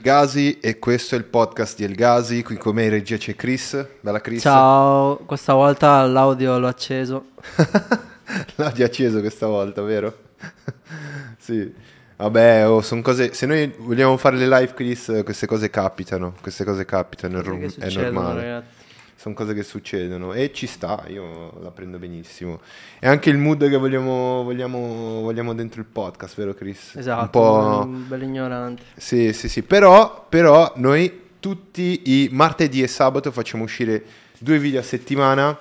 Gazi 0.00 0.58
e 0.60 0.78
questo 0.78 1.14
è 1.14 1.18
il 1.18 1.24
podcast 1.24 1.76
di 1.76 1.84
El 1.84 1.94
Gazi, 1.94 2.42
qui 2.42 2.56
con 2.56 2.74
me 2.74 2.84
in 2.84 2.90
regia 2.90 3.18
c'è 3.18 3.36
Chris, 3.36 3.86
bella 4.00 4.20
Chris. 4.20 4.40
Ciao, 4.40 5.16
questa 5.26 5.52
volta 5.52 6.06
l'audio 6.06 6.58
l'ho 6.58 6.68
acceso. 6.68 7.32
l'audio 8.56 8.86
acceso 8.86 9.20
questa 9.20 9.46
volta, 9.46 9.82
vero? 9.82 10.16
sì. 11.38 11.70
Vabbè, 12.16 12.66
oh, 12.68 12.80
sono 12.80 13.02
cose. 13.02 13.34
Se 13.34 13.44
noi 13.44 13.72
vogliamo 13.78 14.16
fare 14.16 14.36
le 14.36 14.48
live, 14.48 14.72
Chris, 14.72 15.20
queste 15.22 15.46
cose 15.46 15.68
capitano. 15.68 16.34
Queste 16.40 16.64
cose 16.64 16.86
capitano, 16.86 17.40
è, 17.40 17.42
rom- 17.42 17.78
è 17.78 17.90
normale. 17.90 18.40
Ragazzi 18.40 18.79
sono 19.20 19.34
cose 19.34 19.52
che 19.52 19.62
succedono 19.62 20.32
e 20.32 20.50
ci 20.50 20.66
sta, 20.66 21.04
io 21.08 21.52
la 21.60 21.70
prendo 21.72 21.98
benissimo. 21.98 22.62
È 22.98 23.06
anche 23.06 23.28
il 23.28 23.36
mood 23.36 23.68
che 23.68 23.76
vogliamo, 23.76 24.42
vogliamo, 24.42 25.20
vogliamo 25.20 25.52
dentro 25.52 25.82
il 25.82 25.86
podcast, 25.86 26.36
vero 26.36 26.54
Chris? 26.54 26.96
Esatto, 26.96 27.20
un 27.24 27.30
po' 27.30 27.82
un 27.84 28.08
bel 28.08 28.22
ignorante. 28.22 28.82
Sì, 28.96 29.34
sì, 29.34 29.50
sì, 29.50 29.62
però, 29.62 30.24
però 30.26 30.72
noi 30.76 31.32
tutti 31.38 32.00
i 32.06 32.28
martedì 32.32 32.80
e 32.80 32.86
sabato 32.86 33.30
facciamo 33.30 33.64
uscire 33.64 34.02
due 34.38 34.58
video 34.58 34.80
a 34.80 34.82
settimana 34.82 35.54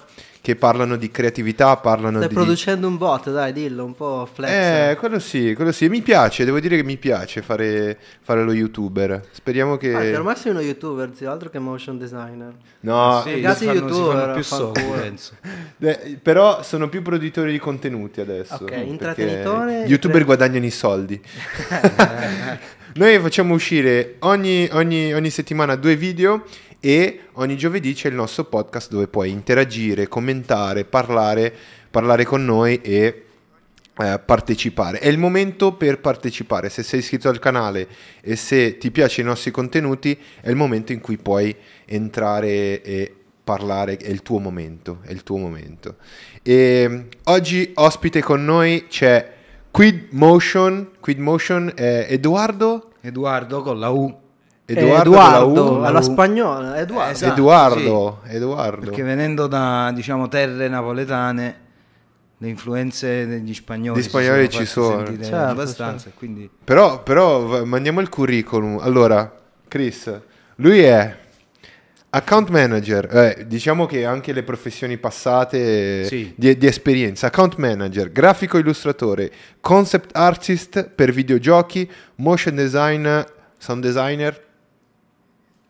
che 0.50 0.56
parlano 0.56 0.96
di 0.96 1.12
creatività, 1.12 1.78
parlano 1.78 2.18
Stai 2.18 2.30
di... 2.30 2.34
producendo 2.34 2.88
un 2.88 2.98
bot, 2.98 3.30
dai, 3.30 3.54
dillo, 3.54 3.86
un 3.86 3.94
po' 3.94 4.28
flex. 4.32 4.50
Eh, 4.50 4.96
quello 4.98 5.20
sì, 5.20 5.54
quello 5.54 5.72
sì. 5.72 5.88
Mi 5.90 6.02
piace, 6.02 6.44
devo 6.44 6.60
dire 6.60 6.76
che 6.76 6.84
mi 6.84 6.98
piace 6.98 7.44
fare, 7.44 7.96
fare 8.22 8.44
lo 8.44 8.52
youtuber. 8.52 9.28
Speriamo 9.32 9.78
che... 9.78 9.94
Ah, 9.94 10.00
per 10.00 10.24
me 10.24 10.36
sei 10.36 10.52
uno 10.52 10.62
youtuber, 10.62 11.12
sì, 11.14 11.26
altro 11.26 11.50
che 11.50 11.60
motion 11.60 12.00
designer. 12.00 12.54
No, 12.80 13.22
sì, 13.24 13.34
ragazzi 13.34 13.66
fanno, 13.66 13.80
youtuber, 13.80 14.32
più 14.34 14.44
soldi, 14.44 14.82
penso. 14.82 15.34
De, 15.78 16.20
però 16.22 16.64
sono 16.64 16.90
più 16.90 17.04
produttori 17.04 17.52
di 17.52 17.60
contenuti 17.60 18.20
adesso. 18.22 18.58
Ok, 18.62 18.72
intrattenitore... 18.84 19.86
Gli 19.86 19.92
youtuber 19.92 20.26
guadagnano 20.26 20.66
i 20.66 20.72
soldi. 20.72 21.22
Noi 22.92 23.20
facciamo 23.20 23.54
uscire 23.54 24.16
ogni, 24.20 24.68
ogni, 24.72 25.14
ogni 25.14 25.30
settimana 25.30 25.76
due 25.76 25.96
video 25.96 26.44
e 26.80 27.22
ogni 27.34 27.58
giovedì 27.58 27.94
c'è 27.94 28.10
il 28.10 28.16
nostro 28.16 28.46
podcast 28.46 28.90
dove 28.90 29.08
puoi 29.08 29.30
interagire, 29.30 30.08
commentare, 30.08 30.86
parlare, 30.86 31.54
parlare 31.90 32.24
con 32.26 32.46
noi 32.46 32.80
e 32.82 33.26
eh, 33.98 34.20
partecipare. 34.26 35.00
È 35.00 35.08
il 35.08 35.18
momento 35.18 35.74
per 35.74 36.00
partecipare. 36.00 36.70
Se 36.70 36.84
sei 36.84 37.00
iscritto 37.00 37.28
al 37.28 37.40
canale 37.40 37.88
e 38.22 38.36
se 38.36 38.78
ti 38.78 38.92
piacciono 38.92 39.28
i 39.28 39.32
nostri 39.32 39.52
contenuti, 39.52 40.18
è 40.42 40.50
il 40.50 40.56
momento 40.56 40.94
in 40.94 41.02
cui 41.02 41.18
puoi 41.18 41.56
entrare 41.86 42.82
e 42.82 43.14
parlare, 43.44 43.98
è 43.98 44.10
il 44.10 44.22
tuo 44.22 44.40
momento, 44.40 45.00
è 45.02 45.12
il 45.12 45.24
tuo 45.24 45.38
momento. 45.38 45.98
E 46.42 47.08
oggi 47.26 47.72
ospite 47.74 48.22
con 48.22 48.46
noi 48.46 48.86
c'è 48.88 49.34
Quid 49.70 50.08
Motion, 50.12 50.92
Quid 51.00 51.20
Motion 51.20 51.72
è 51.76 52.08
Edoardo 52.10 52.94
Edoardo 53.02 53.62
con 53.62 53.80
la 53.80 53.90
U 53.90 54.18
Edoardo, 54.74 55.12
Edoardo 55.12 55.84
alla 55.84 56.02
spagnola, 56.02 56.80
Edoardo. 56.80 57.12
Esatto, 57.12 57.34
Edoardo, 57.34 58.22
sì. 58.26 58.36
Edoardo. 58.36 58.86
Perché 58.86 59.04
venendo 59.04 59.48
da 59.48 59.92
diciamo 59.94 60.28
terre 60.28 60.68
napoletane, 60.68 61.56
le 62.38 62.48
influenze 62.48 63.28
degli 63.28 63.54
spagnoli, 63.54 64.00
Gli 64.00 64.04
spagnoli 64.04 64.50
ci 64.50 64.66
sono, 64.66 65.06
ci 65.06 65.14
sono. 65.14 65.24
Certo, 65.24 65.36
abbastanza. 65.36 66.04
Certo. 66.04 66.18
Quindi... 66.20 66.50
Però, 66.64 67.02
però 67.04 67.66
mandiamo 67.66 68.00
il 68.00 68.10
curriculum. 68.10 68.80
Allora, 68.80 69.34
Chris, 69.68 70.20
lui 70.56 70.80
è 70.80 71.18
account 72.12 72.50
manager, 72.50 73.16
eh, 73.16 73.46
diciamo 73.48 73.86
che 73.86 74.06
anche 74.06 74.34
le 74.34 74.44
professioni 74.44 74.98
passate 74.98 76.06
sì. 76.06 76.34
di, 76.36 76.58
di, 76.58 76.66
esperienza, 76.66 77.28
account 77.28 77.56
manager, 77.56 78.12
grafico 78.12 78.58
illustratore, 78.58 79.32
concept 79.60 80.16
artist 80.16 80.90
per 80.90 81.12
videogiochi, 81.12 81.90
motion 82.16 82.56
designer, 82.56 83.32
sound 83.58 83.84
designer, 83.84 84.48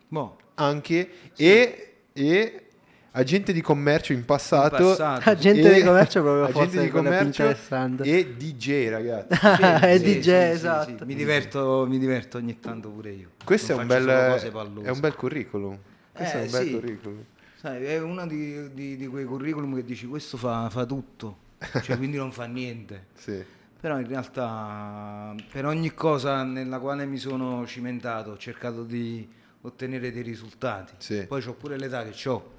Boh. 0.10 0.38
Anche 0.56 1.10
e, 1.36 1.94
e 2.12 2.64
agente 3.12 3.54
di 3.54 3.62
commercio 3.62 4.14
in 4.14 4.26
passato, 4.26 4.76
in 4.76 4.88
passato. 4.90 5.30
agente 5.30 5.74
di 5.74 5.84
commercio 5.84 6.22
proprio 6.22 6.44
agente 6.46 6.82
di 6.82 6.90
commercio 6.90 7.56
e 8.02 8.36
DJ 8.36 8.90
ragazzi. 8.90 9.40
È 9.86 9.98
sì, 9.98 10.04
DJ 10.04 10.22
sì, 10.22 10.30
esatto 10.32 10.98
sì, 10.98 11.06
mi, 11.06 11.16
diverto, 11.16 11.86
mi 11.88 11.98
diverto 11.98 12.38
ogni 12.38 12.60
tanto 12.60 12.90
pure 12.90 13.12
io. 13.12 13.30
Questo 13.44 13.74
è 13.74 13.76
un, 13.76 13.88
bel, 13.88 14.08
è 14.08 14.90
un 14.90 15.00
bel 15.00 15.16
curriculum. 15.16 15.78
Questo 16.12 16.38
eh, 16.38 16.42
è 16.42 16.46
un 16.46 16.52
bel 16.52 16.72
curriculum. 16.72 17.24
Sai, 17.56 17.86
è 17.86 18.00
uno 18.00 18.26
di, 18.26 18.74
di, 18.74 18.96
di, 18.96 19.08
quei 19.08 19.26
curriculum 19.26 19.76
che 19.76 19.84
dici 19.84 20.06
questo 20.08 20.38
fa, 20.38 20.70
fa 20.70 20.86
tutto. 20.86 21.48
Cioè 21.82 21.98
quindi 21.98 22.18
non 22.18 22.32
fa 22.32 22.46
niente. 22.46 23.08
Sì. 23.20 23.44
però 23.80 24.00
in 24.00 24.08
realtà 24.08 25.36
per 25.52 25.66
ogni 25.66 25.94
cosa 25.94 26.44
nella 26.44 26.80
quale 26.80 27.06
mi 27.06 27.18
sono 27.18 27.66
cimentato 27.66 28.32
ho 28.32 28.38
cercato 28.38 28.84
di 28.84 29.28
ottenere 29.62 30.12
dei 30.12 30.22
risultati. 30.22 30.94
Sì. 30.98 31.26
Poi 31.28 31.44
ho 31.46 31.54
pure 31.54 31.78
l'età 31.78 32.04
che 32.04 32.30
ho, 32.30 32.52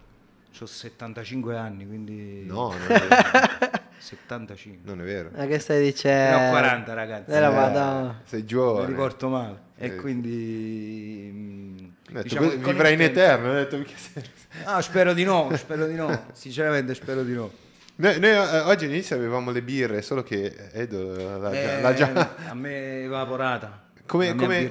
ho 0.59 0.67
75 0.67 1.57
anni, 1.57 1.87
quindi... 1.87 2.45
No, 2.47 2.69
non 2.69 2.83
è 2.83 2.99
vero. 3.09 3.79
75. 4.01 4.91
Non 4.91 5.01
è 5.01 5.05
vero. 5.05 5.31
Ma 5.35 5.47
che 5.47 5.59
stai 5.59 5.83
dicendo? 5.83 6.39
Ne 6.39 6.49
ho 6.49 6.51
40 6.51 6.95
ragazzi. 6.95 7.31
Eh, 7.31 7.37
eh, 7.37 8.15
sei 8.25 8.45
giovane. 8.45 8.87
Mi 8.87 8.93
riporto 8.93 9.29
male. 9.29 9.61
Eh. 9.77 9.87
E 9.87 9.97
quindi... 9.97 11.31
Mm, 11.33 11.77
detto, 12.11 12.23
diciamo, 12.23 12.49
vivrai 12.49 12.95
in 12.95 13.03
eterno. 13.03 13.51
Ho 13.51 13.55
detto, 13.55 13.77
no, 14.67 14.81
spero 14.81 15.13
di 15.13 15.25
no, 15.25 15.51
spero 15.55 15.87
di 15.87 15.95
no. 15.95 16.27
Sinceramente 16.33 16.95
spero 16.95 17.23
di 17.23 17.35
no. 17.35 17.51
Noi, 17.97 18.19
noi 18.19 18.31
eh, 18.31 18.61
oggi 18.61 18.87
all'inizio 18.87 19.17
avevamo 19.17 19.51
le 19.51 19.61
birre, 19.61 20.01
solo 20.01 20.23
che 20.23 20.71
Edo 20.73 21.39
l'ha, 21.39 21.51
eh, 21.51 21.81
l'ha 21.83 21.95
già... 21.95 22.35
A 22.49 22.55
me 22.55 23.03
evaporata. 23.03 23.89
Come, 24.11 24.35
come, 24.35 24.69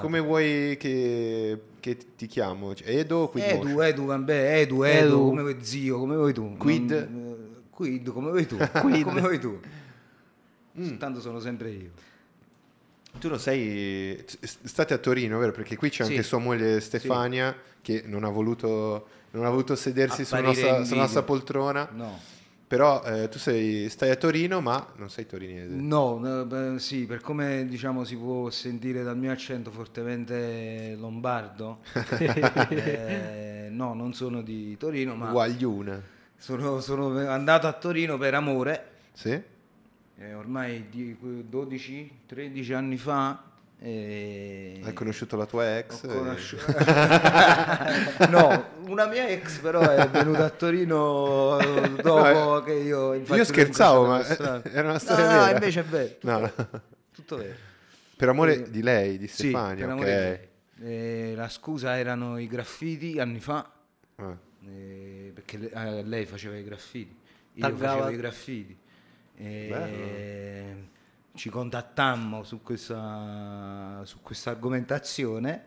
come, 0.00 0.20
vuoi 0.20 0.76
che, 0.78 1.60
che, 1.80 1.98
ti 2.14 2.26
chiamo? 2.26 2.72
Cioè, 2.72 2.88
Edo 2.88 3.28
Quid 3.28 3.42
Edu, 3.42 3.56
Motion? 3.56 3.82
Edu, 3.82 4.04
vabbè, 4.04 4.60
Edu, 4.60 4.82
Edu, 4.84 5.06
Edu, 5.06 5.24
come 5.24 5.42
vuoi 5.42 5.56
zio, 5.58 5.98
come 5.98 6.14
vuoi 6.14 6.32
tu? 6.32 6.56
Quid? 6.56 7.08
Non, 7.10 7.32
eh, 7.32 7.62
quid, 7.68 8.12
come 8.12 8.30
vuoi 8.30 8.46
tu? 8.46 8.56
Quid. 8.80 9.02
come 9.02 9.20
vuoi 9.20 9.40
tu? 9.40 9.58
Mm. 10.78 10.98
Tanto 10.98 11.20
sono 11.20 11.40
sempre 11.40 11.70
io. 11.70 11.90
Tu 13.18 13.28
lo 13.28 13.38
sei, 13.38 14.24
state 14.42 14.94
a 14.94 14.98
Torino, 14.98 15.36
vero? 15.40 15.50
Perché 15.50 15.74
qui 15.74 15.90
c'è 15.90 16.04
anche 16.04 16.22
sì. 16.22 16.28
sua 16.28 16.38
moglie 16.38 16.80
Stefania 16.80 17.50
sì. 17.52 17.80
che 17.82 18.02
non 18.06 18.22
ha 18.22 18.30
voluto, 18.30 19.08
non 19.32 19.46
ha 19.46 19.50
voluto 19.50 19.74
sedersi 19.74 20.24
sulla 20.24 20.42
nostra, 20.42 20.84
sulla 20.84 21.00
nostra 21.00 21.24
poltrona. 21.24 21.88
No 21.92 22.34
però 22.66 23.02
eh, 23.04 23.28
tu 23.28 23.38
sei, 23.38 23.88
stai 23.88 24.10
a 24.10 24.16
Torino, 24.16 24.60
ma 24.60 24.92
non 24.96 25.08
sei 25.08 25.24
torinese. 25.26 25.74
No, 25.74 26.18
beh, 26.44 26.78
sì, 26.78 27.06
per 27.06 27.20
come 27.20 27.64
diciamo 27.66 28.02
si 28.02 28.16
può 28.16 28.50
sentire 28.50 29.04
dal 29.04 29.16
mio 29.16 29.30
accento 29.30 29.70
fortemente 29.70 30.96
lombardo, 30.98 31.78
eh, 32.70 33.68
no, 33.70 33.94
non 33.94 34.14
sono 34.14 34.42
di 34.42 34.76
Torino, 34.76 35.14
ma 35.14 35.30
Guagliuna. 35.30 36.02
Sono, 36.36 36.80
sono 36.80 37.16
andato 37.28 37.68
a 37.68 37.72
Torino 37.72 38.18
per 38.18 38.34
amore. 38.34 38.90
Sì. 39.12 39.40
Eh, 40.18 40.34
ormai 40.34 40.86
12-13 40.90 42.74
anni 42.74 42.96
fa 42.96 43.45
e... 43.78 44.80
Hai 44.82 44.92
conosciuto 44.94 45.36
la 45.36 45.44
tua 45.44 45.78
ex? 45.78 46.06
Conosci... 46.06 46.56
no, 48.30 48.70
una 48.86 49.06
mia 49.06 49.28
ex 49.28 49.58
però 49.58 49.80
è 49.80 50.08
venuta 50.08 50.44
a 50.46 50.50
Torino 50.50 51.58
dopo 52.02 52.54
no, 52.54 52.62
che 52.62 52.72
io... 52.72 53.14
Io 53.14 53.44
scherzavo, 53.44 54.06
ma 54.06 54.26
era 54.26 54.88
una 54.88 54.98
storia 54.98 55.24
no, 55.24 55.30
vera. 55.30 55.44
No, 55.44 55.52
invece 55.52 55.80
è 55.80 55.84
vero. 55.84 56.14
No, 56.22 56.38
no. 56.38 56.52
Tutto 57.12 57.36
vero. 57.36 57.54
Per 58.16 58.28
amore 58.28 58.64
e... 58.64 58.70
di 58.70 58.82
lei, 58.82 59.18
di 59.18 59.28
Stefania, 59.28 59.86
sì, 59.86 59.92
okay. 59.92 60.48
E 60.82 61.32
la 61.36 61.48
scusa 61.48 61.98
erano 61.98 62.38
i 62.38 62.46
graffiti 62.46 63.18
anni 63.20 63.40
fa, 63.40 63.70
ah. 64.16 64.36
perché 65.34 65.70
lei 66.02 66.24
faceva 66.24 66.56
i 66.56 66.64
graffiti, 66.64 67.14
io 67.54 67.62
Taggava. 67.62 67.92
facevo 67.92 68.10
i 68.10 68.16
graffiti. 68.16 68.78
E 69.38 70.88
ci 71.36 71.50
contattammo 71.50 72.42
su 72.42 72.62
questa, 72.62 74.00
su 74.04 74.20
questa 74.22 74.50
argomentazione, 74.50 75.64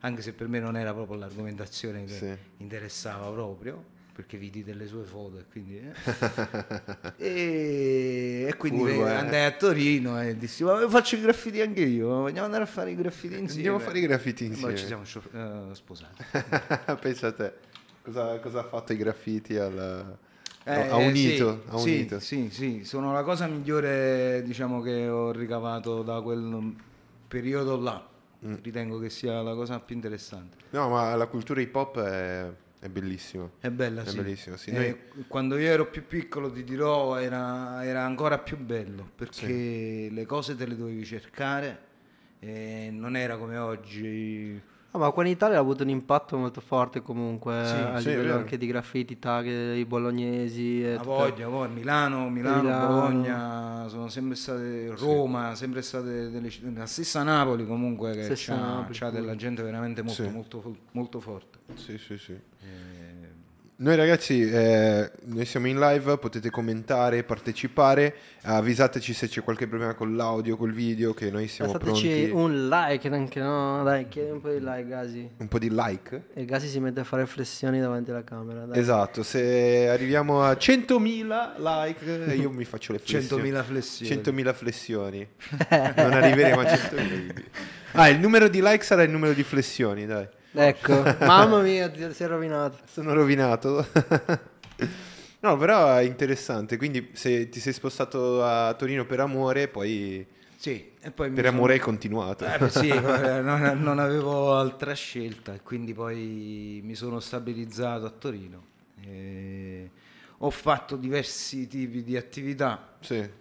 anche 0.00 0.20
se 0.20 0.32
per 0.32 0.48
me 0.48 0.58
non 0.58 0.76
era 0.76 0.92
proprio 0.92 1.16
l'argomentazione 1.16 2.04
che 2.04 2.12
sì. 2.12 2.36
interessava 2.58 3.30
proprio, 3.30 3.82
perché 4.12 4.36
vidi 4.36 4.64
delle 4.64 4.86
sue 4.86 5.04
foto 5.04 5.38
e 5.38 5.44
quindi... 5.50 5.78
Eh. 5.78 5.92
e, 7.16 8.46
e, 8.48 8.56
quindi 8.56 8.80
Furbo, 8.80 9.06
eh. 9.06 9.12
andai 9.12 9.44
a 9.44 9.52
Torino 9.52 10.20
e 10.20 10.36
dissi, 10.36 10.64
ma 10.64 10.88
faccio 10.88 11.16
i 11.16 11.20
graffiti 11.20 11.60
anche 11.60 11.82
io, 11.82 12.08
vogliamo 12.08 12.44
andare 12.44 12.64
a 12.64 12.66
fare 12.66 12.90
i 12.90 12.96
graffiti 12.96 13.38
insieme? 13.38 13.68
Andiamo 13.68 13.76
a 13.76 13.80
fare 13.80 13.98
i 13.98 14.02
graffiti 14.02 14.44
insieme. 14.44 14.72
Poi 14.72 14.78
ci 14.78 14.86
siamo 14.86 15.02
uh, 15.02 15.72
sposati. 15.72 16.24
Pensa 17.00 17.28
a 17.28 17.32
te, 17.32 17.54
cosa, 18.02 18.38
cosa 18.40 18.60
ha 18.60 18.64
fatto 18.64 18.92
i 18.92 18.96
graffiti 18.96 19.56
al 19.56 20.18
eh, 20.64 20.88
ha 20.88 20.96
unito, 20.96 21.62
sì, 21.64 21.68
ha 21.68 21.76
unito. 21.76 22.20
Sì, 22.20 22.48
sì, 22.50 22.50
sì, 22.50 22.84
sono 22.84 23.12
la 23.12 23.22
cosa 23.22 23.46
migliore 23.46 24.42
diciamo, 24.44 24.80
che 24.80 25.08
ho 25.08 25.32
ricavato 25.32 26.02
da 26.02 26.20
quel 26.20 26.74
periodo 27.26 27.80
là. 27.80 28.08
Mm. 28.44 28.54
Ritengo 28.60 28.98
che 28.98 29.08
sia 29.08 29.40
la 29.40 29.54
cosa 29.54 29.78
più 29.78 29.94
interessante. 29.94 30.56
No, 30.70 30.88
ma 30.88 31.14
la 31.14 31.26
cultura 31.26 31.60
hip 31.60 31.74
hop 31.74 32.00
è, 32.00 32.50
è 32.80 32.88
bellissima. 32.88 33.48
È 33.60 33.70
bella, 33.70 34.02
è 34.02 34.06
sì. 34.06 34.16
Bellissimo, 34.16 34.56
sì. 34.56 34.72
Noi... 34.72 34.96
Quando 35.28 35.56
io 35.56 35.68
ero 35.68 35.86
più 35.86 36.06
piccolo, 36.06 36.50
ti 36.50 36.64
dirò, 36.64 37.20
era, 37.20 37.84
era 37.84 38.04
ancora 38.04 38.38
più 38.38 38.58
bello 38.58 39.08
perché 39.14 40.08
le 40.10 40.26
cose 40.26 40.56
te 40.56 40.66
le 40.66 40.76
dovevi 40.76 41.04
cercare 41.04 41.80
e 42.40 42.88
non 42.90 43.16
era 43.16 43.36
come 43.36 43.58
oggi. 43.58 44.70
Ah, 44.94 44.98
ma 44.98 45.10
qua 45.10 45.24
in 45.24 45.30
Italia 45.30 45.56
ha 45.56 45.60
avuto 45.60 45.82
un 45.84 45.88
impatto 45.88 46.36
molto 46.36 46.60
forte 46.60 47.00
comunque 47.00 47.62
Sì, 47.64 47.76
a 47.76 47.98
sì, 47.98 48.08
livello 48.10 48.34
anche 48.34 48.58
di 48.58 48.66
graffiti, 48.66 49.18
tag, 49.18 49.46
i 49.74 49.86
bolognesi 49.86 50.84
e 50.84 50.94
A 50.96 51.02
voglia, 51.02 51.48
poi 51.48 51.70
Milano, 51.70 52.28
Milano, 52.28 52.60
Milano. 52.62 52.86
Bologna, 52.86 53.88
sono 53.88 54.08
sempre 54.08 54.36
state 54.36 54.92
Roma, 54.94 55.54
sempre 55.54 55.80
state 55.80 56.28
delle 56.28 56.50
città, 56.50 56.68
la 56.78 56.84
stessa 56.84 57.22
Napoli 57.22 57.64
comunque 57.66 58.12
che 58.12 58.34
c'ha, 58.36 58.54
Napoli, 58.54 58.98
c'ha 58.98 59.08
della 59.08 59.34
gente 59.34 59.62
veramente 59.62 60.02
molto, 60.02 60.22
Sì. 60.24 60.28
molto, 60.28 60.76
molto 60.92 61.20
forte. 61.20 61.58
Sì, 61.72 61.96
sì, 61.96 62.18
sì. 62.18 62.32
Eh, 62.32 63.01
Noi 63.82 63.96
ragazzi, 63.96 64.48
eh, 64.48 65.10
noi 65.24 65.44
siamo 65.44 65.66
in 65.66 65.76
live, 65.76 66.16
potete 66.16 66.50
commentare, 66.50 67.24
partecipare, 67.24 68.14
avvisateci 68.42 69.12
se 69.12 69.26
c'è 69.26 69.42
qualche 69.42 69.66
problema 69.66 69.94
con 69.94 70.14
l'audio, 70.14 70.56
col 70.56 70.70
video, 70.70 71.12
che 71.14 71.32
noi 71.32 71.48
siamo 71.48 71.72
Lasciateci 71.72 72.28
pronti. 72.28 72.30
un 72.30 72.68
like, 72.68 73.08
anche 73.08 73.40
no? 73.40 73.82
Dai, 73.82 74.06
chiedi 74.06 74.30
un 74.30 74.40
po' 74.40 74.50
di 74.50 74.60
like, 74.60 74.86
Gasi. 74.86 75.28
Un 75.36 75.48
po' 75.48 75.58
di 75.58 75.68
like. 75.68 76.26
E 76.32 76.44
Gasi 76.44 76.68
si 76.68 76.78
mette 76.78 77.00
a 77.00 77.04
fare 77.04 77.26
flessioni 77.26 77.80
davanti 77.80 78.12
alla 78.12 78.22
camera. 78.22 78.66
Dai. 78.66 78.78
Esatto, 78.78 79.24
se 79.24 79.88
arriviamo 79.88 80.44
a 80.44 80.52
100.000 80.52 81.54
like 81.58 82.34
io 82.36 82.50
mi 82.50 82.64
faccio 82.64 82.92
le 82.92 83.00
flessioni. 83.00 83.50
100.000 83.50 83.64
flessioni. 83.64 84.22
100.000 84.22 84.54
flessioni. 84.54 85.28
non 85.96 86.12
arriveremo 86.12 86.60
a 86.60 86.62
100.000. 86.62 87.42
Ah, 87.94 88.08
il 88.08 88.20
numero 88.20 88.46
di 88.46 88.60
like 88.62 88.84
sarà 88.84 89.02
il 89.02 89.10
numero 89.10 89.32
di 89.32 89.42
flessioni, 89.42 90.06
dai. 90.06 90.28
Ecco, 90.54 91.02
mamma 91.24 91.60
mia, 91.60 91.92
zio, 91.94 92.12
si 92.12 92.22
è 92.22 92.26
rovinato. 92.26 92.78
Sono 92.90 93.12
rovinato. 93.14 93.86
no, 95.40 95.56
però 95.56 95.96
è 95.96 96.02
interessante. 96.02 96.76
Quindi 96.76 97.10
se 97.14 97.48
ti 97.48 97.60
sei 97.60 97.72
spostato 97.72 98.44
a 98.44 98.74
Torino 98.74 99.04
per 99.06 99.20
amore, 99.20 99.68
poi 99.68 100.24
Sì, 100.56 100.90
e 101.00 101.10
poi 101.10 101.30
per 101.30 101.44
sono- 101.46 101.56
amore 101.56 101.72
hai 101.74 101.78
continuato. 101.80 102.44
Eh, 102.46 102.58
beh, 102.58 102.68
sì, 102.70 102.88
non, 103.00 103.78
non 103.80 103.98
avevo 103.98 104.54
altra 104.56 104.92
scelta 104.94 105.54
e 105.54 105.60
quindi 105.62 105.94
poi 105.94 106.80
mi 106.84 106.94
sono 106.94 107.18
stabilizzato 107.20 108.04
a 108.06 108.10
Torino. 108.10 108.64
E 109.04 109.90
ho 110.38 110.50
fatto 110.50 110.96
diversi 110.96 111.66
tipi 111.68 112.02
di 112.02 112.16
attività, 112.16 112.94
Sì. 113.00 113.40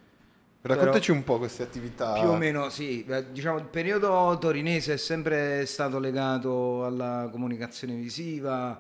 Raccontaci 0.64 1.10
un 1.12 1.24
po' 1.24 1.38
queste 1.40 1.64
attività. 1.64 2.14
più 2.20 2.30
o 2.30 2.36
meno 2.38 2.70
sì, 2.70 3.04
diciamo 3.32 3.58
il 3.58 3.66
periodo 3.66 4.38
torinese 4.40 4.94
è 4.94 4.98
sempre 4.98 5.66
stato 5.66 5.98
legato 5.98 6.86
alla 6.86 7.28
comunicazione 7.32 7.96
visiva, 7.96 8.80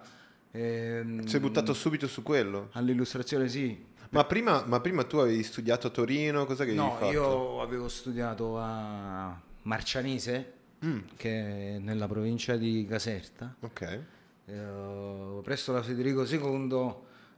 ehm, 0.51 1.25
Sei 1.25 1.39
buttato 1.39 1.73
subito 1.73 2.07
su 2.07 2.21
quello. 2.21 2.69
all'illustrazione 2.73 3.47
sì. 3.47 3.89
Ma 4.11 4.25
prima, 4.25 4.63
ma 4.67 4.79
prima 4.81 5.03
tu 5.05 5.17
avevi 5.17 5.41
studiato 5.41 5.87
a 5.87 5.89
Torino, 5.89 6.45
cosa 6.45 6.65
che 6.65 6.73
No, 6.73 6.91
fatto? 6.91 7.11
io 7.11 7.61
avevo 7.61 7.87
studiato 7.87 8.57
a 8.59 9.39
Marcianese, 9.63 10.53
Mm, 10.83 10.99
che 11.15 11.75
è 11.75 11.77
nella 11.79 12.07
provincia 12.07 12.55
di 12.57 12.85
Caserta. 12.89 13.55
ok. 13.59 13.99
Eh, 14.45 15.39
presso 15.43 15.71
la 15.71 15.81
Federico 15.83 16.23
II 16.25 16.93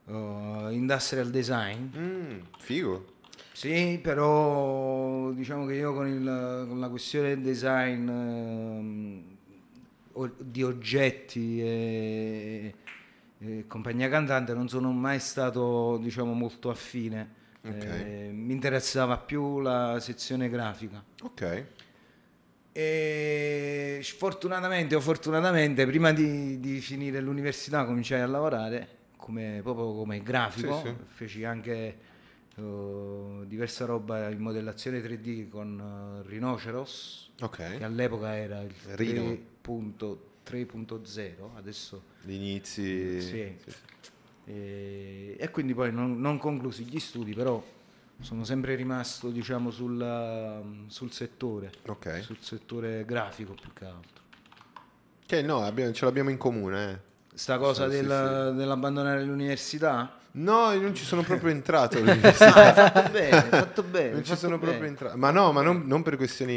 eh, 0.08 0.68
Industrial 0.72 1.30
Design. 1.30 1.88
Mm, 1.98 2.40
figo. 2.58 3.06
Sì, 3.54 4.00
però 4.02 5.32
diciamo 5.32 5.66
che 5.68 5.76
io 5.76 5.94
con, 5.94 6.08
il- 6.08 6.66
con 6.68 6.80
la 6.80 6.90
questione 6.90 7.30
del 7.30 7.42
design 7.42 8.10
ehm, 8.10 9.24
o- 10.14 10.32
di 10.40 10.64
oggetti 10.64 11.62
e, 11.62 12.74
e 13.38 13.66
compagnia 13.68 14.10
cantante 14.10 14.54
non 14.54 14.68
sono 14.70 14.92
mai 14.92 15.20
stato 15.20 15.98
diciamo 16.02 16.34
molto 16.34 16.70
affine. 16.70 17.42
Ok. 17.64 17.72
Eh, 17.86 18.30
mi 18.34 18.54
interessava 18.54 19.18
più 19.18 19.60
la 19.60 20.00
sezione 20.02 20.50
grafica. 20.50 21.02
Ok. 21.22 21.66
E 22.76 24.00
sfortunatamente 24.02 24.96
o 24.96 25.00
fortunatamente, 25.00 25.86
prima 25.86 26.12
di, 26.12 26.60
di 26.60 26.80
finire 26.82 27.22
l'università 27.22 27.86
cominciai 27.86 28.22
a 28.22 28.26
lavorare 28.28 28.88
come, 29.16 29.60
proprio 29.62 29.94
come 29.94 30.24
grafico, 30.24 30.74
Sì, 30.82 30.88
sì. 30.88 30.94
feci 31.08 31.44
anche 31.46 32.12
eh, 32.56 33.44
diversa 33.48 33.86
roba 33.86 34.30
in 34.30 34.40
modellazione 34.40 35.02
3D 35.02 35.50
con 35.50 36.22
eh, 36.24 36.28
Rhinoceros, 36.30 37.32
Ok. 37.42 37.78
che 37.78 37.84
all'epoca 37.84 38.36
era 38.36 38.62
il 38.62 38.74
Rhino. 38.96 39.52
3.3.0, 39.66 41.56
adesso 41.56 42.04
Gli 42.22 42.34
inizi. 42.34 43.22
sì. 43.22 43.56
E, 44.46 45.38
e 45.40 45.50
quindi 45.52 45.74
poi 45.74 45.92
non, 45.94 46.20
non 46.20 46.38
conclusi 46.38 46.84
gli 46.84 47.00
studi, 47.00 47.34
però 47.34 47.64
sono 48.20 48.44
sempre 48.44 48.76
rimasto 48.76 49.30
diciamo 49.30 49.72
sul, 49.72 50.62
sul 50.88 51.12
settore 51.12 51.72
Ok. 51.88 52.22
sul 52.22 52.38
settore 52.40 53.06
grafico 53.06 53.54
più 53.54 53.72
che 53.74 53.86
altro. 53.86 54.22
Che 55.26 55.42
no, 55.42 55.62
abbiamo- 55.64 55.94
ce 55.94 56.06
l'abbiamo 56.06 56.30
in 56.30 56.38
comune. 56.38 56.92
eh. 56.92 57.00
Sta 57.36 57.58
cosa 57.58 57.90
Sì, 57.90 57.96
sì, 57.98 58.02
del- 58.06 58.54
dell'abbandonare 58.56 59.24
l'università? 59.24 60.20
No, 60.36 60.72
io 60.72 60.82
non 60.82 60.96
ci 60.96 61.04
sono 61.04 61.22
proprio 61.22 61.52
entrato 61.52 61.98
Ah, 61.98 62.00
all'università. 62.02 62.54
hai 62.56 62.74
fatto 62.74 63.12
bene, 63.12 63.42
fatto 63.50 63.84
bene. 63.84 64.12
non 64.12 64.24
ci 64.24 64.36
sono 64.36 64.58
bene. 64.58 64.70
proprio 64.72 64.90
entrato. 64.90 65.18
Ma 65.18 65.30
no, 65.32 65.52
ma 65.52 65.62
non, 65.62 65.84
non 65.86 66.02
per 66.02 66.16
questioni. 66.18 66.54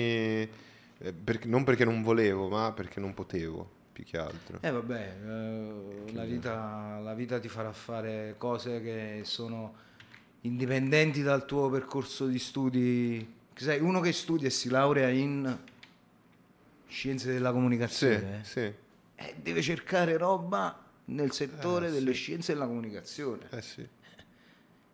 eh, 0.99 1.13
perché- 1.13 1.47
non 1.47 1.63
perché 1.65 1.85
non 1.85 2.03
volevo, 2.03 2.49
ma 2.49 2.73
perché 2.73 3.01
non 3.01 3.13
potevo, 3.13 3.69
più 3.93 4.05
che 4.05 4.17
altro. 4.17 4.59
Eh 4.63 4.71
vabbè, 4.71 5.17
eh, 5.27 6.13
la, 6.13 6.25
vita, 6.25 6.99
la 7.03 7.13
vita 7.15 7.39
ti 7.39 7.49
farà 7.49 7.71
fare 7.73 8.35
cose 8.39 8.81
che 8.81 9.21
sono 9.25 9.75
indipendenti 10.43 11.23
dal 11.23 11.45
tuo 11.45 11.69
percorso 11.69 12.27
di 12.27 12.39
studi. 12.39 13.35
Sai, 13.55 13.81
uno 13.81 14.01
che 14.01 14.13
studia 14.13 14.47
e 14.49 14.51
si 14.51 14.71
laurea 14.71 15.09
in 15.09 15.55
scienze 16.89 17.31
della 17.33 17.49
Sì, 17.49 17.55
comunicazione 17.55 18.41
sì. 18.43 18.61
eh, 19.17 19.35
deve 19.41 19.61
cercare 19.63 20.17
roba 20.17 20.83
nel 21.07 21.33
settore 21.33 21.89
Eh, 21.89 21.91
delle 21.91 22.13
sì. 22.13 22.17
scienze 22.19 22.53
della 22.53 22.67
comunicazione. 22.67 23.49
Eh 23.51 23.63
sì. 23.63 23.87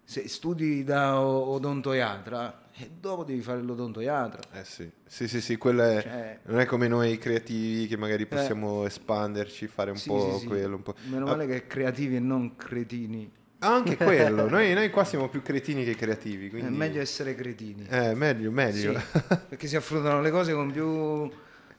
Se 0.04 0.28
studi 0.28 0.84
da 0.84 1.20
odontoiatra, 1.20 2.64
e 2.74 2.90
dopo 3.00 3.24
devi 3.24 3.40
fare 3.40 3.62
l'odontoiatra. 3.62 4.58
Eh 4.60 4.64
sì, 4.64 4.90
sì, 5.06 5.26
sì, 5.28 5.40
sì, 5.40 5.56
quello 5.56 5.82
è, 5.84 6.02
Cioè- 6.02 6.38
non 6.44 6.60
è 6.60 6.66
come 6.66 6.88
noi 6.88 7.16
creativi 7.18 7.86
che 7.86 7.96
magari 7.96 8.26
possiamo 8.26 8.84
espanderci, 8.84 9.66
fare 9.68 9.90
un 9.90 9.96
Sì, 9.96 10.08
po' 10.08 10.38
sì, 10.38 10.46
quello, 10.46 10.76
un 10.76 10.82
po'... 10.82 10.94
Meno 11.08 11.26
Ah, 11.26 11.30
male 11.30 11.46
che 11.46 11.66
creativi 11.66 12.16
e 12.16 12.20
non 12.20 12.56
cretini. 12.56 13.30
Anche 13.60 13.96
quello, 13.96 14.48
noi, 14.50 14.74
noi 14.74 14.90
qua 14.90 15.04
siamo 15.04 15.28
più 15.28 15.40
cretini 15.40 15.84
che 15.84 15.94
creativi, 15.94 16.50
quindi... 16.50 16.66
È 16.74 16.76
meglio 16.76 17.00
essere 17.00 17.34
cretini. 17.34 17.86
Eh, 17.88 18.12
meglio, 18.14 18.50
meglio. 18.50 18.92
Perché 19.48 19.66
si 19.66 19.76
affrontano 19.76 20.20
le 20.20 20.30
cose 20.30 20.52
con 20.52 20.70
più 20.72 21.30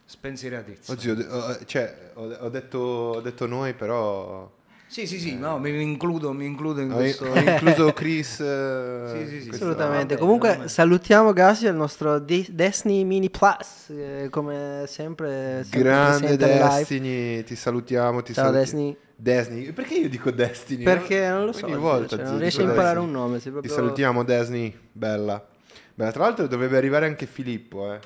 spensieratezza. 0.06 0.92
Oddio, 0.92 1.16
de- 1.16 1.26
ho- 1.28 1.58
cioè, 1.66 2.12
ho, 2.14 2.30
ho 2.32 2.50
detto, 2.50 2.78
ho 2.78 3.22
detto 3.22 3.46
noi, 3.48 3.74
però... 3.74 4.50
Sì, 4.86 5.08
sì, 5.08 5.20
sì, 5.20 5.36
no, 5.36 5.58
mi 5.58 5.82
includo, 5.82 6.34
mi 6.34 6.46
includo 6.46 6.80
in 6.80 6.92
questo. 6.92 7.26
ho 7.26 7.36
incluso 7.36 7.94
Chris... 7.94 8.38
eh, 8.42 9.12
Sì, 9.12 9.28
sì, 9.28 9.42
sì, 9.44 9.50
Assolutamente. 9.50 10.14
vabbè, 10.14 10.18
Comunque 10.18 10.56
vabbè. 10.56 10.68
salutiamo 10.68 11.34
Gasi 11.34 11.66
al 11.68 11.76
nostro 11.76 12.20
Di- 12.20 12.46
Destiny 12.52 13.04
Mini 13.04 13.32
Plus, 13.32 13.90
eh, 13.90 14.28
come 14.30 14.84
sempre. 14.88 15.64
sempre 15.68 15.80
Grande. 15.82 16.38
Destiny, 16.38 17.44
ti 17.44 17.56
salutiamo, 17.56 18.22
ti 18.22 18.34
Ciao 18.34 18.44
saluti- 18.46 18.60
Destiny. 18.60 18.98
Destiny, 19.16 19.72
perché 19.72 19.94
io 19.96 20.10
dico 20.10 20.30
Destiny? 20.30 20.84
Perché 20.84 21.28
no? 21.28 21.36
non 21.38 21.46
lo 21.46 21.52
so, 21.54 21.66
Ogni 21.66 21.76
volta 21.76 22.16
cioè, 22.18 22.26
non 22.26 22.38
riesci 22.40 22.60
a 22.60 22.64
imparare 22.64 23.00
Destiny. 23.00 23.06
un 23.06 23.12
nome. 23.20 23.34
sei 23.36 23.44
Ti 23.46 23.50
proprio- 23.52 23.74
salutiamo 23.74 24.24
Destiny, 24.24 24.78
bella. 24.92 25.48
Bella, 25.96 26.12
tra 26.12 26.24
l'altro 26.24 26.46
dovrebbe 26.46 26.78
arrivare 26.78 27.08
anche 27.08 27.26
Filippo, 27.26 27.92
eh. 27.94 28.00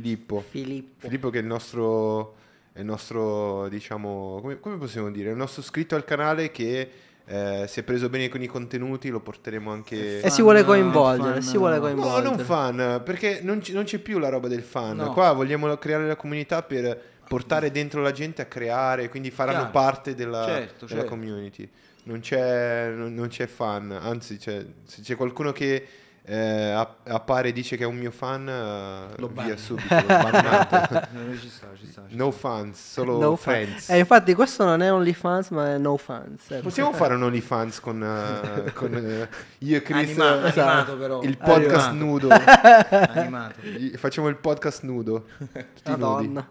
Filippo. 0.00 0.44
Filippo. 0.48 1.06
Filippo 1.06 1.30
che 1.30 1.38
è 1.38 1.40
il 1.40 1.46
nostro, 1.46 2.34
è 2.72 2.80
il 2.80 2.84
nostro 2.84 3.68
diciamo, 3.68 4.38
come, 4.40 4.58
come 4.58 4.76
possiamo 4.76 5.08
dire, 5.12 5.28
è 5.28 5.30
il 5.32 5.36
nostro 5.38 5.62
iscritto 5.62 5.94
al 5.94 6.04
canale 6.04 6.50
che 6.50 6.90
eh, 7.26 7.64
si 7.68 7.78
è 7.78 7.82
preso 7.84 8.08
bene 8.08 8.28
con 8.28 8.42
i 8.42 8.46
contenuti, 8.48 9.08
lo 9.08 9.20
porteremo 9.20 9.70
anche... 9.70 10.20
E 10.20 10.30
si 10.30 10.42
vuole 10.42 10.58
Fan, 10.64 10.66
coinvolgere, 10.68 11.32
fan- 11.34 11.42
si 11.42 11.56
vuole 11.56 11.76
No, 11.76 11.80
coinvolgere. 11.82 12.22
non 12.24 12.38
fan, 12.38 13.02
perché 13.04 13.38
non, 13.42 13.60
c- 13.60 13.70
non 13.70 13.84
c'è 13.84 13.98
più 13.98 14.18
la 14.18 14.28
roba 14.30 14.48
del 14.48 14.62
fan. 14.64 14.96
No. 14.96 15.12
Qua 15.12 15.30
vogliamo 15.32 15.72
creare 15.76 16.08
la 16.08 16.16
comunità 16.16 16.64
per 16.64 17.00
portare 17.28 17.70
dentro 17.70 18.02
la 18.02 18.10
gente 18.10 18.42
a 18.42 18.46
creare, 18.46 19.08
quindi 19.08 19.30
faranno 19.30 19.58
Chiaro. 19.58 19.70
parte 19.72 20.14
della, 20.16 20.44
Certo, 20.44 20.86
della 20.86 21.00
certo. 21.02 21.14
community. 21.16 21.70
Non 22.06 22.18
c'è, 22.18 22.90
non, 22.90 23.14
non 23.14 23.28
c'è 23.28 23.46
fan, 23.46 23.92
anzi 23.92 24.36
c'è, 24.38 24.66
se 24.82 25.00
c'è 25.02 25.14
qualcuno 25.14 25.52
che 25.52 25.86
eh, 26.26 26.70
app- 26.70 27.06
appare 27.08 27.48
e 27.48 27.52
dice 27.52 27.76
che 27.76 27.84
è 27.84 27.86
un 27.86 27.96
mio 27.96 28.10
fan, 28.10 28.48
eh, 28.48 29.14
Lo 29.20 29.28
via 29.28 29.56
subito, 29.58 29.86
bannato. 30.06 31.06
Ci 31.38 31.48
sta, 31.50 31.66
ci 31.78 31.86
sta, 31.86 32.02
ci 32.08 32.16
no 32.16 32.30
fans, 32.30 32.92
solo 32.92 33.18
No 33.20 33.36
fan. 33.36 33.54
friends. 33.66 33.90
Eh, 33.90 33.98
infatti 33.98 34.32
questo 34.32 34.64
non 34.64 34.80
è 34.80 34.90
OnlyFans 34.90 35.50
ma 35.50 35.74
è 35.74 35.78
No 35.78 35.96
Fans. 35.98 36.50
eh. 36.50 36.60
Possiamo 36.60 36.92
fare 36.96 37.14
un 37.14 37.22
OnlyFans 37.24 37.80
con, 37.80 38.02
eh, 38.02 38.72
con 38.72 38.94
eh, 38.94 39.28
io 39.58 39.76
e 39.76 39.82
Chris, 39.82 40.18
Anima- 40.18 40.42
animato 40.44 40.96
però. 40.96 41.22
il 41.22 41.36
podcast 41.36 41.88
Animato. 41.88 42.04
nudo. 42.04 42.28
Animato. 42.30 43.60
Facciamo 43.96 44.28
il 44.28 44.36
podcast 44.36 44.82
nudo. 44.82 45.26
Tutti 45.36 45.90
nudi. 45.90 46.00
Madonna. 46.00 46.48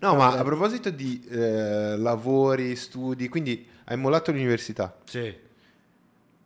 No, 0.00 0.14
ma 0.14 0.32
a 0.36 0.42
proposito 0.44 0.90
di 0.90 1.26
eh, 1.28 1.96
lavori, 1.96 2.76
studi, 2.76 3.28
quindi 3.28 3.66
hai 3.84 3.96
mollato 3.96 4.30
l'università. 4.30 4.94
Sì. 5.04 5.34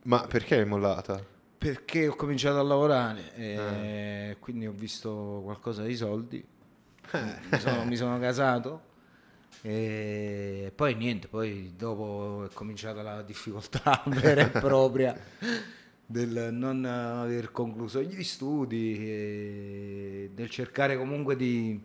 Ma 0.05 0.25
perché 0.27 0.57
hai 0.59 0.65
mollata? 0.65 1.23
Perché 1.63 2.09
ho 2.09 2.17
cominciato 2.17 2.59
a 2.59 2.63
lavorare 2.63 3.35
e 3.37 4.37
quindi 4.41 4.67
ho 4.67 4.73
visto 4.73 5.41
qualcosa 5.45 5.85
di 5.85 5.95
soldi 5.97 6.45
mi, 7.51 7.61
sono, 7.61 7.85
mi 7.85 7.97
sono 7.97 8.19
casato 8.19 8.91
e 9.61 10.73
poi 10.75 10.95
niente, 10.95 11.29
poi 11.29 11.75
dopo 11.77 12.47
è 12.51 12.53
cominciata 12.53 13.03
la 13.03 13.23
difficoltà 13.23 14.03
vera 14.09 14.43
e 14.43 14.49
propria 14.49 15.17
del 16.05 16.49
non 16.53 16.85
aver 16.85 17.53
concluso 17.53 18.03
gli 18.03 18.25
studi 18.25 20.31
del 20.35 20.51
cercare 20.51 20.97
comunque 20.97 21.37
di 21.37 21.81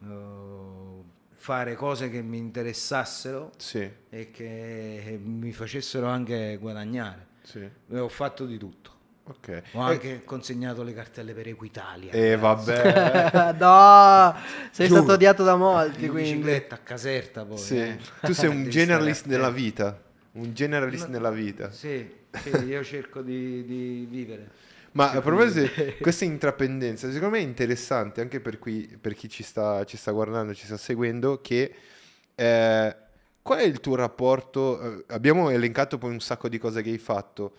uh, 0.00 1.04
fare 1.32 1.76
cose 1.76 2.10
che 2.10 2.22
mi 2.22 2.38
interessassero 2.38 3.52
Sì, 3.56 3.88
e 4.08 4.30
che 4.30 5.20
mi 5.22 5.52
facessero 5.52 6.06
anche 6.06 6.56
guadagnare. 6.60 7.26
sì. 7.42 7.68
Ho 7.92 8.08
fatto 8.08 8.46
di 8.46 8.58
tutto. 8.58 8.94
Ok. 9.28 9.62
Ho 9.72 9.80
anche 9.80 10.22
consegnato 10.24 10.82
le 10.84 10.94
cartelle 10.94 11.32
per 11.32 11.48
Equitalia. 11.48 12.12
E 12.12 12.28
eh, 12.30 12.36
vabbè. 12.36 13.54
no, 13.58 14.34
sei 14.70 14.86
Giuro. 14.86 15.00
stato 15.00 15.12
odiato 15.14 15.42
da 15.42 15.56
molti, 15.56 16.04
in 16.04 16.10
quindi. 16.10 16.30
bicicletta 16.32 16.76
a 16.76 16.78
Caserta 16.78 17.44
poi. 17.44 17.58
Sì. 17.58 17.76
eh. 17.78 17.98
Tu 18.22 18.32
sei 18.32 18.48
un 18.48 18.64
generalist 18.70 19.26
nella 19.26 19.50
vita. 19.50 20.00
Un 20.32 20.52
generalist 20.54 21.06
No. 21.06 21.12
nella 21.12 21.30
vita. 21.30 21.70
Sì, 21.70 22.08
sì, 22.34 22.50
io 22.66 22.84
cerco 22.84 23.22
di, 23.22 23.64
di 23.64 24.06
vivere. 24.08 24.50
Ma 24.92 25.10
a 25.10 25.20
proposito 25.20 25.70
questa 26.00 26.24
intrapendenza, 26.24 27.10
secondo 27.10 27.36
me 27.36 27.42
è 27.42 27.44
interessante 27.44 28.20
anche 28.20 28.40
per, 28.40 28.58
qui- 28.58 28.96
per 29.00 29.14
chi 29.14 29.28
ci 29.28 29.42
sta, 29.42 29.84
ci 29.84 29.96
sta 29.96 30.10
guardando, 30.12 30.54
ci 30.54 30.64
sta 30.66 30.76
seguendo, 30.78 31.40
che 31.42 31.74
eh, 32.34 32.96
qual 33.42 33.58
è 33.58 33.64
il 33.64 33.80
tuo 33.80 33.94
rapporto? 33.96 34.80
eh, 34.80 35.04
abbiamo 35.08 35.50
elencato 35.50 35.98
poi 35.98 36.12
un 36.12 36.20
sacco 36.20 36.48
di 36.48 36.58
cose 36.58 36.80
che 36.80 36.90
hai 36.90 36.98
fatto, 36.98 37.56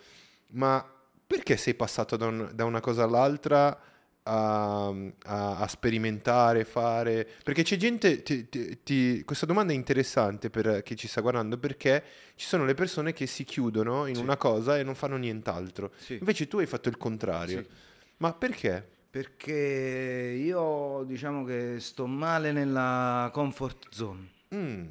ma 0.52 0.84
perché 1.28 1.58
sei 1.58 1.74
passato 1.74 2.16
da, 2.16 2.26
un- 2.26 2.50
da 2.54 2.64
una 2.64 2.80
cosa 2.80 3.02
all'altra 3.04 3.78
a, 4.22 4.86
a- 4.88 5.58
a 5.58 5.66
sperimentare, 5.68 6.64
fare? 6.64 7.28
Perché 7.44 7.62
c'è 7.62 7.76
gente, 7.76 8.22
ti- 8.22 8.48
ti- 8.48 8.82
ti- 8.82 9.22
questa 9.24 9.44
domanda 9.46 9.72
è 9.72 9.76
interessante 9.76 10.48
per 10.50 10.82
chi 10.82 10.96
ci 10.96 11.06
sta 11.06 11.20
guardando 11.20 11.58
perché 11.58 12.02
ci 12.34 12.46
sono 12.46 12.64
le 12.64 12.72
persone 12.74 13.12
che 13.12 13.26
si 13.26 13.44
chiudono 13.44 14.06
in 14.06 14.16
Sì. 14.16 14.22
una 14.22 14.36
cosa 14.38 14.78
e 14.78 14.82
non 14.82 14.94
fanno 14.94 15.16
nient'altro. 15.16 15.92
Sì. 15.98 16.14
Invece 16.14 16.48
tu 16.48 16.58
hai 16.58 16.66
fatto 16.66 16.88
il 16.88 16.96
contrario. 16.96 17.60
Sì. 17.62 17.68
Ma 18.18 18.32
perché? 18.32 18.86
Perché 19.10 19.52
io 20.38 21.04
diciamo 21.06 21.44
che 21.44 21.76
sto 21.80 22.06
male 22.06 22.52
nella 22.52 23.30
comfort 23.32 23.86
zone. 23.90 24.28
Mm, 24.54 24.84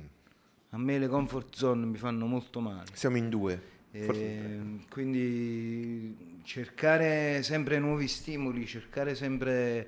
A 0.72 0.78
me 0.78 0.98
le 1.00 1.08
comfort 1.08 1.56
zone 1.56 1.86
mi 1.86 1.98
fanno 1.98 2.26
molto 2.28 2.60
male. 2.60 2.86
siamo 2.94 3.18
in 3.18 3.30
due. 3.30 3.62
Forse- 4.06 4.22
E 4.24 4.60
quindi 4.90 6.40
cercare 6.44 7.42
sempre 7.44 7.80
nuovi 7.80 8.08
stimoli, 8.08 8.66
cercare 8.66 9.16
sempre 9.16 9.88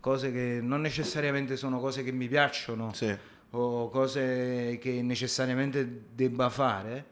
cose 0.00 0.32
che 0.32 0.58
non 0.62 0.80
necessariamente 0.80 1.56
sono 1.56 1.78
cose 1.80 2.02
che 2.02 2.12
mi 2.12 2.26
piacciono 2.28 2.92
Sì. 2.92 3.14
o 3.50 3.88
cose 3.88 4.78
che 4.80 5.00
necessariamente 5.02 6.04
debba 6.14 6.48
fare, 6.48 7.04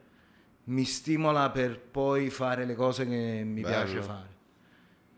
mi 0.65 0.85
stimola 0.85 1.51
per 1.51 1.79
poi 1.81 2.31
fare 2.31 2.65
le 2.65 2.75
cose 2.75 3.05
che 3.07 3.43
mi 3.45 3.61
Bello. 3.63 3.67
piace 3.85 4.03
fare. 4.03 4.29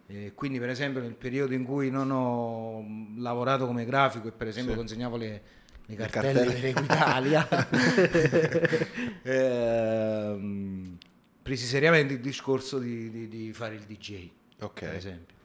E 0.09 0.33
quindi 0.35 0.59
per 0.59 0.69
esempio 0.69 1.00
nel 1.00 1.14
periodo 1.14 1.55
in 1.55 1.64
cui 1.64 1.88
non 1.91 2.11
ho 2.11 2.85
lavorato 3.17 3.67
come 3.67 3.85
grafico 3.87 4.29
e 4.29 4.33
per 4.33 4.49
esempio 4.49 4.73
Sì. 4.73 4.79
consegnavo 4.79 5.17
le, 5.17 5.26
le 5.29 5.41
Le 5.87 5.97
cartelle 5.97 6.33
cartelle. 6.45 6.61
per 6.61 6.64
Equitalia, 6.67 7.49
ehm, 9.23 10.99
presi 11.43 11.67
seriamente 11.67 12.15
il 12.15 12.21
discorso 12.21 12.79
di, 12.79 13.11
di- 13.11 13.29
di 13.29 13.53
fare 13.53 13.75
il 13.75 13.83
DJ, 13.83 14.29
Ok. 14.61 14.81
per 14.81 14.95
esempio. 14.95 15.37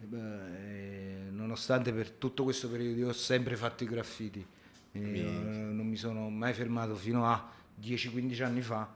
E 0.00 0.04
beh, 0.04 0.16
eh, 1.26 1.30
nonostante 1.30 1.92
per 1.92 2.10
tutto 2.10 2.44
questo 2.44 2.68
periodo 2.68 2.98
io 3.00 3.08
ho 3.08 3.12
sempre 3.12 3.56
fatto 3.56 3.82
i 3.84 3.86
graffiti, 3.86 4.46
non 4.92 5.86
mi 5.88 5.96
sono 5.96 6.28
mai 6.30 6.52
fermato 6.52 6.94
fino 6.96 7.26
a 7.26 7.50
10-15 7.80 8.42
anni 8.42 8.62
fa 8.62 8.92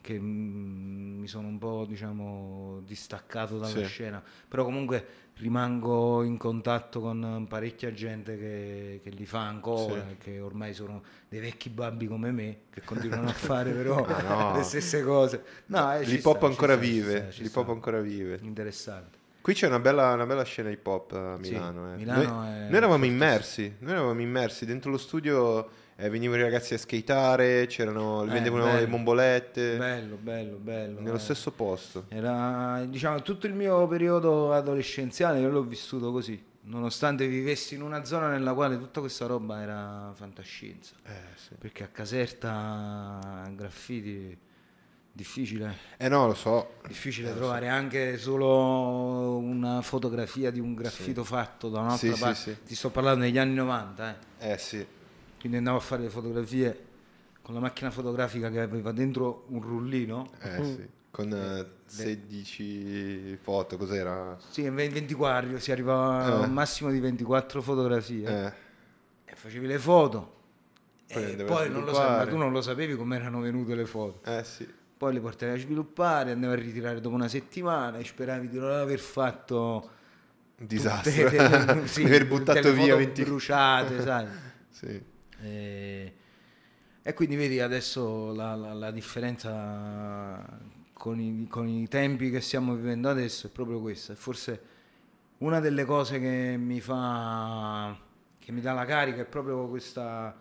che 0.00 0.18
mm, 0.18 1.20
mi 1.20 1.26
sono 1.28 1.48
un 1.48 1.58
po' 1.58 1.84
diciamo 1.86 2.80
distaccato 2.84 3.58
dalla 3.58 3.68
Sì. 3.72 3.84
scena 3.84 4.22
però 4.48 4.64
comunque 4.64 5.04
rimango 5.36 6.22
in 6.22 6.36
contatto 6.36 7.00
con 7.00 7.46
parecchia 7.48 7.92
gente 7.92 8.36
che, 8.38 9.00
che 9.02 9.10
li 9.10 9.26
fa 9.26 9.40
ancora 9.46 10.04
Sì. 10.08 10.16
che 10.18 10.40
ormai 10.40 10.74
sono 10.74 11.02
dei 11.28 11.40
vecchi 11.40 11.68
babbi 11.70 12.06
come 12.06 12.30
me 12.30 12.58
che 12.70 12.82
continuano 12.82 13.28
a 13.28 13.32
fare 13.32 13.72
però 13.72 14.04
no. 14.26 14.56
le 14.56 14.62
stesse 14.62 15.02
cose 15.02 15.42
no, 15.66 15.94
eh, 15.98 16.04
ci 16.04 16.12
L'hip 16.12 16.26
hop 16.26 16.42
ancora 16.44 16.74
sta, 16.74 16.80
vive. 16.82 17.32
L'hip 17.38 17.56
hop 17.56 17.68
ancora 17.70 18.00
vive. 18.00 18.38
interessante 18.42 19.18
Qui 19.42 19.54
c'è 19.54 19.68
una 19.68 19.78
bella, 19.80 20.12
una 20.12 20.26
bella 20.26 20.42
scena 20.44 20.68
hip 20.68 20.86
hop 20.86 21.12
a 21.12 21.38
Sì, 21.42 21.52
Milano. 21.52 21.94
eh. 21.94 21.96
Milano 21.96 22.22
noi, 22.42 22.48
è 22.50 22.58
noi 22.68 22.74
eravamo 22.76 23.04
immersi, 23.06 23.74
noi 23.78 23.92
eravamo 23.92 24.20
immersi 24.20 24.66
dentro 24.66 24.90
lo 24.90 24.98
studio. 24.98 25.66
Eh, 26.00 26.08
venivano 26.08 26.40
i 26.40 26.44
ragazzi 26.44 26.74
a 26.74 26.78
skateare, 26.78 27.66
c'erano, 27.66 28.22
Eh, 28.24 28.26
vendevano 28.26 28.64
le 28.66 28.72
bello. 28.72 28.86
bombolette 28.88 29.76
bello 29.76 30.16
bello 30.16 30.56
bello 30.56 31.00
nello 31.00 31.16
eh. 31.16 31.18
stesso 31.20 31.50
posto. 31.52 32.06
Era, 32.08 32.84
diciamo, 32.88 33.22
tutto 33.22 33.46
il 33.46 33.54
mio 33.54 33.86
periodo 33.86 34.52
adolescenziale 34.52 35.40
io 35.40 35.50
l'ho 35.50 35.62
vissuto 35.62 36.10
così, 36.10 36.42
nonostante 36.62 37.26
vivessi 37.26 37.74
in 37.74 37.82
una 37.82 38.04
zona 38.04 38.28
nella 38.28 38.54
quale 38.54 38.78
tutta 38.78 39.00
questa 39.00 39.26
roba 39.26 39.60
era 39.60 40.10
fantascienza. 40.14 40.94
Eh, 41.06 41.12
sì. 41.36 41.54
Perché 41.58 41.84
a 41.84 41.88
Caserta 41.88 43.50
graffiti 43.54 44.38
difficile, 45.12 45.76
Eh 45.98 46.08
no, 46.08 46.28
lo 46.28 46.34
so. 46.34 46.74
difficile 46.86 47.30
Eh, 47.30 47.34
trovare 47.34 47.68
anche 47.68 48.16
solo 48.16 49.36
una 49.38 49.82
fotografia 49.82 50.50
di 50.50 50.60
un 50.60 50.74
graffito 50.74 51.24
fatto 51.24 51.68
da 51.68 51.80
un'altra 51.80 52.08
Sì, 52.08 52.14
sì, 52.14 52.20
parte. 52.20 52.36
sì. 52.38 52.56
Ti 52.64 52.74
sto 52.74 52.90
parlando 52.90 53.24
degli 53.24 53.36
anni 53.38 53.54
90, 53.54 54.16
eh. 54.38 54.52
Eh 54.52 54.58
sì. 54.58 54.86
Quindi 55.40 55.58
andavo 55.58 55.78
a 55.78 55.80
fare 55.80 56.02
le 56.02 56.10
fotografie 56.10 56.84
con 57.42 57.54
la 57.54 57.60
macchina 57.60 57.90
fotografica 57.90 58.50
che 58.50 58.60
aveva 58.60 58.92
dentro 58.92 59.46
un 59.48 59.62
rullino. 59.62 60.30
Eh 60.40 60.64
sì. 60.64 60.88
Con 61.10 61.32
eh, 61.32 61.66
16 61.86 63.38
foto, 63.40 63.76
cos'era? 63.76 64.36
Sì, 64.50 64.62
in 64.64 64.74
24 64.74 65.58
si 65.58 65.72
arrivava 65.72 66.24
a 66.24 66.28
Eh. 66.42 66.44
un 66.44 66.52
massimo 66.52 66.90
di 66.90 67.00
24 67.00 67.62
fotografie 67.62 68.28
Eh, 68.46 68.52
e 69.24 69.34
facevi 69.34 69.66
le 69.66 69.78
foto. 69.78 70.38
Poi 71.12 71.34
e 71.36 71.42
a 71.42 71.44
poi 71.44 71.68
non 71.70 71.84
lo 71.84 71.92
sapevi, 71.92 71.94
sviluppare. 71.94 72.24
ma 72.24 72.30
tu 72.30 72.36
non 72.36 72.52
lo 72.52 72.60
sapevi 72.60 72.94
come 72.96 73.16
erano 73.16 73.40
venute 73.40 73.74
le 73.74 73.86
foto. 73.86 74.20
eh 74.30 74.44
sì. 74.44 74.68
Poi 74.96 75.14
le 75.14 75.20
portavi 75.20 75.52
a 75.52 75.58
sviluppare, 75.58 76.32
andavi 76.32 76.52
a 76.52 76.56
ritirare 76.56 77.00
dopo 77.00 77.14
una 77.14 77.26
settimana 77.28 77.96
e 77.98 78.04
speravi 78.04 78.48
di 78.48 78.58
non 78.58 78.70
aver 78.70 78.98
fatto 79.00 79.90
Un 80.58 80.66
disastro. 80.66 81.24
tutte 81.24 81.86
sì, 81.88 82.02
Di 82.04 82.06
aver 82.08 82.26
buttato 82.28 82.72
via 82.72 82.84
foto 82.92 82.96
20 82.98 83.22
bruciate, 83.24 84.02
sai. 84.02 84.26
Sì. 84.70 85.02
E, 85.42 86.12
e 87.02 87.14
quindi 87.14 87.36
vedi 87.36 87.60
adesso 87.60 88.32
la, 88.34 88.54
la- 88.54 88.72
la 88.74 88.90
differenza 88.90 90.58
con 90.92 91.18
i, 91.18 91.46
con 91.48 91.66
i 91.66 91.88
tempi 91.88 92.30
che 92.30 92.40
stiamo 92.40 92.74
vivendo 92.74 93.08
adesso 93.08 93.46
è 93.46 93.50
proprio 93.50 93.80
questa. 93.80 94.12
E 94.12 94.16
forse 94.16 94.60
una 95.38 95.60
delle 95.60 95.84
cose 95.84 96.20
che 96.20 96.56
mi 96.58 96.80
fa, 96.80 97.96
che 98.38 98.52
mi 98.52 98.60
dà 98.60 98.72
la 98.72 98.84
carica 98.84 99.22
è 99.22 99.24
proprio 99.24 99.66
questa, 99.68 100.36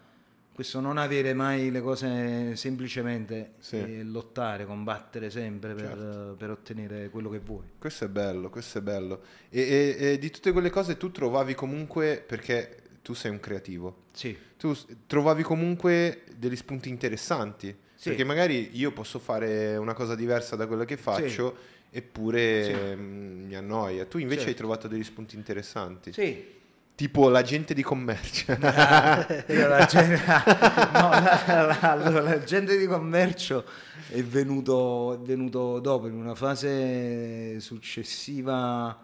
questo 0.53 0.81
non 0.81 0.97
avere 0.97 1.33
mai 1.33 1.71
le 1.71 1.79
cose 1.79 2.57
semplicemente 2.57 3.53
Sì. 3.59 3.77
e 3.77 4.03
lottare, 4.03 4.65
combattere 4.65 5.29
sempre 5.29 5.73
per, 5.73 5.85
Certo. 5.87 6.35
per 6.37 6.49
ottenere 6.49 7.09
quello 7.09 7.29
che 7.29 7.39
vuoi. 7.39 7.63
Questo 7.79 8.03
è 8.03 8.09
bello, 8.09 8.49
questo 8.49 8.79
è 8.79 8.81
bello. 8.81 9.21
E, 9.49 9.61
e- 9.61 10.11
e 10.13 10.17
di 10.19 10.29
tutte 10.29 10.51
quelle 10.51 10.69
cose 10.69 10.97
tu 10.97 11.09
trovavi 11.11 11.55
comunque, 11.55 12.21
perché 12.27 12.81
tu 13.01 13.13
sei 13.13 13.31
un 13.31 13.39
creativo, 13.39 14.03
Sì, 14.11 14.37
tu 14.57 14.75
trovavi 15.07 15.43
comunque 15.43 16.23
degli 16.35 16.55
spunti 16.55 16.89
interessanti. 16.89 17.75
Sì. 17.95 18.09
Perché 18.09 18.23
magari 18.23 18.69
io 18.77 18.91
posso 18.91 19.19
fare 19.19 19.75
una 19.77 19.93
cosa 19.93 20.15
diversa 20.15 20.55
da 20.55 20.67
quella 20.67 20.85
che 20.85 20.95
faccio, 20.97 21.55
eppure 21.89 22.63
Sì. 22.63 22.71
mm, 22.95 23.45
mi 23.47 23.55
annoia. 23.55 24.05
Tu 24.05 24.19
invece 24.19 24.39
hai 24.41 24.45
Certo. 24.47 24.59
trovato 24.61 24.87
degli 24.87 25.03
spunti 25.03 25.35
interessanti. 25.35 26.13
sì, 26.13 26.57
Tipo 26.95 27.29
l'agente 27.29 27.73
di 27.73 27.81
commercio. 27.81 28.51
Io 29.47 29.67
la, 29.69 29.85
gente, 29.85 30.21
no, 30.25 31.09
la- 31.09 31.95
la- 31.95 32.21
l'agente 32.21 32.77
di 32.77 32.85
commercio 32.87 33.63
è 34.09 34.21
venuto, 34.21 35.13
è 35.13 35.17
venuto 35.19 35.79
dopo, 35.79 36.07
in 36.07 36.13
una 36.15 36.35
fase 36.35 37.57
successiva 37.61 38.97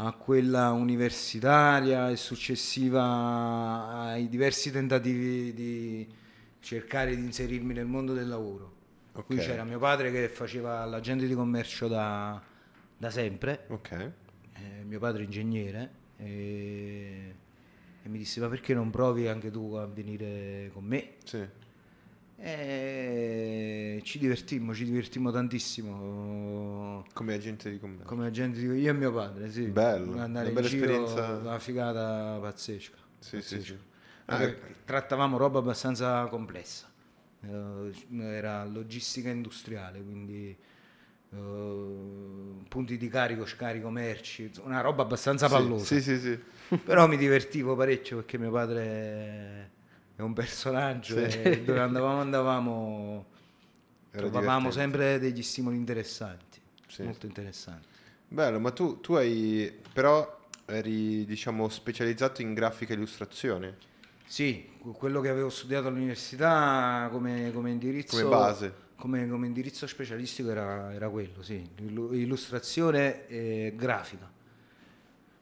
a 0.00 0.12
quella 0.12 0.70
universitaria 0.70 2.10
e 2.10 2.16
successiva 2.16 3.02
ai 4.10 4.28
diversi 4.28 4.70
tentativi 4.70 5.52
di 5.52 6.06
cercare 6.60 7.14
di 7.16 7.22
inserirmi 7.22 7.74
nel 7.74 7.86
mondo 7.86 8.14
del 8.14 8.28
lavoro. 8.28 8.76
Ok. 9.12 9.24
Qui 9.26 9.38
c'era 9.38 9.64
mio 9.64 9.78
padre 9.80 10.12
che 10.12 10.28
faceva 10.28 10.84
l'agente 10.84 11.26
di 11.26 11.34
commercio 11.34 11.88
da, 11.88 12.40
da 12.96 13.10
sempre 13.10 13.64
ok. 13.68 13.90
eh, 14.54 14.84
mio 14.84 14.98
padre 15.00 15.24
ingegnere 15.24 15.90
e, 16.16 17.34
e 18.02 18.08
mi 18.08 18.18
disse 18.18 18.40
ma 18.40 18.48
perché 18.48 18.74
non 18.74 18.90
provi 18.90 19.26
anche 19.26 19.50
tu 19.50 19.74
a 19.74 19.86
venire 19.86 20.70
con 20.72 20.84
me 20.84 21.14
Sì. 21.24 21.44
E 22.40 24.00
ci 24.04 24.18
divertimmo 24.18 24.72
ci 24.74 24.84
divertimmo 24.84 25.30
tantissimo 25.32 27.04
Come 27.12 27.34
agente 27.34 27.70
di 27.70 27.78
commercio. 27.80 28.06
come 28.08 28.26
agenti 28.26 28.60
di- 28.60 28.80
io 28.80 28.90
e 28.90 28.94
mio 28.94 29.12
padre 29.12 29.50
sì 29.50 29.66
Bello, 29.66 30.18
andare 30.20 30.50
una 30.50 30.54
bella 30.60 30.68
giro 30.68 30.92
esperienza. 30.92 31.38
una 31.40 31.58
figata 31.58 32.38
pazzesca 32.40 32.96
Sì, 33.18 33.42
sì, 33.42 33.60
sì. 33.62 33.76
Ah, 34.26 34.52
trattavamo 34.84 35.36
roba 35.38 35.58
abbastanza 35.58 36.24
complessa. 36.26 36.86
Uh, 37.40 37.90
era 38.20 38.62
logistica 38.66 39.30
industriale, 39.30 40.02
quindi 40.02 40.54
uh, 41.30 42.62
punti 42.68 42.98
di 42.98 43.08
carico, 43.08 43.46
scarico 43.46 43.88
merci, 43.88 44.50
una 44.64 44.82
roba 44.82 45.02
abbastanza 45.02 45.48
pallosa. 45.48 45.84
Sì, 45.86 46.02
sì, 46.02 46.18
sì. 46.18 46.38
Però 46.76 47.06
mi 47.08 47.16
divertivo 47.16 47.74
parecchio 47.74 48.16
perché 48.16 48.36
mio 48.36 48.50
padre 48.50 49.70
è 50.18 50.22
un 50.22 50.32
personaggio 50.32 51.30
sì. 51.30 51.42
e 51.42 51.62
dove 51.62 51.78
andavamo 51.78 52.20
andavamo 52.20 53.26
trovavamo 54.10 54.72
sempre 54.72 55.20
degli 55.20 55.44
stimoli 55.44 55.76
interessanti, 55.76 56.60
sì. 56.88 57.04
molto 57.04 57.26
interessanti. 57.26 57.86
Bello, 58.26 58.58
ma 58.58 58.72
tu, 58.72 58.98
tu 59.00 59.12
hai 59.12 59.72
però 59.92 60.46
eri 60.66 61.24
diciamo 61.24 61.68
specializzato 61.68 62.42
in 62.42 62.52
grafica 62.52 62.94
e 62.94 62.96
illustrazione? 62.96 63.76
Sì, 64.26 64.68
quello 64.92 65.20
che 65.20 65.28
avevo 65.28 65.50
studiato 65.50 65.86
all'università 65.86 67.08
come, 67.12 67.52
come 67.52 67.70
indirizzo... 67.70 68.16
Come 68.16 68.28
base. 68.28 68.74
Come, 68.96 69.28
come 69.28 69.46
indirizzo 69.46 69.86
specialistico 69.86 70.50
era, 70.50 70.92
era 70.92 71.08
quello, 71.08 71.44
sì, 71.44 71.64
illustrazione 71.76 73.28
e 73.28 73.72
grafica. 73.76 74.28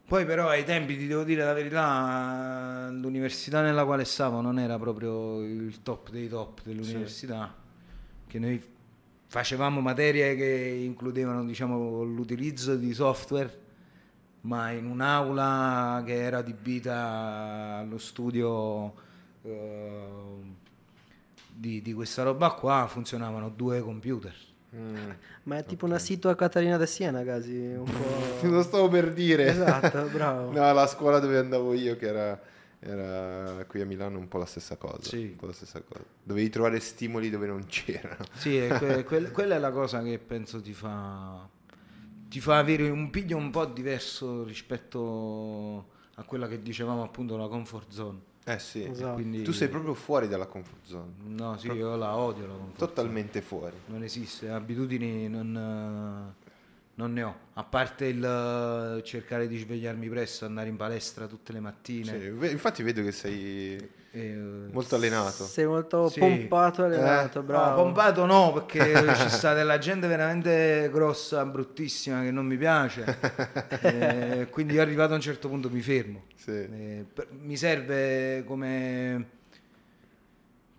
Poi 0.07 0.25
però 0.25 0.49
ai 0.49 0.63
tempi, 0.63 0.97
ti 0.97 1.09
devo 1.09 1.25
dire 1.25 1.43
la 1.43 1.53
verità, 1.53 2.89
l'università 2.93 3.61
nella 3.61 3.85
quale 3.85 4.05
stavo 4.05 4.41
non 4.41 4.61
era 4.61 4.79
proprio 4.79 5.41
il 5.41 5.83
top 5.83 6.11
dei 6.11 6.29
top 6.29 6.63
dell'università, 6.63 7.53
sì. 7.53 8.31
che 8.31 8.39
noi 8.39 8.63
facevamo 9.27 9.81
materie 9.81 10.37
che 10.37 10.81
includevano 10.85 11.45
diciamo, 11.45 12.05
l'utilizzo 12.05 12.77
di 12.77 12.95
software, 12.95 13.59
ma 14.43 14.71
in 14.71 14.87
un'aula 14.87 16.05
che 16.07 16.15
era 16.15 16.39
adibita 16.39 17.79
allo 17.79 17.99
studio 17.99 18.95
uh, 19.43 20.55
di, 21.53 21.83
di 21.83 21.93
questa 21.93 22.23
roba 22.23 22.53
qua 22.53 22.87
funzionavano 22.89 23.49
due 23.49 23.81
computer 23.81 24.35
Mm, 24.77 25.11
Ma 25.45 25.57
è 25.59 25.65
tipo 25.65 25.85
okay. 25.87 25.91
una 25.91 25.99
situa 25.99 26.35
Caterina 26.35 26.77
de 26.77 26.87
Siena, 26.87 27.23
quasi. 27.23 27.57
Un 27.57 27.85
po'... 27.85 28.47
Lo 28.49 28.63
stavo 28.63 28.89
per 28.89 29.13
dire. 29.13 29.47
Esatto, 29.49 30.09
bravo. 30.13 30.53
no, 30.53 30.73
la 30.73 30.87
scuola 30.87 31.19
dove 31.19 31.39
andavo 31.39 31.73
io, 31.73 31.97
che 31.97 32.07
era, 32.07 32.41
era 32.81 33.65
qui 33.67 33.81
a 33.81 33.87
Milano, 33.87 34.19
un 34.19 34.29
po' 34.29 34.39
la 34.39 34.45
stessa 34.47 34.77
cosa. 34.77 35.03
Sì. 35.09 35.23
Un 35.31 35.37
po' 35.37 35.47
la 35.47 35.53
stessa 35.53 35.81
cosa. 35.81 36.05
Dovevi 36.23 36.49
trovare 36.51 36.81
stimoli 36.81 37.31
dove 37.31 37.47
non 37.47 37.65
c'erano. 37.67 38.25
Sì, 38.35 38.67
que- 38.79 39.05
que- 39.05 39.31
quella 39.31 39.55
è 39.55 39.59
la 39.59 39.71
cosa 39.71 40.03
che 40.03 40.19
penso 40.19 40.61
ti 40.61 40.73
fa, 40.75 41.49
ti 42.29 42.41
fa 42.41 42.59
avere 42.59 42.89
un 42.91 43.09
piglio 43.11 43.37
un 43.37 43.51
po' 43.51 43.65
diverso 43.65 44.45
rispetto 44.45 45.89
a 46.15 46.23
quella 46.25 46.49
che 46.49 46.61
dicevamo 46.63 47.03
appunto 47.03 47.37
la 47.37 47.49
comfort 47.49 47.91
zone. 47.91 48.19
Eh 48.49 48.61
sì, 48.61 48.85
esatto. 48.85 49.15
quindi... 49.15 49.43
tu 49.43 49.51
sei 49.51 49.69
proprio 49.69 49.93
fuori 49.95 50.29
dalla 50.29 50.47
comfort 50.47 50.85
zone. 50.85 51.15
No, 51.25 51.57
sì, 51.59 51.67
Pro... 51.67 51.77
io 51.77 51.97
la 51.97 52.15
odio 52.15 52.47
la 52.47 52.53
comfort 52.55 52.79
Totalmente 52.79 53.43
zone. 53.43 53.45
fuori. 53.45 53.77
Non 53.87 54.05
esiste, 54.05 54.49
abitudini 54.49 55.29
non, 55.29 56.33
non, 56.95 57.13
ne 57.13 57.23
ho. 57.25 57.37
A 57.55 57.65
parte 57.65 58.07
il 58.07 59.01
cercare 59.03 59.49
di 59.49 59.59
svegliarmi 59.59 60.09
presto, 60.09 60.45
andare 60.45 60.69
in 60.69 60.77
palestra 60.77 61.27
tutte 61.27 61.53
le 61.53 61.59
mattine. 61.59 62.21
Sì, 62.21 62.51
infatti 62.53 62.85
vedo 62.85 63.03
che 63.03 63.11
sei 63.11 63.91
eh, 64.17 64.73
molto 64.73 64.95
allenato. 64.95 65.45
Sei 65.45 65.67
molto 65.67 66.09
sì. 66.09 66.21
pompato 66.21 66.83
e 66.83 66.87
allenato, 66.87 67.41
eh. 67.41 67.43
bravo. 67.43 67.69
No, 67.69 67.83
pompato 67.83 68.25
no, 68.25 68.53
perché 68.55 68.95
ci 69.15 69.29
sta 69.29 69.53
della 69.53 69.77
gente 69.77 70.07
veramente 70.07 70.89
grossa, 70.91 71.45
bruttissima, 71.45 72.23
che 72.23 72.31
non 72.31 72.47
mi 72.47 72.57
piace. 72.57 73.05
eh, 73.83 74.49
quindi 74.51 74.75
io 74.75 74.81
arrivato 74.81 75.13
a 75.13 75.17
un 75.17 75.21
certo 75.21 75.49
punto 75.49 75.69
mi 75.69 75.83
fermo. 75.83 76.25
Sì. 76.35 76.51
Eh, 76.51 77.05
per, 77.13 77.29
mi 77.31 77.59
serve 77.59 78.43
come 78.47 79.35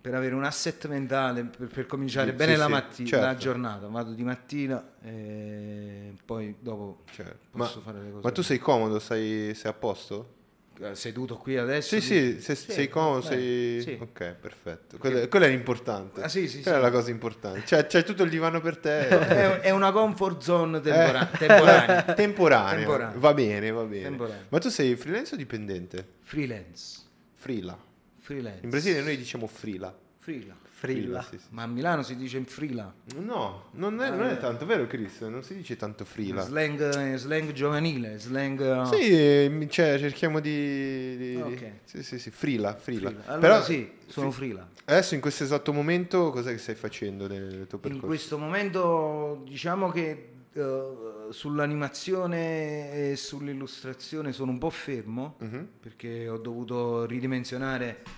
per 0.00 0.14
avere 0.14 0.34
un 0.34 0.44
asset 0.44 0.88
mentale, 0.88 1.44
per, 1.44 1.68
per 1.68 1.86
cominciare 1.86 2.30
sì, 2.30 2.36
bene 2.36 2.56
la, 2.56 2.66
matti- 2.66 3.06
certo. 3.06 3.24
la 3.24 3.36
giornata. 3.36 3.86
Vado 3.86 4.14
di 4.14 4.24
mattina 4.24 4.94
e 5.00 6.12
poi 6.24 6.56
dopo 6.58 7.04
certo. 7.12 7.56
posso 7.56 7.78
ma, 7.78 7.84
fare 7.84 8.02
le 8.02 8.10
cose. 8.10 8.24
Ma 8.24 8.32
tu 8.32 8.42
sei 8.42 8.58
comodo, 8.58 8.98
sei, 8.98 9.54
sei 9.54 9.70
a 9.70 9.74
posto? 9.74 10.36
Eh, 10.80 10.94
seduto 10.94 11.36
qui 11.36 11.56
adesso. 11.56 11.98
Sì, 11.98 12.00
sì, 12.00 12.40
se, 12.40 12.54
sì 12.54 12.70
sei 12.70 12.88
comodo, 12.88 13.22
sei... 13.22 13.80
Sì. 13.82 13.98
Ok, 14.00 14.36
perfetto. 14.40 14.96
Quello, 14.98 15.26
quello 15.28 15.44
è 15.46 15.48
l'importante. 15.48 16.22
Ah, 16.22 16.28
sì, 16.28 16.48
sì, 16.48 16.62
Quella 16.62 16.78
sì. 16.78 16.82
è 16.82 16.86
la 16.86 16.92
cosa 16.92 17.10
importante. 17.10 17.62
Cioè, 17.66 17.86
c'è 17.86 18.04
tutto 18.04 18.22
il 18.22 18.30
divano 18.30 18.60
per 18.60 18.78
te. 18.78 19.08
è, 19.08 19.60
è, 19.60 19.70
una 19.70 19.90
comfort 19.90 20.40
zone 20.40 20.78
eh. 20.78 20.80
temporanea. 20.80 21.26
temporanea. 21.36 22.02
temporanea. 22.14 23.12
Va 23.16 23.34
bene, 23.34 23.70
va 23.70 23.82
bene. 23.82 24.04
Temporanea. 24.04 24.46
Ma 24.48 24.58
tu 24.58 24.68
sei 24.68 24.94
freelance 24.94 25.34
o 25.34 25.36
dipendente? 25.36 26.06
Freelance. 26.20 27.00
Freela. 27.34 27.78
Freelance. 28.20 28.60
In 28.62 28.70
Brasile 28.70 29.00
noi 29.00 29.16
diciamo 29.16 29.46
freela. 29.46 29.96
Freela. 30.28 30.56
Frilla. 30.78 31.22
Sì, 31.22 31.38
sì. 31.38 31.46
Ma 31.50 31.62
a 31.62 31.66
Milano 31.66 32.02
si 32.02 32.14
dice 32.14 32.36
in 32.36 32.44
frilla. 32.44 32.92
No, 33.16 33.70
non 33.72 34.00
è, 34.02 34.10
non 34.10 34.26
è 34.26 34.38
tanto, 34.38 34.66
vero 34.66 34.86
Chris? 34.86 35.22
Non 35.22 35.42
si 35.42 35.56
dice 35.56 35.76
tanto 35.76 36.04
frilla. 36.04 36.42
Slang, 36.42 37.14
slang 37.14 37.52
giovanile, 37.52 38.18
slang... 38.18 38.82
Sì, 38.82 39.66
cioè, 39.70 39.98
cerchiamo 39.98 40.38
di... 40.40 41.16
di 41.16 41.36
okay. 41.36 41.80
Sì, 41.84 42.02
sì, 42.02 42.18
sì, 42.18 42.30
frilla, 42.30 42.76
frilla. 42.76 43.08
frilla. 43.08 43.24
Allora 43.26 43.40
Però, 43.40 43.62
sì, 43.62 43.90
sono 44.06 44.30
frilla. 44.30 44.68
Adesso 44.84 45.14
in 45.14 45.20
questo 45.20 45.44
esatto 45.44 45.72
momento 45.72 46.30
cos'è 46.30 46.52
che 46.52 46.58
stai 46.58 46.74
facendo 46.74 47.26
nel 47.26 47.66
tuo 47.66 47.78
percorso? 47.78 48.04
In 48.04 48.06
questo 48.06 48.38
momento 48.38 49.42
diciamo 49.48 49.90
che 49.90 50.28
uh, 50.52 51.30
sull'animazione 51.30 53.10
e 53.10 53.16
sull'illustrazione 53.16 54.32
sono 54.32 54.52
un 54.52 54.58
po' 54.58 54.70
fermo 54.70 55.36
uh-huh. 55.40 55.66
perché 55.80 56.28
ho 56.28 56.38
dovuto 56.38 57.04
ridimensionare 57.06 58.17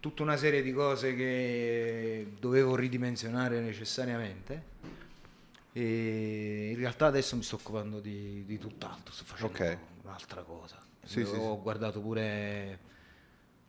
tutta 0.00 0.22
una 0.22 0.36
serie 0.36 0.62
di 0.62 0.72
cose 0.72 1.14
che 1.14 2.32
dovevo 2.40 2.74
ridimensionare 2.74 3.60
necessariamente 3.60 4.78
e 5.72 6.70
in 6.70 6.76
realtà 6.76 7.06
adesso 7.06 7.36
mi 7.36 7.42
sto 7.42 7.56
occupando 7.56 8.00
di, 8.00 8.44
di 8.44 8.58
tutt'altro, 8.58 9.12
sto 9.12 9.24
facendo 9.24 9.54
okay. 9.54 9.76
un'altra 10.02 10.42
cosa. 10.42 10.78
Sì, 11.04 11.20
ho 11.20 11.26
sì, 11.26 11.62
guardato 11.62 12.00
pure 12.00 12.88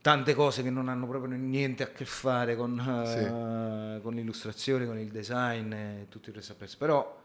tante 0.02 0.34
cose 0.34 0.64
che 0.64 0.72
non 0.72 0.90
hanno 0.90 1.08
proprio 1.08 1.36
niente 1.36 1.84
a 1.84 1.92
che 1.92 2.06
fare 2.06 2.56
con, 2.56 2.76
sì. 3.06 3.20
uh, 3.20 4.02
con 4.02 4.16
l'illustrazione, 4.16 4.88
con 4.88 4.98
il 4.98 5.12
design 5.12 5.72
e 5.74 6.06
tutto 6.10 6.30
il 6.30 6.36
resto 6.36 6.54
appresso. 6.54 6.78
Però 6.78 7.22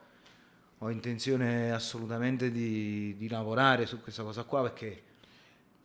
ho 0.78 0.90
intenzione 0.90 1.72
assolutamente 1.72 2.50
di, 2.50 3.16
di 3.16 3.28
lavorare 3.28 3.86
su 3.86 4.02
questa 4.02 4.22
cosa 4.22 4.42
qua 4.42 4.62
perché 4.62 5.02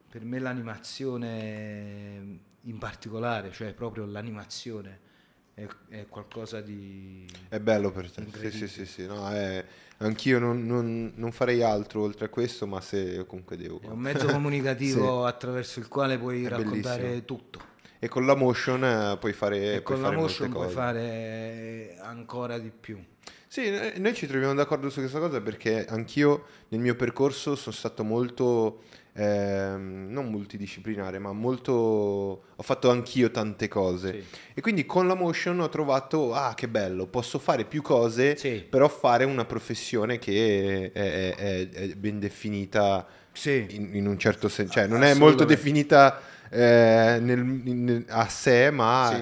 per 0.10 0.26
me 0.26 0.40
l'animazione 0.40 2.50
in 2.64 2.78
particolare, 2.78 3.52
cioè 3.52 3.74
proprio 3.74 4.06
l'animazione 4.06 5.10
è, 5.54 5.68
è 5.90 6.06
qualcosa 6.08 6.62
di... 6.62 7.26
È 7.50 7.60
bello 7.60 7.92
per 7.92 8.10
te, 8.12 8.26
sì 8.32 8.52
sì 8.52 8.68
sì, 8.68 8.86
sì. 8.86 9.06
No, 9.06 9.30
è... 9.30 9.64
anch'io 9.98 10.40
non, 10.40 10.66
non, 10.66 11.14
non, 11.16 11.32
farei 11.32 11.62
altro 11.62 12.02
oltre 12.02 12.26
a 12.26 12.30
questo, 12.30 12.68
ma 12.68 12.82
se 12.82 13.26
comunque 13.26 13.58
devo... 13.58 13.80
È 13.82 13.88
un 13.88 14.00
mezzo 14.00 14.28
comunicativo 14.32 15.24
sì. 15.24 15.28
attraverso 15.28 15.80
il 15.80 15.88
quale 15.88 16.18
puoi 16.18 16.46
è 16.46 16.50
raccontare 16.50 17.02
bellissimo. 17.02 17.26
tutto. 17.26 17.70
E 18.00 18.08
con 18.08 18.26
la 18.26 18.36
motion 18.36 18.84
eh, 18.84 19.18
puoi 19.20 19.34
fare... 19.34 19.76
E 19.76 19.82
con 19.84 20.02
la 20.02 20.12
motion 20.12 20.50
puoi 20.50 20.70
fare 20.70 21.98
ancora 22.02 22.58
di 22.58 22.72
più. 22.72 23.04
Sì, 23.48 23.70
noi 23.98 24.16
ci 24.16 24.28
troviamo 24.28 24.54
d'accordo 24.54 24.90
su 24.90 25.02
questa 25.02 25.20
cosa 25.20 25.42
perché 25.42 25.86
anch'io 25.86 26.46
nel 26.70 26.80
mio 26.80 26.96
percorso 26.96 27.56
sono 27.56 27.76
stato 27.76 28.02
molto 28.06 28.84
ehm, 29.14 30.08
non 30.10 30.30
multidisciplinare, 30.30 31.20
ma 31.20 31.32
molto... 31.32 31.74
ho 31.74 32.64
fatto 32.64 32.90
anch'io 32.90 33.32
tante 33.32 33.68
cose. 33.68 34.12
Sì. 34.12 34.38
E 34.54 34.62
quindi 34.62 34.86
con 34.86 35.08
la 35.08 35.16
motion 35.16 35.60
ho 35.60 35.70
trovato, 35.70 36.34
ah 36.34 36.54
che 36.54 36.68
bello, 36.68 37.08
posso 37.08 37.40
fare 37.40 37.66
più 37.66 37.82
cose, 37.82 38.36
sì. 38.38 38.66
però 38.68 38.88
fare 38.88 39.24
una 39.24 39.46
professione 39.46 40.20
che 40.20 40.92
è, 40.94 41.36
è, 41.36 41.70
è 41.70 41.88
ben 41.96 42.20
definita 42.20 43.08
sì. 43.32 43.66
in, 43.70 43.96
in, 43.96 44.08
un 44.08 44.18
certo 44.18 44.50
senso, 44.50 44.74
cioè 44.74 44.88
non 44.88 45.04
è 45.04 45.14
molto 45.14 45.46
definita 45.46 46.22
eh, 46.50 47.18
nel, 47.22 47.40
in, 47.40 48.06
a 48.08 48.28
sé, 48.28 48.72
ma 48.72 49.22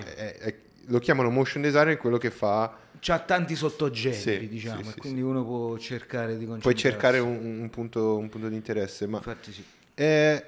lo 0.85 0.97
chiamano 0.99 1.29
motion 1.29 1.61
designer 1.61 1.97
quello 1.97 2.17
che 2.17 2.31
fa 2.31 2.87
c'ha 2.99 3.19
tanti 3.19 3.55
sottogeneri, 3.55 4.19
sì, 4.19 4.47
diciamo, 4.47 4.83
sì, 4.83 4.91
sì, 4.91 4.99
quindi 4.99 5.21
uno 5.21 5.43
può 5.43 5.77
cercare 5.77 6.37
di 6.37 6.45
Puoi 6.45 6.75
cercare 6.75 7.19
un, 7.19 7.59
un, 7.61 7.69
punto, 7.69 8.17
un, 8.17 8.27
punto, 8.29 8.49
di 8.49 8.55
interesse, 8.55 9.07
ma 9.07 9.17
Infatti 9.17 9.51
sì. 9.53 9.63
Eh, 9.99 10.45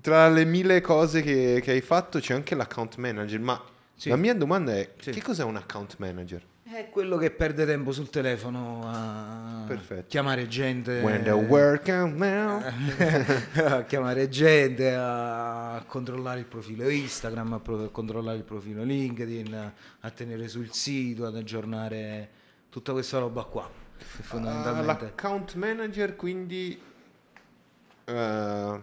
tra 0.00 0.28
le 0.28 0.44
mille 0.44 0.80
cose 0.80 1.22
che, 1.22 1.60
che, 1.62 1.70
hai 1.70 1.80
fatto 1.80 2.18
c'è 2.18 2.34
anche 2.34 2.56
l'account 2.56 2.96
manager, 2.96 3.38
ma 3.38 3.62
sì. 3.94 4.08
la 4.08 4.16
mia 4.16 4.34
domanda 4.34 4.74
è 4.74 4.90
sì. 4.98 5.12
che 5.12 5.22
cos'è 5.22 5.44
un 5.44 5.54
account 5.54 5.94
manager? 5.98 6.42
È 6.64 6.88
quello 6.90 7.16
che 7.16 7.30
perde 7.30 7.66
tempo 7.66 7.92
sul 7.92 8.10
telefono 8.10 8.82
a 8.84 9.62
Perfetto. 9.64 10.06
chiamare 10.08 10.48
gente. 10.48 10.98
When 11.02 11.22
the 11.22 11.30
work 11.30 11.86
now. 11.86 12.60
a 13.64 13.84
chiamare 13.84 14.28
gente, 14.28 14.92
a 14.92 15.84
controllare 15.86 16.40
il 16.40 16.46
profilo 16.46 16.88
Instagram, 16.88 17.52
a 17.52 17.60
controllare 17.92 18.38
il 18.38 18.44
profilo 18.44 18.82
LinkedIn, 18.82 19.72
a 20.00 20.10
tenere 20.10 20.48
sul 20.48 20.72
sito, 20.72 21.26
ad 21.26 21.36
aggiornare 21.36 22.28
tutta 22.70 22.90
questa 22.90 23.20
roba 23.20 23.44
qua. 23.44 23.70
Fondamentalmente. 23.96 24.82
Uh, 24.82 25.06
l'account 25.06 25.54
manager 25.54 26.16
quindi 26.16 26.92
Uh, 28.06 28.82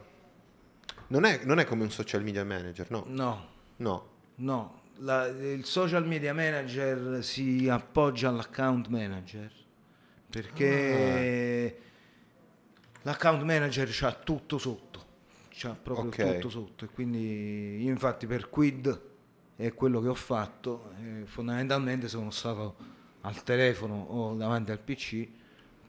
Non 1.08 1.26
è, 1.26 1.42
non 1.44 1.60
è 1.60 1.66
come 1.66 1.84
un 1.84 1.92
social 1.92 2.24
media 2.24 2.44
manager, 2.46 2.90
no? 2.90 3.04
No, 3.08 3.48
No. 3.78 4.08
no. 4.36 4.80
La- 5.00 5.28
il 5.28 5.66
social 5.66 6.06
media 6.08 6.34
manager 6.34 7.24
si 7.24 7.68
appoggia 7.70 8.30
all'account 8.30 8.88
manager 8.88 9.52
perché 10.30 11.82
l'account 13.02 13.42
manager 13.44 13.88
c'ha 13.92 14.14
tutto 14.14 14.58
sotto, 14.58 15.06
c'ha 15.50 15.74
proprio 15.76 16.08
Ok. 16.10 16.34
tutto 16.36 16.50
sotto 16.50 16.86
e 16.86 16.90
quindi 16.90 17.82
io 17.84 17.90
infatti 17.90 18.28
per 18.28 18.48
Quid 18.50 19.02
è 19.56 19.74
quello 19.74 20.00
che 20.02 20.08
ho 20.08 20.14
fatto, 20.16 20.94
eh, 21.04 21.26
fondamentalmente 21.26 22.08
sono 22.08 22.30
stato 22.32 22.76
al 23.22 23.44
telefono 23.44 23.96
o 24.02 24.36
davanti 24.36 24.72
al 24.72 24.80
PC 24.80 25.28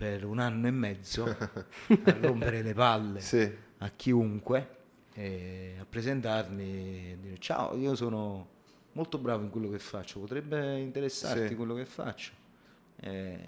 per 0.02 0.24
un 0.24 0.40
anno 0.40 0.66
e 0.66 0.72
mezzo 0.72 1.24
a 1.30 2.16
rompere 2.20 2.60
le 2.62 2.74
palle 2.74 3.20
Sì. 3.20 3.48
a 3.78 3.88
chiunque 3.94 4.68
a 5.14 5.84
presentarmi 5.88 6.64
e 7.12 7.18
dire 7.20 7.38
ciao, 7.38 7.76
io 7.76 7.94
sono 7.94 8.48
molto 8.94 9.18
bravo 9.18 9.44
in 9.44 9.50
quello 9.50 9.70
che 9.70 9.78
faccio, 9.78 10.18
potrebbe 10.18 10.78
interessarti 10.80 11.48
Sì. 11.48 11.54
quello 11.54 11.74
che 11.74 11.84
faccio. 11.86 12.32
E, 12.96 13.38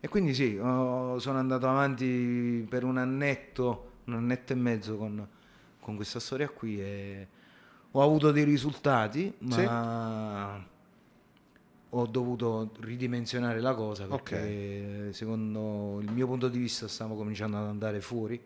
e 0.00 0.08
quindi 0.08 0.34
sì, 0.34 0.56
ho- 0.60 1.16
sono 1.20 1.38
andato 1.38 1.68
avanti 1.68 2.66
per 2.68 2.82
un 2.82 2.96
annetto, 2.98 3.92
un 4.06 4.14
annetto 4.14 4.52
e 4.52 4.56
mezzo 4.56 4.96
con, 4.96 5.28
con 5.78 5.94
questa 5.94 6.18
storia 6.18 6.48
qui 6.48 6.80
e 6.80 7.28
ho 7.92 8.02
avuto 8.02 8.32
dei 8.32 8.42
risultati, 8.44 9.32
ma 9.40 10.60
ho 11.98 12.06
dovuto 12.06 12.72
ridimensionare 12.80 13.60
la 13.60 13.74
cosa 13.74 14.06
perché 14.06 15.12
secondo 15.12 15.98
il 16.00 16.10
mio 16.12 16.26
punto 16.26 16.48
di 16.48 16.58
vista 16.58 16.88
stavo 16.88 17.14
cominciando 17.14 17.56
ad 17.56 17.64
andare 17.66 18.00
fuori 18.00 18.40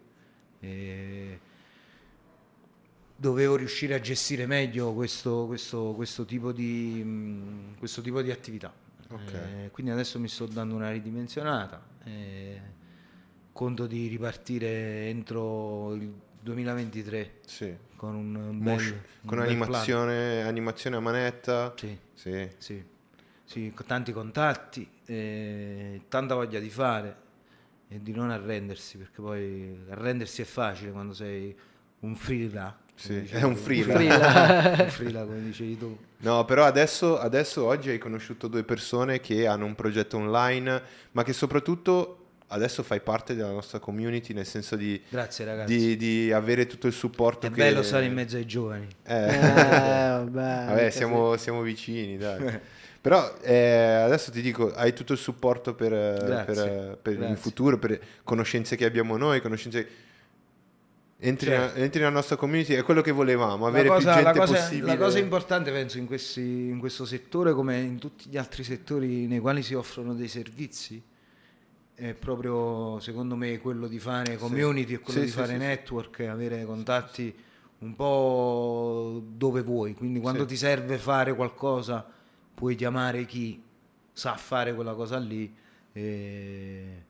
dovevo 3.17 3.57
riuscire 3.57 3.95
a 3.95 4.01
gestire 4.01 4.47
meglio 4.47 4.93
questo, 4.95 5.47
questo- 5.47 5.93
questo 5.95 6.25
tipo, 6.25 6.53
di, 6.53 7.03
mh, 7.05 7.79
questo 7.79 8.01
tipo 8.01 8.23
di 8.23 8.31
attività. 8.31 8.73
Ok. 9.11 9.33
Eh, 9.33 9.69
quindi 9.73 9.93
adesso 9.93 10.19
mi 10.19 10.29
sto 10.29 10.47
dando 10.47 10.75
una 10.75 10.91
ridimensionata. 10.91 11.89
e 12.05 12.61
conto 13.53 13.87
di 13.87 14.07
ripartire 14.07 15.09
entro 15.09 15.93
il 15.95 16.11
2023 16.41 17.41
Sì. 17.45 17.77
con 17.97 18.15
un, 18.15 18.35
un 18.35 18.59
bel, 18.63 18.79
un 18.79 19.01
con 19.27 19.37
bel 19.39 19.47
animazione, 19.49 20.43
animazione 20.45 20.97
a 20.97 21.01
manetta. 21.01 21.75
Sì. 21.77 21.95
Sì. 22.15 22.49
Sì, 22.57 22.83
sì, 23.51 23.73
con 23.75 23.85
tanti 23.85 24.13
contatti, 24.13 24.89
eh, 25.07 26.03
tanta 26.07 26.37
voglia 26.37 26.61
di 26.61 26.71
fare 26.71 27.17
e 27.89 28.01
di 28.01 28.13
non 28.13 28.31
arrendersi, 28.31 28.97
perché 28.97 29.21
poi 29.21 29.77
arrendersi 29.91 30.43
è 30.43 30.45
facile 30.45 30.93
quando 30.93 31.15
sei 31.15 31.53
un 32.01 32.15
freela. 32.15 32.79
Sì, 32.95 33.27
è 33.29 33.43
un. 33.43 33.57
Freela. 33.57 33.95
un 34.79 34.89
freela, 34.89 35.25
come 35.27 35.43
dicevi 35.43 35.77
tu. 35.77 35.99
No, 36.19 36.45
però 36.45 36.65
adesso, 36.65 37.19
adesso 37.19 37.65
oggi 37.65 37.91
hai 37.91 37.99
conosciuto 37.99 38.47
due 38.47 38.63
persone 38.63 39.19
che 39.19 39.49
hanno 39.49 39.65
un 39.65 39.75
progetto 39.75 40.17
online, 40.17 40.83
ma 41.11 41.25
che 41.25 41.33
soprattutto 41.33 42.19
adesso 42.53 42.85
fai 42.85 43.01
parte 43.01 43.35
della 43.35 43.51
nostra 43.51 43.81
community, 43.81 44.33
nel 44.33 44.47
senso 44.47 44.77
di, 44.77 45.03
Grazie 45.09 45.45
ragazzi. 45.45 45.77
di, 45.77 45.97
di 45.97 46.33
avere 46.33 46.69
tutto 46.69 46.87
il 46.87 46.93
supporto. 46.93 47.49
è 47.49 47.51
che... 47.51 47.57
bello 47.57 47.83
stare 47.83 48.05
in 48.05 48.13
mezzo 48.13 48.37
ai 48.37 48.47
giovani. 48.47 48.87
Eh, 49.05 49.25
Eh, 49.25 49.39
vabbè, 49.41 50.31
Vabbè, 50.71 50.91
siamo, 50.91 51.37
siamo 51.37 51.63
vicini, 51.63 52.17
dai. 52.17 52.61
Però 53.01 53.35
eh, 53.41 53.55
adesso 54.05 54.31
ti 54.31 54.43
dico, 54.43 54.73
hai 54.75 54.93
tutto 54.93 55.13
il 55.15 55.19
supporto 55.19 55.75
per, 55.75 55.91
per- 56.47 56.99
per 57.01 57.19
il 57.31 57.37
futuro, 57.39 57.79
per 57.79 57.99
conoscenze 58.25 58.77
che 58.77 58.85
abbiamo 58.85 59.17
noi, 59.17 59.41
conoscenze... 59.41 59.89
Entri, 61.23 61.49
Certo. 61.49 61.75
nella, 61.75 61.85
entri 61.85 61.99
nella 62.01 62.13
nostra 62.13 62.37
community, 62.37 62.73
è 62.75 62.83
quello 62.83 63.03
che 63.03 63.11
volevamo, 63.13 63.65
La 63.65 63.69
avere 63.71 63.89
cosa, 63.89 63.99
più 64.15 64.23
la, 64.23 64.33
gente 64.33 64.39
cosa, 64.39 64.55
possibile. 64.55 64.87
la 64.87 64.97
cosa 64.97 65.19
importante 65.19 65.71
penso 65.71 65.99
in, 65.99 66.07
questi- 66.07 66.41
in 66.41 66.79
questo 66.79 67.05
settore 67.05 67.53
come 67.53 67.79
in 67.79 67.99
tutti 67.99 68.29
gli 68.31 68.39
altri 68.39 68.65
settori 68.65 69.27
nei 69.27 69.39
quali 69.39 69.63
si 69.63 69.75
offrono 69.75 70.15
dei 70.15 70.29
servizi 70.29 71.03
è 71.95 72.15
proprio 72.15 72.99
secondo 73.01 73.37
me 73.37 73.59
quello 73.59 73.87
di 73.87 73.99
fare 73.99 74.39
community 74.39 74.95
e 74.95 75.01
quello 75.01 75.19
Sì, 75.21 75.25
di 75.27 75.31
sì, 75.31 75.37
fare 75.37 75.49
sì, 75.49 75.53
sì. 75.53 75.59
network 75.59 76.21
avere 76.21 76.65
contatti 76.65 77.35
un 77.81 77.95
po' 77.95 79.23
dove 79.23 79.61
vuoi 79.61 79.93
quindi 79.93 80.21
quando 80.21 80.43
Sì. 80.43 80.49
ti 80.49 80.57
serve 80.57 80.97
fare 80.97 81.35
qualcosa 81.35 82.07
puoi 82.61 82.75
chiamare 82.75 83.25
chi 83.25 83.59
sa 84.13 84.35
fare 84.37 84.75
quella 84.75 84.93
cosa 84.93 85.17
lì 85.17 85.51
e, 85.95 87.05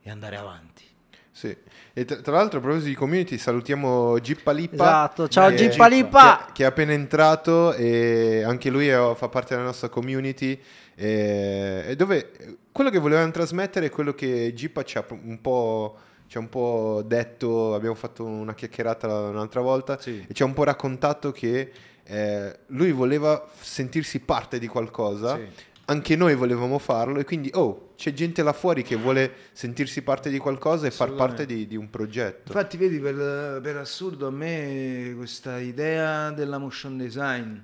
e 0.00 0.10
andare 0.10 0.36
avanti 0.36 0.84
Sì. 1.32 1.56
E 1.92 2.04
tra, 2.04 2.20
tra 2.20 2.32
l'altro, 2.32 2.58
a 2.58 2.62
proposito 2.62 2.88
di 2.88 2.94
community, 2.94 3.38
salutiamo 3.38 4.18
Gippa 4.20 4.52
Lippa. 4.52 4.74
Esatto, 4.84 5.26
ciao 5.28 5.50
che- 5.50 5.56
Gippa 5.68 5.88
Lippa. 5.88 6.44
Che, 6.46 6.52
che 6.52 6.62
è 6.62 6.66
appena 6.66 6.92
entrato 6.92 7.72
e 7.74 8.42
anche 8.44 8.70
lui 8.70 8.86
è- 8.88 9.14
fa 9.16 9.28
parte 9.28 9.54
della 9.54 9.66
nostra 9.66 9.88
community. 9.88 10.60
E, 10.94 11.84
e 11.88 11.96
dove 11.96 12.58
quello 12.72 12.90
che 12.90 12.98
volevamo 12.98 13.30
trasmettere 13.32 13.86
è 13.86 13.90
quello 13.90 14.14
che 14.14 14.52
Gippa 14.54 14.84
ci 14.84 14.96
ha 14.98 15.04
un 15.10 15.40
po'. 15.40 15.96
Ci 16.28 16.36
ha 16.36 16.40
un 16.40 16.48
po' 16.50 17.02
detto, 17.06 17.74
abbiamo 17.74 17.94
fatto 17.94 18.22
una 18.24 18.52
chiacchierata 18.54 19.06
un'altra 19.28 19.60
volta 19.62 19.98
Sì. 19.98 20.24
e 20.28 20.34
ci 20.34 20.42
ha 20.42 20.44
un 20.44 20.52
po' 20.52 20.62
raccontato 20.64 21.32
che 21.32 21.72
eh, 22.10 22.58
lui 22.68 22.90
voleva 22.92 23.46
sentirsi 23.60 24.20
parte 24.20 24.58
di 24.58 24.66
qualcosa 24.66 25.36
Sì. 25.36 25.46
anche 25.86 26.16
noi 26.16 26.34
volevamo 26.34 26.78
farlo 26.78 27.18
e 27.18 27.24
quindi 27.24 27.50
oh 27.52 27.92
c'è 27.96 28.12
gente 28.14 28.42
là 28.42 28.52
fuori 28.54 28.82
che 28.82 28.96
vuole 28.96 29.30
sentirsi 29.52 30.00
parte 30.02 30.30
di 30.30 30.38
qualcosa 30.38 30.86
e 30.86 30.90
far 30.90 31.12
parte 31.14 31.44
di, 31.44 31.66
di 31.66 31.76
un 31.76 31.90
progetto 31.90 32.52
Infatti, 32.52 32.76
vedi, 32.78 32.98
per, 32.98 33.60
per 33.60 33.76
assurdo 33.76 34.26
a 34.26 34.30
me 34.30 35.12
questa 35.16 35.58
idea 35.58 36.30
della 36.30 36.58
motion 36.58 36.96
design, 36.96 37.56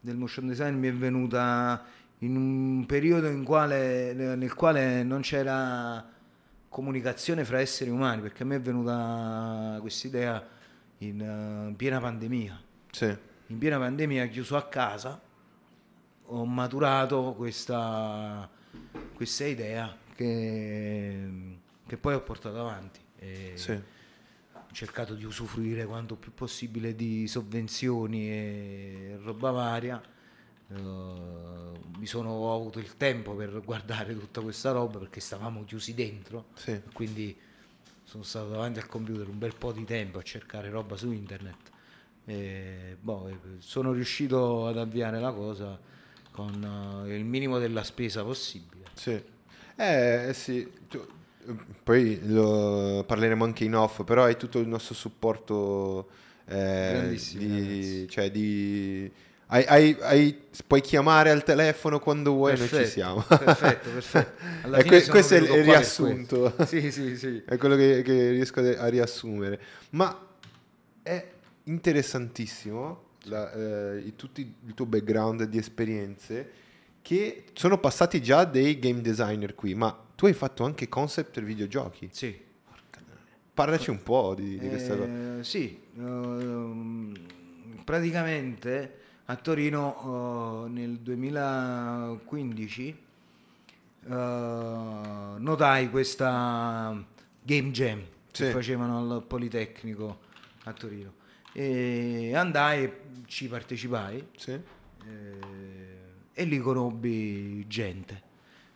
del 0.00 0.16
motion 0.16 0.46
design 0.46 0.74
mi 0.76 0.88
è 0.88 0.92
venuta 0.94 1.84
in 2.20 2.34
un 2.36 2.86
periodo 2.86 3.26
in 3.28 3.42
quale- 3.44 4.14
nel 4.14 4.54
quale 4.54 5.02
non 5.02 5.20
c'era 5.20 6.02
comunicazione 6.68 7.44
fra 7.44 7.58
esseri 7.60 7.90
umani, 7.90 8.22
perché 8.22 8.42
a 8.42 8.46
me 8.46 8.56
è 8.56 8.60
venuta 8.60 9.76
questa 9.80 10.06
idea 10.06 10.46
in 10.98 11.20
eh, 11.20 11.74
piena 11.76 12.00
pandemia. 12.00 12.60
sì 12.92 13.16
In 13.48 13.58
piena 13.58 13.78
pandemia, 13.78 14.26
chiuso 14.26 14.56
a 14.56 14.66
casa, 14.66 15.20
ho 16.26 16.44
maturato 16.44 17.34
questa, 17.36 18.48
questa 19.14 19.44
idea 19.44 19.96
che, 20.14 21.58
che 21.86 21.96
poi 21.96 22.14
ho 22.14 22.22
portato 22.22 22.58
avanti. 22.58 23.00
Sì 23.54 23.94
ho 24.68 24.74
cercato 24.74 25.14
di 25.14 25.24
usufruire 25.24 25.86
quanto 25.86 26.16
più 26.16 26.32
possibile 26.34 26.94
di 26.94 27.26
sovvenzioni 27.28 28.28
e 28.28 29.18
roba 29.22 29.50
varia. 29.50 30.02
Eh, 30.68 30.74
mi 30.74 32.06
sono 32.06 32.30
ho 32.30 32.54
avuto 32.54 32.78
il 32.80 32.96
tempo 32.96 33.34
per 33.34 33.60
guardare 33.64 34.18
tutta 34.18 34.40
questa 34.40 34.72
roba 34.72 34.98
perché 34.98 35.20
stavamo 35.20 35.64
chiusi 35.64 35.94
dentro. 35.94 36.46
sì 36.54 36.80
Quindi 36.92 37.36
sono 38.02 38.22
stato 38.22 38.48
davanti 38.48 38.78
al 38.78 38.86
computer 38.86 39.28
un 39.28 39.38
bel 39.38 39.54
po' 39.56 39.72
di 39.72 39.84
tempo 39.84 40.18
a 40.18 40.22
cercare 40.22 40.68
roba 40.70 40.96
su 40.96 41.10
internet. 41.10 41.74
E, 42.28 42.96
boh, 43.00 43.28
eh, 43.28 43.36
sono 43.58 43.92
riuscito 43.92 44.66
ad 44.66 44.78
avviare 44.78 45.20
la 45.20 45.32
cosa 45.32 45.78
con 46.32 47.04
eh, 47.06 47.16
il 47.16 47.24
minimo 47.24 47.58
della 47.58 47.84
spesa 47.84 48.24
possibile. 48.24 48.84
sì 48.94 49.22
eh 49.76 50.30
sì 50.32 50.68
tu- 50.88 51.06
poi 51.82 52.18
lo 52.24 53.04
parleremo 53.06 53.44
anche 53.44 53.64
in 53.64 53.74
off 53.76 54.02
però 54.04 54.24
hai 54.24 54.36
tutto 54.36 54.58
il 54.58 54.66
nostro 54.66 54.94
supporto 54.94 56.08
eh, 56.46 57.14
di, 57.36 58.06
cioè 58.08 58.30
di 58.30 59.10
hai- 59.48 59.64
hai- 59.66 59.96
hai- 60.00 60.40
puoi 60.66 60.80
chiamare 60.80 61.30
al 61.30 61.44
telefono 61.44 62.00
quando 62.00 62.32
vuoi 62.32 62.56
noi 62.56 62.66
ci 62.66 62.72
Perfetto, 62.74 62.90
siamo 62.90 63.22
perfetto, 63.22 63.90
perfetto. 63.90 64.42
Alla 64.62 64.78
E 64.78 64.84
que- 64.84 65.06
questo 65.06 65.34
è 65.34 65.38
il 65.38 65.62
riassunto. 65.62 66.52
questo. 66.56 66.64
Sì, 66.66 66.90
sì, 66.90 67.16
sì. 67.16 67.42
È 67.46 67.56
quello 67.56 67.76
che, 67.76 68.02
che 68.02 68.30
riesco 68.30 68.60
a, 68.60 68.82
a 68.82 68.88
riassumere. 68.88 69.60
Ma 69.90 70.18
è 71.02 71.24
interessantissimo 71.70 73.02
la- 73.24 73.52
eh, 73.52 73.96
il, 73.98 74.14
tutti- 74.16 74.54
il 74.66 74.74
tuo 74.74 74.86
background 74.86 75.44
di 75.44 75.58
esperienze 75.58 76.50
che 77.02 77.44
sono 77.54 77.78
passati 77.78 78.20
già 78.22 78.44
dei 78.44 78.78
game 78.78 79.00
designer 79.00 79.54
qui, 79.54 79.74
ma 79.74 79.96
tu 80.14 80.26
hai 80.26 80.32
fatto 80.32 80.64
anche 80.64 80.88
concept 80.88 81.30
per 81.32 81.44
videogiochi. 81.44 82.08
Sì. 82.12 82.42
Parlaci 83.54 83.90
un 83.90 84.02
po' 84.02 84.34
di, 84.34 84.58
di 84.58 84.68
questa 84.68 84.96
cosa. 84.96 85.38
Eh, 85.38 85.44
sì, 85.44 85.80
ehm, 85.96 87.14
praticamente 87.84 88.98
a 89.26 89.36
Torino 89.36 90.64
eh, 90.66 90.68
nel 90.70 90.98
2015 90.98 92.96
eh, 94.04 94.08
notai 95.38 95.90
questa 95.90 97.02
game 97.42 97.70
jam 97.70 98.00
che 98.30 98.46
Sì. 98.46 98.50
facevano 98.52 98.98
al 98.98 99.22
Politecnico 99.26 100.18
a 100.64 100.72
Torino 100.72 101.12
e 101.58 102.34
andai, 102.34 102.92
ci 103.24 103.48
partecipai 103.48 104.28
Sì? 104.36 104.50
eh, 104.50 104.62
e 106.34 106.44
lì 106.44 106.58
conobbi 106.58 107.66
gente 107.66 108.24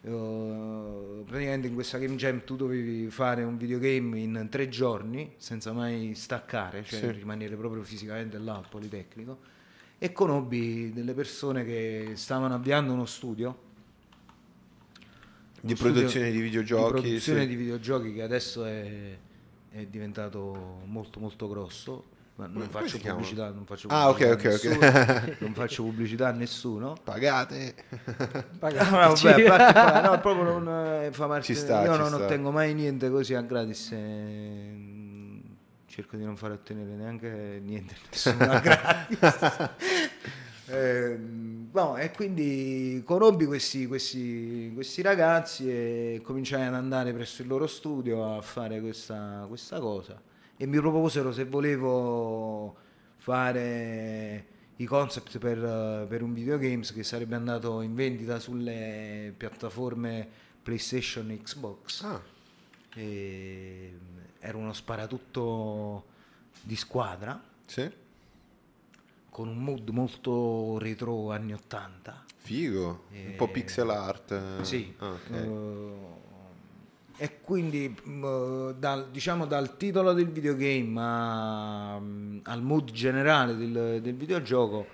Uh, 0.02 1.24
praticamente 1.26 1.66
in 1.66 1.74
questa 1.74 1.98
game 1.98 2.16
jam 2.16 2.42
tu 2.42 2.56
dovevi 2.56 3.10
fare 3.10 3.42
un 3.42 3.58
videogame 3.58 4.18
in 4.18 4.46
tre 4.50 4.70
giorni 4.70 5.34
senza 5.36 5.72
mai 5.72 6.14
staccare, 6.14 6.82
cioè 6.84 7.00
Sì. 7.00 7.10
rimanere 7.10 7.54
proprio 7.54 7.82
fisicamente 7.82 8.38
là 8.38 8.54
al 8.54 8.66
Politecnico 8.66 9.40
e 9.98 10.10
conobbi 10.12 10.90
delle 10.94 11.12
persone 11.12 11.66
che 11.66 12.12
stavano 12.14 12.54
avviando 12.54 12.94
uno 12.94 13.04
studio 13.04 13.58
Di 15.60 15.74
produzione 15.74 16.30
di 16.30 16.40
videogiochi, 16.40 16.94
di 16.94 17.00
produzione 17.02 17.40
sì. 17.42 17.46
di 17.48 17.56
videogiochi 17.56 18.14
che 18.14 18.22
adesso 18.22 18.64
è, 18.64 19.18
è 19.70 19.84
diventato 19.84 20.80
molto 20.86 21.20
molto 21.20 21.46
grosso 21.46 22.04
ma 22.48 22.58
non 22.58 22.68
faccio 22.70 22.98
pubblicità 22.98 23.50
non 23.50 23.64
faccio 23.66 23.88
Ah, 23.88 24.08
ok, 24.08 24.28
pubblicità 24.28 24.28
a 24.28 24.32
ok, 24.32 24.44
ok. 24.44 24.78
nessuno, 24.78 25.36
non 25.40 25.54
faccio 25.54 25.82
pubblicità 25.82 26.28
a 26.28 26.32
nessuno 26.32 26.96
Pagate. 27.02 27.74
Pagate. 28.58 28.90
No, 28.90 28.96
vabbè, 29.14 29.44
a 29.52 29.56
parte 29.56 30.08
no, 30.08 30.20
proprio 30.20 30.58
non 30.58 30.68
eh, 31.04 31.08
fa 31.12 31.26
parte 31.26 31.44
Ci 31.44 31.54
sta, 31.54 31.82
io 31.84 31.96
non 31.96 32.08
sta. 32.08 32.16
ottengo 32.16 32.50
mai 32.50 32.74
niente 32.74 33.10
così 33.10 33.34
a 33.34 33.42
gratis 33.42 33.92
eh, 33.92 35.42
cerco 35.86 36.16
di 36.16 36.24
non 36.24 36.36
fare 36.36 36.54
ottenere 36.54 36.94
neanche 36.94 37.60
niente 37.62 37.94
a 37.94 37.98
nessuno 38.10 38.50
a 38.50 38.58
gratis 38.60 39.68
Eh, 40.72 41.18
no, 41.72 41.96
e 41.96 42.12
quindi 42.12 43.02
conobbi 43.04 43.44
questi, 43.44 43.88
questi, 43.88 44.70
questi 44.72 45.02
ragazzi 45.02 45.68
e 45.68 46.20
cominciai 46.22 46.64
ad 46.64 46.74
andare 46.74 47.12
presso 47.12 47.42
il 47.42 47.48
loro 47.48 47.66
studio 47.66 48.36
a 48.36 48.40
fare 48.40 48.80
questa, 48.80 49.46
questa 49.48 49.80
cosa 49.80 50.20
e 50.62 50.66
mi 50.66 50.76
proposero 50.78 51.32
se 51.32 51.46
volevo 51.46 52.76
fare 53.16 54.46
i 54.76 54.84
concept 54.84 55.38
per, 55.38 56.06
per 56.06 56.22
un 56.22 56.34
videogames 56.34 56.92
che 56.92 57.02
sarebbe 57.02 57.34
andato 57.34 57.80
in 57.80 57.94
vendita 57.94 58.38
sulle 58.38 59.32
piattaforme 59.34 60.28
PlayStation 60.62 61.30
e 61.30 61.40
Xbox. 61.40 62.02
Ah, 62.02 62.20
E 62.94 63.98
era 64.38 64.58
uno 64.58 64.74
sparatutto 64.74 66.04
di 66.60 66.76
squadra 66.76 67.42
sì. 67.64 67.90
con 69.30 69.48
un 69.48 69.56
mood 69.64 69.88
molto 69.88 70.76
retro 70.78 71.30
anni 71.30 71.54
80. 71.54 72.24
Figo. 72.36 73.04
Un 73.10 73.16
Eh, 73.16 73.34
po' 73.36 73.48
pixel 73.48 73.88
art. 73.88 74.60
Sì. 74.60 74.94
Ah, 74.98 75.10
ok. 75.12 75.30
Eh, 75.30 75.46
e 77.22 77.40
quindi 77.42 77.86
mh, 78.02 78.70
dal, 78.78 79.10
diciamo 79.10 79.44
dal 79.44 79.76
titolo 79.76 80.14
del 80.14 80.30
videogame 80.30 80.98
a- 80.98 81.98
mh, 81.98 82.40
al 82.44 82.62
mood 82.62 82.90
generale 82.92 83.54
del, 83.56 84.00
del 84.00 84.14
videogioco 84.14 84.86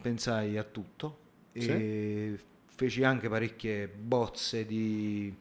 pensai 0.00 0.56
a 0.56 0.62
tutto 0.62 1.18
e 1.52 2.38
feci 2.66 3.02
anche 3.02 3.28
parecchie 3.28 3.88
bozze 3.88 4.64
di 4.64 5.34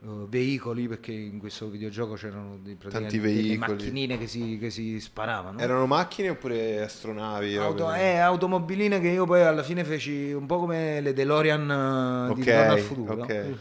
eh, 0.00 0.06
veicoli 0.28 0.86
perché 0.86 1.10
in 1.10 1.38
questo 1.40 1.68
videogioco 1.68 2.14
c'erano 2.14 2.56
dei, 2.62 2.74
praticamente 2.76 3.18
delle 3.18 3.32
veicoli. 3.32 3.58
macchinine 3.58 4.18
che 4.18 4.28
si, 4.28 4.56
che 4.60 4.70
si 4.70 5.00
sparavano 5.00 5.58
Erano 5.58 5.86
macchine 5.86 6.28
oppure 6.28 6.80
astronavi? 6.80 7.56
Auto- 7.56 7.92
eh, 7.92 8.18
automobiline 8.18 9.00
che 9.00 9.08
io 9.08 9.26
poi 9.26 9.40
alla 9.42 9.64
fine 9.64 9.82
feci 9.82 10.30
un 10.30 10.46
po' 10.46 10.60
come 10.60 11.00
le 11.00 11.12
DeLorean 11.12 12.28
eh, 12.30 12.34
di 12.34 12.42
Ok, 12.42 12.46
Ritorno 12.46 12.72
al 12.72 12.78
futuro. 12.78 13.22
ok. 13.24 13.54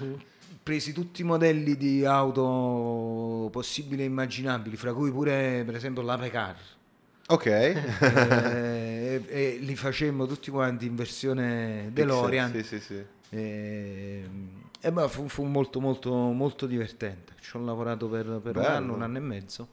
Presi 0.68 0.92
tutti 0.92 1.22
i 1.22 1.24
modelli 1.24 1.78
di 1.78 2.04
auto 2.04 3.48
possibili 3.54 4.02
e 4.02 4.06
immaginabili, 4.06 4.76
fra 4.76 4.92
cui 4.94 5.10
pure 5.12 5.64
per 5.66 5.76
esempio 5.76 6.02
l'Apecar. 6.02 6.58
Ok. 7.28 7.46
eh, 7.46 7.82
e, 8.04 9.24
e 9.30 9.58
li 9.62 9.76
facemmo 9.78 10.26
tutti 10.26 10.52
quanti 10.52 10.86
in 10.86 10.98
versione 10.98 11.90
DeLorean. 11.94 12.52
Sì, 12.52 12.64
sì, 12.64 12.80
sì. 12.82 13.02
E, 13.30 14.30
e 14.82 14.92
beh, 14.92 15.08
fu, 15.08 15.30
fu 15.30 15.46
molto 15.46 15.80
molto 15.80 16.12
molto 16.14 16.66
divertente. 16.66 17.36
Ci 17.40 17.56
ho 17.56 17.64
lavorato 17.64 18.10
per, 18.10 18.42
per 18.44 18.58
un 18.58 18.66
anno, 18.66 18.94
un 18.94 19.04
anno 19.04 19.16
e 19.16 19.22
mezzo. 19.22 19.68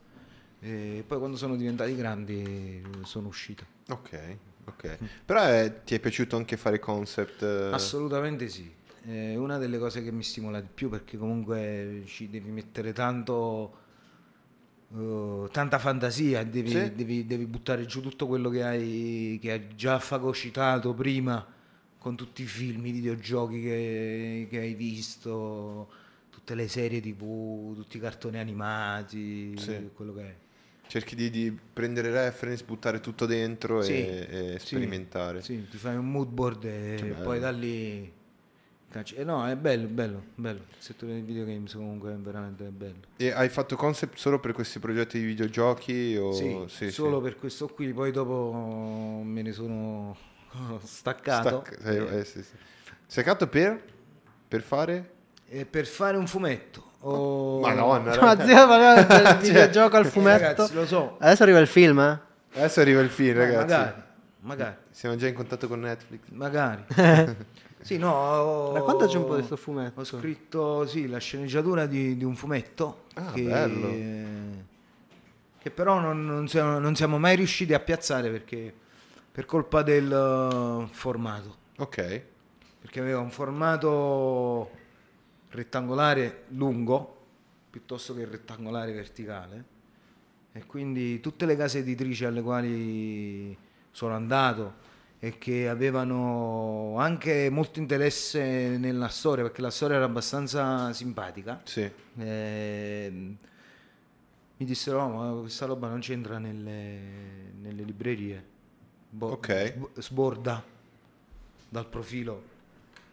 E 0.61 1.03
poi 1.05 1.19
quando 1.19 1.37
sono 1.37 1.57
diventati 1.57 1.97
grandi 1.97 2.81
sono 3.03 3.27
uscito. 3.27 3.65
Ok, 3.89 4.37
ok. 4.67 4.99
Però 5.25 5.45
eh, 5.45 5.81
ti 5.85 5.97
è 5.97 5.99
piaciuto 5.99 6.37
anche 6.37 6.57
fare 6.57 6.79
concept? 6.79 7.43
eh? 7.43 7.71
Assolutamente 7.73 8.49
sì, 8.49 8.73
è 9.05 9.37
una 9.37 9.59
delle 9.59 9.79
cose 9.79 10.03
che 10.03 10.11
mi 10.13 10.23
stimola 10.23 10.61
di 10.61 10.69
più 10.73 10.89
perché 10.89 11.17
comunque 11.19 12.03
ci 12.07 12.29
devi 12.31 12.51
mettere 12.51 12.93
tanto, 12.93 13.77
eh, 14.95 15.49
tanta 15.51 15.79
fantasia, 15.79 16.45
devi, 16.45 16.71
Sì. 16.71 16.95
devi- 16.95 17.27
devi 17.27 17.47
buttare 17.47 17.85
giù 17.87 18.01
tutto 18.01 18.27
quello 18.27 18.49
che 18.51 18.63
hai, 18.63 19.39
che 19.41 19.53
hai 19.53 19.75
già 19.77 19.99
fagocitato 19.99 20.95
prima 20.95 21.45
con 21.99 22.17
tutti 22.17 22.43
i 22.43 22.47
film, 22.47 22.85
i 22.87 22.93
videogiochi 22.93 23.63
che, 23.63 24.47
che 24.51 24.59
hai 24.59 24.75
visto, 24.75 25.91
tutte 26.31 26.55
le 26.55 26.69
serie 26.69 27.01
tv, 27.01 27.75
tutti 27.75 27.97
i 27.97 28.01
cartoni 28.01 28.39
animati, 28.39 29.57
Sì. 29.57 29.89
quello 29.95 30.15
che 30.15 30.23
è. 30.23 30.35
Cerchi 30.87 31.17
di, 31.17 31.31
di 31.31 31.51
prendere 31.73 32.11
reference, 32.11 32.63
buttare 32.65 33.01
tutto 33.01 33.27
dentro 33.27 33.83
Sì, 33.83 33.93
e, 33.93 34.55
e 34.55 34.59
sperimentare. 34.59 35.41
Sì, 35.43 35.67
ti 35.69 35.77
fai 35.77 35.97
un 35.97 36.11
mood 36.11 36.29
board 36.29 36.65
e 36.65 36.99
bello. 37.01 37.23
poi 37.23 37.39
da 37.41 37.51
lì 37.51 38.13
cacci- 38.95 39.17
eh, 39.17 39.25
no, 39.25 39.47
è 39.49 39.57
bello, 39.57 39.89
bello, 39.89 40.23
bello. 40.37 40.61
Il 40.71 40.77
settore 40.79 41.13
dei 41.13 41.23
videogames 41.23 41.73
comunque 41.75 42.13
è 42.13 42.17
veramente 42.17 42.63
bello. 42.65 43.01
E 43.17 43.33
hai 43.33 43.49
fatto 43.49 43.75
concept 43.75 44.17
solo 44.19 44.39
per 44.39 44.53
questi 44.53 44.79
progetti 44.79 45.19
di 45.19 45.25
videogiochi? 45.25 46.17
O... 46.17 46.33
sì, 46.33 46.65
sì, 46.69 46.91
solo 46.91 47.17
sì. 47.19 47.23
per 47.25 47.37
questo 47.37 47.67
qui, 47.69 47.93
poi 47.93 48.13
dopo 48.13 49.21
me 49.25 49.43
ne 49.43 49.53
sono 49.53 50.17
staccato 50.85 51.65
Stacca- 51.67 51.91
eh, 51.91 52.19
eh, 52.19 52.25
sì, 52.25 52.43
sì. 52.43 52.53
Staccato 53.07 53.49
per? 53.49 53.83
Per 54.47 54.63
fare? 54.63 55.11
e 55.47 55.67
per 55.67 55.87
fare 55.87 56.17
un 56.17 56.27
fumetto. 56.27 56.93
o- 57.01 57.61
Madonna, 57.61 58.15
No, 58.15 58.45
zio, 58.45 58.67
parliamo 58.67 58.95
del 59.07 59.25
Cioè, 59.25 59.39
videogioco 59.39 59.97
al 59.97 60.07
Eh, 60.07 60.09
fumetto. 60.09 60.43
Ragazzi, 60.43 60.75
lo 60.75 60.87
so. 60.87 61.17
Adesso 61.19 61.43
arriva 61.43 61.59
il 61.59 61.67
film, 61.67 61.99
eh? 62.01 62.19
Adesso 62.59 62.81
arriva 62.81 63.01
il 63.01 63.11
film, 63.11 63.37
Eh, 63.41 63.45
ragazzi. 63.45 63.67
magari, 63.75 64.03
magari, 64.41 64.77
Siamo 64.91 65.17
già 65.17 65.27
in 65.29 65.35
contatto 65.35 65.67
con 65.69 65.81
Netflix. 65.81 66.21
magari. 66.31 66.85
sì, 67.85 67.99
no, 67.99 68.13
ho- 68.15 68.73
Raccontaci 68.73 69.17
un 69.19 69.27
po' 69.27 69.37
di 69.37 69.43
sto 69.43 69.57
fumetto. 69.57 70.01
Ho 70.01 70.05
scritto 70.05 70.87
sì, 70.87 71.07
la 71.07 71.19
sceneggiatura 71.19 71.85
di, 71.85 72.17
di 72.17 72.25
un 72.25 72.35
fumetto 72.35 73.03
Ah, 73.15 73.33
che, 73.33 73.43
bello. 73.43 73.89
che 75.59 75.71
però 75.71 76.01
non, 76.01 76.25
non 76.25 76.49
siamo, 76.49 76.79
non 76.79 76.97
siamo 76.97 77.19
mai 77.19 77.37
riusciti 77.37 77.75
a 77.75 77.81
piazzare 77.81 78.31
perché 78.31 78.73
per 79.31 79.45
colpa 79.45 79.83
del 79.83 80.11
uh, 80.11 80.87
formato. 80.87 81.57
Ok. 81.77 82.23
Perché 82.81 83.01
aveva 83.01 83.21
un 83.21 83.31
formato 83.31 84.71
rettangolare 85.51 86.45
lungo 86.49 87.23
piuttosto 87.69 88.15
che 88.15 88.25
rettangolare 88.25 88.93
verticale 88.93 89.65
e 90.53 90.65
quindi 90.67 91.21
tutte 91.21 91.45
le 91.47 91.57
case 91.57 91.79
editrici 91.81 92.25
alle 92.25 92.41
quali 92.43 93.57
sono 93.91 94.15
andato 94.15 94.75
e 95.25 95.39
che 95.39 95.71
avevano 95.71 96.97
anche 96.99 97.49
molto 97.51 97.79
interesse 97.79 98.77
nella 98.77 99.09
storia 99.09 99.43
perché 99.45 99.63
la 99.63 99.71
storia 99.71 99.97
era 99.97 100.05
abbastanza 100.05 100.93
simpatica 100.93 101.63
Sì. 101.65 101.91
ehm, 102.19 103.37
mi 104.59 104.67
dissero 104.67 105.03
"Oh, 105.03 105.09
ma 105.09 105.41
questa 105.41 105.65
roba 105.65 105.89
non 105.89 106.01
c'entra 106.01 106.37
nelle, 106.39 107.53
nelle 107.59 107.83
librerie 107.85 108.45
Bo- 109.09 109.29
Ok. 109.31 109.73
sb- 109.75 109.99
sborda 110.01 110.63
dal 111.71 111.87
profilo 111.89 112.43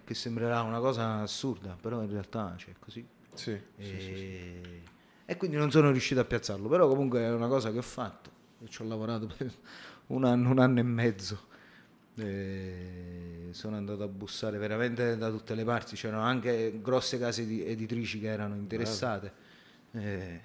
che 0.03 0.13
sembrerà 0.13 0.63
una 0.63 0.79
cosa 0.79 1.21
assurda 1.21 1.77
però 1.79 2.01
in 2.01 2.09
realtà 2.11 2.53
c'è 2.57 2.73
così 2.77 3.07
Sì. 3.35 3.57
e, 3.77 4.81
e 5.25 5.37
quindi 5.37 5.55
non 5.55 5.71
sono 5.71 5.91
riuscito 5.91 6.19
a 6.19 6.25
piazzarlo 6.25 6.67
però 6.67 6.89
comunque 6.89 7.21
è 7.21 7.31
una 7.31 7.47
cosa 7.47 7.71
che 7.71 7.77
ho 7.77 7.81
fatto 7.83 8.29
e 8.61 8.67
ci 8.67 8.81
ho 8.81 8.85
lavorato 8.85 9.27
per 9.37 9.49
un 10.07 10.25
anno, 10.25 10.49
un 10.49 10.59
anno 10.59 10.79
e 10.79 10.83
mezzo 10.83 11.47
E 12.15 13.49
sono 13.51 13.77
andato 13.77 14.03
a 14.03 14.07
bussare 14.07 14.57
veramente 14.57 15.17
da 15.17 15.29
tutte 15.29 15.55
le 15.55 15.63
parti. 15.63 15.95
C'erano 15.95 16.23
anche 16.23 16.79
grosse 16.81 17.17
case 17.19 17.43
edi- 17.43 17.65
editrici 17.65 18.19
che 18.19 18.27
erano 18.27 18.55
interessate. 18.55 19.31
E 19.91 20.41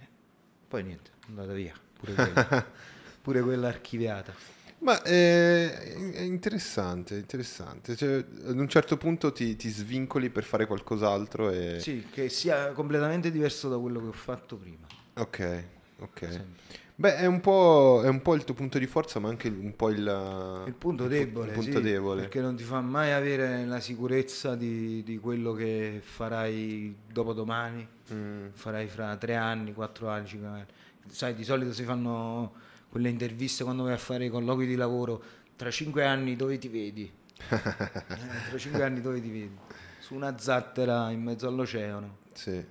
poi 0.68 0.82
niente 0.82 1.10
è 1.10 1.28
andata 1.28 1.52
via. 1.52 1.74
Pure 1.98 2.14
quella, 2.14 2.66
pure 3.22 3.40
quella 3.42 3.68
archiviata. 3.68 4.34
Ma 4.78 5.02
eh, 5.02 6.12
è 6.12 6.20
interessante, 6.20 7.16
interessante. 7.16 7.96
Cioè, 7.96 8.24
ad 8.46 8.58
un 8.58 8.68
certo 8.68 8.96
punto 8.96 9.32
ti, 9.32 9.56
ti 9.56 9.70
svincoli 9.70 10.28
per 10.28 10.44
fare 10.44 10.66
qualcos'altro 10.66 11.50
e... 11.50 11.80
sì 11.80 12.06
che 12.10 12.28
sia 12.28 12.72
completamente 12.72 13.30
diverso 13.30 13.70
da 13.70 13.78
quello 13.78 14.00
che 14.00 14.08
ho 14.08 14.12
fatto 14.12 14.56
prima. 14.56 14.86
Ok, 15.14 15.64
ok. 16.00 16.18
sempre. 16.18 16.62
Beh, 16.98 17.16
è 17.16 17.26
un, 17.26 17.40
po', 17.40 18.00
è 18.02 18.08
un 18.08 18.22
po' 18.22 18.34
il 18.34 18.44
tuo 18.44 18.54
punto 18.54 18.78
di 18.78 18.86
forza, 18.86 19.20
ma 19.20 19.28
anche 19.28 19.48
un 19.48 19.76
po' 19.76 19.90
il... 19.90 20.64
Il 20.66 20.72
punto 20.72 21.04
il 21.04 21.08
debole, 21.10 21.48
il 21.48 21.52
punto 21.52 21.76
sì, 21.76 21.82
debole. 21.82 22.20
perché 22.22 22.40
non 22.40 22.56
ti 22.56 22.62
fa 22.64 22.80
mai 22.80 23.12
avere 23.12 23.66
la 23.66 23.80
sicurezza 23.80 24.54
di, 24.54 25.02
di 25.02 25.18
quello 25.18 25.52
che 25.52 26.00
farai 26.02 26.96
dopodomani, 27.12 27.88
Mm, 28.12 28.50
farai 28.52 28.86
fra 28.86 29.16
tre 29.16 29.34
anni, 29.34 29.72
quattro 29.74 30.08
anni, 30.08 30.26
cinque 30.28 30.46
anni. 30.48 30.64
Sai, 31.08 31.34
di 31.34 31.42
solito 31.42 31.72
si 31.72 31.82
fanno 31.82 32.52
quelle 32.88 33.08
interviste 33.08 33.64
quando 33.64 33.82
vai 33.82 33.94
a 33.94 33.98
fare 33.98 34.26
i 34.26 34.28
colloqui 34.28 34.64
di 34.64 34.76
lavoro, 34.76 35.20
tra 35.56 35.70
cinque 35.72 36.04
anni 36.04 36.36
dove 36.36 36.56
ti 36.58 36.68
vedi? 36.68 37.12
Eh, 37.50 38.48
tra 38.48 38.58
cinque 38.58 38.84
anni 38.84 39.00
dove 39.00 39.20
ti 39.20 39.28
vedi? 39.28 39.58
su 39.98 40.14
una 40.14 40.38
zattera 40.38 41.10
in 41.10 41.20
mezzo 41.20 41.48
all'oceano. 41.48 42.18
Sì. 42.32 42.64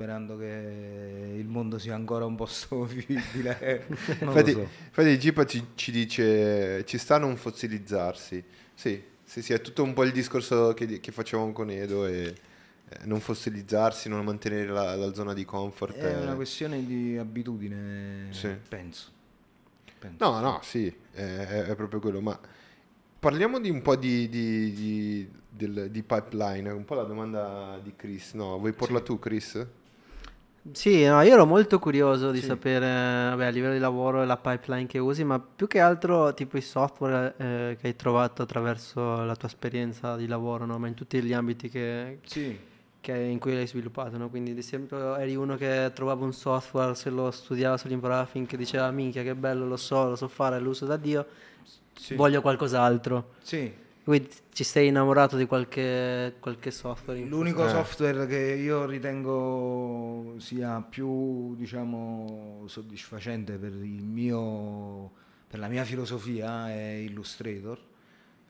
Sperando 0.00 0.38
che 0.38 1.34
il 1.36 1.46
mondo 1.46 1.76
sia 1.78 1.94
ancora 1.94 2.24
un 2.24 2.34
posto 2.34 2.84
vivibile. 2.88 3.84
Infatti, 4.20 4.52
so. 4.52 4.60
infatti 4.60 5.18
Gipa 5.18 5.44
ci, 5.44 5.62
ci 5.74 5.90
dice 5.92 6.86
ci 6.86 6.96
sta 6.96 7.16
a 7.16 7.18
non 7.18 7.36
fossilizzarsi. 7.36 8.42
Sì, 8.72 9.02
sì, 9.22 9.42
sì, 9.42 9.52
è 9.52 9.60
tutto 9.60 9.82
un 9.82 9.92
po' 9.92 10.04
il 10.04 10.12
discorso 10.12 10.72
che, 10.72 11.00
che 11.00 11.12
facevamo 11.12 11.52
con 11.52 11.68
Edo 11.68 12.06
e 12.06 12.34
eh, 12.88 12.98
non 13.04 13.20
fossilizzarsi, 13.20 14.08
non 14.08 14.24
mantenere 14.24 14.68
la, 14.68 14.96
la 14.96 15.12
zona 15.12 15.34
di 15.34 15.44
comfort. 15.44 15.94
È 15.96 16.14
eh. 16.16 16.22
una 16.22 16.34
questione 16.34 16.82
di 16.86 17.18
abitudine, 17.18 18.28
Sì. 18.30 18.56
penso. 18.70 19.10
Penso. 19.98 20.16
No, 20.30 20.40
no, 20.40 20.60
sì, 20.62 20.86
è, 21.12 21.20
è- 21.20 21.62
è 21.64 21.74
proprio 21.74 22.00
quello, 22.00 22.22
ma 22.22 22.40
parliamo 23.18 23.60
di 23.60 23.68
un 23.68 23.82
po' 23.82 23.96
di, 23.96 24.30
di- 24.30 24.72
di- 24.72 25.30
del- 25.46 25.90
di 25.90 26.02
pipeline, 26.02 26.70
un 26.70 26.86
po' 26.86 26.94
la 26.94 27.02
domanda 27.04 27.78
di 27.82 27.92
Chris, 27.94 28.32
no? 28.32 28.58
Vuoi 28.58 28.72
porla 28.72 29.00
tu 29.02 29.18
Chris? 29.18 29.66
Sì, 30.72 31.04
no, 31.04 31.20
io 31.22 31.32
ero 31.34 31.46
molto 31.46 31.78
curioso 31.78 32.30
di 32.30 32.40
Sì. 32.40 32.46
sapere, 32.46 32.86
vabbè, 32.86 33.46
a 33.46 33.48
livello 33.50 33.72
di 33.72 33.78
lavoro 33.78 34.24
la 34.24 34.36
pipeline 34.36 34.86
che 34.86 34.98
usi, 34.98 35.24
ma 35.24 35.38
più 35.40 35.66
che 35.66 35.80
altro 35.80 36.32
tipo 36.34 36.56
i 36.56 36.60
software 36.60 37.34
eh, 37.38 37.76
che 37.80 37.86
hai 37.88 37.96
trovato 37.96 38.42
attraverso 38.42 39.22
la 39.24 39.34
tua 39.36 39.48
esperienza 39.48 40.16
di 40.16 40.26
lavoro, 40.26 40.66
no? 40.66 40.78
Ma 40.78 40.86
in 40.86 40.94
tutti 40.94 41.20
gli 41.22 41.32
ambiti 41.32 41.68
che, 41.68 42.18
Sì, 42.24 42.58
che- 43.00 43.16
in 43.16 43.38
cui 43.38 43.54
l'hai 43.54 43.66
sviluppato, 43.66 44.16
no? 44.18 44.28
Quindi 44.28 44.52
ad 44.52 44.58
esempio 44.58 45.16
eri 45.16 45.34
uno 45.34 45.56
che 45.56 45.90
trovava 45.94 46.24
un 46.24 46.32
software, 46.32 46.94
se 46.94 47.10
lo 47.10 47.30
studiava, 47.30 47.76
se 47.76 47.88
lo 47.88 47.94
imparava 47.94 48.26
finché 48.26 48.56
diceva 48.56 48.90
minchia 48.90 49.22
che 49.22 49.34
bello, 49.34 49.66
lo 49.66 49.76
so, 49.76 50.08
lo 50.10 50.16
so 50.16 50.28
fare, 50.28 50.58
lo 50.60 50.70
uso 50.70 50.86
da 50.86 50.96
Dio, 50.96 51.26
sì. 51.94 52.14
voglio 52.14 52.40
qualcos'altro. 52.40 53.30
Sì. 53.42 53.88
Quindi 54.02 54.28
ci 54.52 54.64
sei 54.64 54.88
innamorato 54.88 55.36
di 55.36 55.46
qualche, 55.46 56.34
qualche 56.40 56.70
software? 56.70 57.20
L'unico 57.20 57.64
Eh. 57.66 57.68
software 57.68 58.26
che 58.26 58.38
io 58.38 58.86
ritengo 58.86 60.34
sia 60.38 60.80
più, 60.80 61.54
diciamo, 61.54 62.64
soddisfacente 62.66 63.56
per 63.56 63.72
il 63.72 64.02
mio 64.04 65.18
per 65.50 65.58
la 65.58 65.66
mia 65.66 65.82
filosofia 65.82 66.70
è 66.70 66.92
Illustrator, 66.92 67.76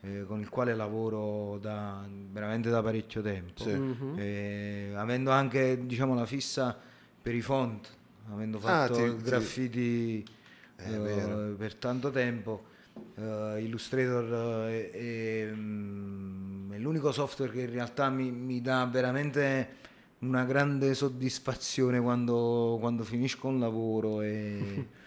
eh, 0.03 0.25
con 0.27 0.39
il 0.41 0.51
quale 0.51 0.75
lavoro 0.75 1.57
da, 1.59 2.07
veramente 2.31 2.69
da 2.69 2.83
parecchio 2.83 3.23
tempo. 3.23 3.63
Sì. 3.63 3.71
Mhm. 3.73 4.15
Eh, 4.19 4.93
avendo 4.95 5.31
anche, 5.31 5.87
diciamo, 5.87 6.15
la 6.15 6.27
fissa 6.27 6.79
per 7.23 7.35
i 7.35 7.41
font, 7.41 7.89
avendo 8.31 8.59
Ah, 8.59 8.61
fatto 8.87 8.95
ti- 8.97 9.09
sì. 9.17 9.23
graffiti 9.23 10.25
È 10.77 10.91
eh, 10.93 10.99
vero. 10.99 11.55
per 11.57 11.75
tanto 11.77 12.11
tempo. 12.11 12.65
Eh, 13.17 13.63
Illustrator 13.63 14.69
eh, 14.69 14.91
è, 14.91 14.99
è, 14.99 15.51
mm, 15.53 16.73
è 16.73 16.79
l'unico 16.79 17.13
software 17.13 17.53
che 17.53 17.63
in 17.63 17.71
realtà 17.71 18.09
mi, 18.11 18.31
mi 18.31 18.61
dà 18.61 18.85
veramente 18.91 19.79
una 20.21 20.45
grande 20.45 20.95
soddisfazione 20.95 22.01
quando, 22.01 22.77
quando 22.81 23.05
finisco 23.05 23.49
un 23.49 23.59
lavoro 23.59 24.21
e 24.21 24.87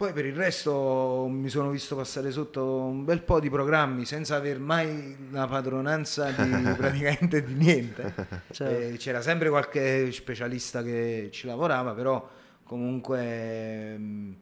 poi 0.00 0.12
per 0.12 0.24
il 0.24 0.34
resto 0.34 1.26
mi 1.28 1.48
sono 1.48 1.70
visto 1.70 1.94
passare 1.94 2.30
sotto 2.30 2.64
un 2.64 3.04
bel 3.04 3.22
po' 3.22 3.38
di 3.38 3.50
programmi 3.50 4.04
senza 4.04 4.36
aver 4.36 4.58
mai 4.58 5.28
la 5.30 5.46
padronanza 5.46 6.30
di 6.30 6.72
praticamente 6.76 7.44
di 7.44 7.54
niente. 7.54 8.38
Eh, 8.60 8.96
c'era 8.98 9.22
sempre 9.22 9.48
qualche 9.48 10.10
specialista 10.12 10.82
che 10.82 11.30
ci 11.32 11.46
lavorava, 11.46 11.92
però 11.92 12.28
comunque 12.64 13.96
mm, 13.96 14.32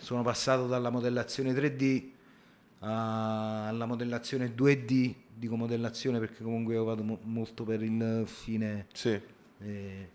sono 0.00 0.22
passato 0.22 0.66
dalla 0.66 0.90
modellazione 0.90 1.52
3D 1.52 2.08
a- 2.80 3.68
alla 3.68 3.86
modellazione 3.86 4.54
2D, 4.54 5.14
dico 5.34 5.56
modellazione 5.56 6.18
perché 6.18 6.42
comunque 6.42 6.74
io 6.74 6.84
vado 6.84 7.02
mo- 7.02 7.18
molto 7.22 7.64
per 7.64 7.82
il 7.82 8.22
fine 8.26 8.86
Sì. 8.92 9.20
eh, 9.60 10.08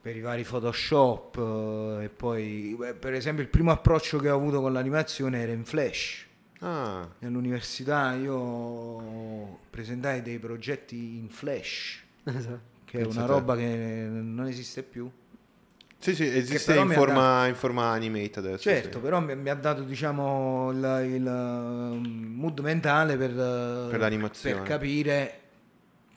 per 0.00 0.16
i 0.16 0.20
vari 0.20 0.44
Photoshop 0.44 1.36
eh, 2.00 2.04
e 2.04 2.08
poi 2.08 2.74
beh, 2.78 2.94
per 2.94 3.12
esempio 3.14 3.42
il 3.42 3.50
primo 3.50 3.70
approccio 3.70 4.18
che 4.18 4.30
ho 4.30 4.36
avuto 4.36 4.60
con 4.60 4.72
l'animazione 4.72 5.40
era 5.40 5.52
in 5.52 5.64
Flash. 5.64 6.26
Ah, 6.60 7.08
All'università 7.22 8.14
io 8.14 9.58
presentai 9.70 10.22
dei 10.22 10.38
progetti 10.38 11.16
in 11.18 11.28
Flash, 11.28 12.02
Esatto. 12.24 12.60
che 12.84 12.98
è 12.98 13.02
Pensa 13.02 13.18
una 13.18 13.26
te. 13.26 13.32
roba 13.32 13.56
che 13.56 14.06
non 14.10 14.46
esiste 14.46 14.82
più. 14.82 15.08
Sì, 15.98 16.14
sì, 16.14 16.24
esiste 16.26 16.76
in 16.76 16.90
forma, 16.90 17.46
in 17.48 17.54
forma 17.54 17.90
animate 17.90 18.38
adesso. 18.38 18.58
Certo, 18.58 18.98
sì. 18.98 19.02
però 19.02 19.20
mi, 19.20 19.34
mi 19.36 19.48
ha 19.50 19.54
dato 19.54 19.82
diciamo 19.82 20.70
il, 20.70 21.10
il, 21.14 21.26
um, 21.26 22.34
mood 22.36 22.60
mentale 22.60 23.16
per, 23.16 23.30
eh, 23.30 23.88
Per 23.90 23.98
l'animazione. 23.98 24.56
per 24.56 24.64
capire 24.64 25.40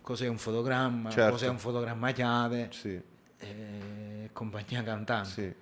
cos'è 0.01 0.27
un 0.27 0.37
fotogramma, 0.37 1.09
Certo. 1.09 1.31
cos'è 1.31 1.47
un 1.47 1.57
fotogramma 1.57 2.11
chiave 2.11 2.69
Sì, 2.71 2.99
e 3.37 4.29
compagnia 4.33 4.83
cantante. 4.83 5.29
sì. 5.29 5.53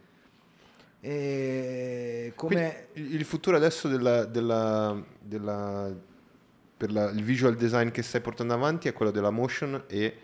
E 1.02 2.34
come 2.36 2.88
Quindi 2.92 3.16
il 3.16 3.24
futuro 3.26 3.56
adesso 3.56 3.88
della, 3.88 4.26
della- 4.26 5.02
della- 5.22 5.90
per 6.76 6.92
la- 6.92 7.10
il 7.10 7.24
visual 7.24 7.56
design 7.56 7.90
che 7.90 8.02
stai 8.02 8.20
portando 8.22 8.54
avanti 8.54 8.88
è 8.90 8.94
quello 8.94 9.12
della 9.12 9.30
motion 9.32 9.82
e, 9.88 10.18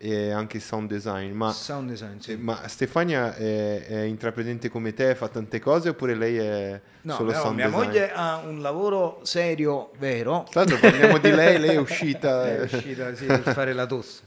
e 0.00 0.30
anche 0.30 0.58
il 0.58 0.62
sound 0.62 0.88
design. 0.88 1.32
Ma, 1.32 1.50
sound 1.52 1.90
design, 1.90 2.18
sì. 2.18 2.32
eh, 2.32 2.36
ma 2.36 2.66
Stefania 2.68 3.34
è, 3.34 3.84
è 3.86 4.00
intraprendente 4.02 4.68
come 4.68 4.94
te, 4.94 5.14
fa 5.16 5.28
tante 5.28 5.58
cose 5.60 5.88
oppure 5.90 6.14
lei 6.14 6.36
è 6.38 6.80
No, 7.02 7.14
solo 7.14 7.32
sound 7.32 7.56
mia 7.56 7.66
design? 7.68 7.84
moglie 7.84 8.12
ha 8.12 8.36
un 8.36 8.60
lavoro 8.62 9.20
serio, 9.24 9.90
vero. 9.98 10.46
L'altro 10.52 10.78
parliamo 10.78 11.18
di 11.18 11.30
lei, 11.32 11.58
lei 11.58 11.74
è 11.74 11.78
uscita. 11.80 12.46
È 12.46 12.60
uscita 12.62 13.14
sì, 13.14 13.26
per 13.26 13.42
fare 13.52 13.72
la 13.72 13.86
tosse. 13.86 14.22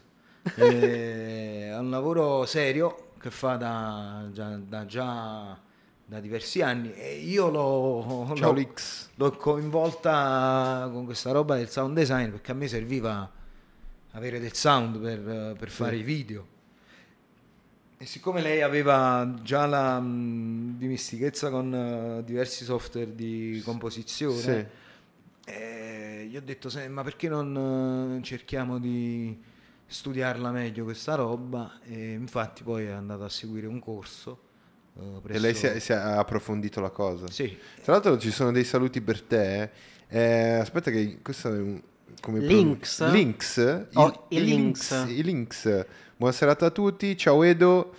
Eh, 0.56 1.70
ha 1.74 1.80
un 1.80 1.90
lavoro 1.90 2.46
serio 2.46 3.12
che 3.20 3.30
fa 3.30 3.56
da 3.56 4.28
già, 4.32 4.58
da, 4.58 4.86
già 4.86 5.58
da 6.04 6.20
diversi 6.20 6.62
anni 6.62 6.94
e 6.96 7.16
io 7.20 7.50
l'ho, 7.50 8.34
l'ho- 8.36 8.74
l'ho 9.16 9.32
coinvolta 9.38 10.90
con 10.92 11.06
questa 11.06 11.32
roba 11.32 11.56
del 11.56 11.70
sound 11.70 11.96
design 11.96 12.30
perché 12.32 12.52
a 12.52 12.56
me 12.56 12.68
serviva 12.68 13.30
avere 14.12 14.40
del 14.40 14.54
sound 14.54 14.98
per, 15.00 15.56
per 15.58 15.70
fare 15.70 15.96
i 15.98 16.04
video. 16.04 16.48
E 17.98 18.06
siccome 18.06 18.42
lei 18.42 18.62
aveva 18.64 19.32
già 19.44 19.66
la 19.68 20.00
mh, 20.00 20.78
dimestichezza 20.78 21.50
con 21.52 21.74
eh, 21.74 22.24
diversi 22.24 22.64
software 22.64 23.14
di 23.14 23.62
composizione, 23.64 24.70
Sì. 25.46 25.52
eh, 25.52 26.28
gli 26.30 26.36
ho 26.36 26.42
detto, 26.42 26.70
"Se- 26.70 26.88
ma 26.88 27.04
perché 27.04 27.30
non 27.30 28.18
eh, 28.20 28.24
cerchiamo 28.24 28.80
di 28.80 29.40
studiarla 29.86 30.50
meglio 30.52 30.84
questa 30.84 31.14
roba? 31.14 31.80
E 31.84 32.14
infatti 32.14 32.64
poi 32.64 32.86
è 32.86 32.92
andata 32.92 33.26
a 33.26 33.30
seguire 33.30 33.68
un 33.68 33.80
corso. 33.80 34.50
eh, 35.00 35.18
E 35.18 35.20
presso- 35.22 35.42
lei 35.42 35.54
si 35.54 35.66
è, 35.68 35.80
si 35.80 35.92
è 35.92 35.96
approfondito 35.96 36.82
la 36.82 36.90
cosa. 36.90 37.28
Sì, 37.30 37.56
Tra 37.84 37.94
l'altro 37.94 38.18
ci 38.18 38.32
sono 38.32 38.52
dei 38.52 38.64
saluti 38.66 39.00
per 39.02 39.22
te. 39.22 39.70
eh. 40.10 40.54
aspetta 40.56 40.90
che 40.92 41.20
questo 41.22 41.48
è 41.54 41.58
un... 41.60 41.82
Come 42.22 42.40
Links? 42.40 42.98
pronun- 42.98 43.14
Links? 43.14 43.88
Oh, 43.94 44.26
il, 44.30 44.38
i 44.38 44.42
i 44.42 44.46
links. 44.46 44.92
links. 44.92 45.12
I 45.12 45.24
links. 45.24 45.86
Buona 46.16 46.34
serata 46.34 46.68
a 46.68 46.70
tutti. 46.70 47.18
Ciao 47.18 47.42
Edo. 47.44 47.94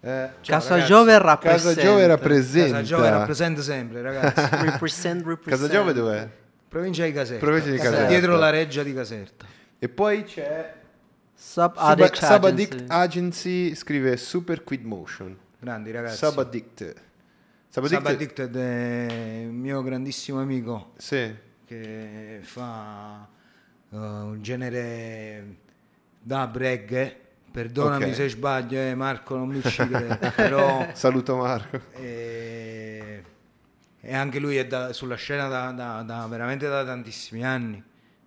Eh, 0.00 0.30
Casa. 0.44 0.82
Giove 0.84 1.16
rappresenta. 1.18 1.70
Casa 1.70 1.80
Giove 1.80 2.06
rappresenta. 2.06 2.70
Casa 2.78 2.82
Giove 2.84 3.10
rappresenta 3.10 3.62
sempre, 3.62 4.02
ragazzi. 4.02 4.40
Represent, 4.64 5.24
represent. 5.26 5.60
Casa 5.60 5.68
Giove 5.68 5.92
dov'è? 5.92 6.28
Provincia 6.68 7.04
di 7.04 7.12
Caserta. 7.12 7.44
Provincia 7.44 7.70
di 7.70 7.76
Caserta. 7.78 8.06
Dietro 8.06 8.36
la 8.36 8.50
reggia 8.50 8.82
di 8.82 8.92
Caserta. 8.92 9.46
E 9.78 9.88
poi 9.88 10.24
c'è 10.24 10.74
Sub 11.34 11.72
Sub- 11.74 11.76
Addict 11.76 12.16
Subaddict 12.24 12.72
Agency. 12.88 12.92
Agency. 12.92 13.74
Scrive 13.76 14.16
Super 14.16 14.64
Quid 14.64 14.84
Motion. 14.84 15.36
Grandi 15.60 15.90
ragazzi. 15.92 16.16
Subaddict. 16.24 16.94
Subaddict. 17.70 18.00
Subaddicted 18.00 18.56
è 18.56 19.44
un 19.46 19.54
mio 19.56 19.82
grandissimo 19.82 20.40
amico 20.40 20.92
Sì. 20.96 21.32
che 21.64 22.38
fa 22.42 23.28
uh, 23.90 23.96
un 23.96 24.38
genere 24.42 25.56
dub 26.20 26.56
reggae. 26.56 27.20
Perdonami 27.50 28.04
Ok. 28.04 28.14
se 28.14 28.28
sbaglio, 28.28 28.78
eh, 28.78 28.94
Marco, 28.94 29.36
non 29.36 29.48
mi 29.48 29.56
uccidere, 29.58 30.16
però 30.36 30.86
Saluto 30.92 31.36
Marco. 31.36 31.80
eh, 31.94 33.22
e 34.00 34.14
anche 34.14 34.38
lui 34.38 34.56
è 34.56 34.66
da- 34.66 34.92
sulla 34.92 35.16
scena 35.16 35.48
da, 35.48 35.72
da- 35.72 36.02
da- 36.02 36.26
veramente 36.26 36.68
da 36.68 36.84
tantissimi 36.84 37.44
anni. 37.44 37.82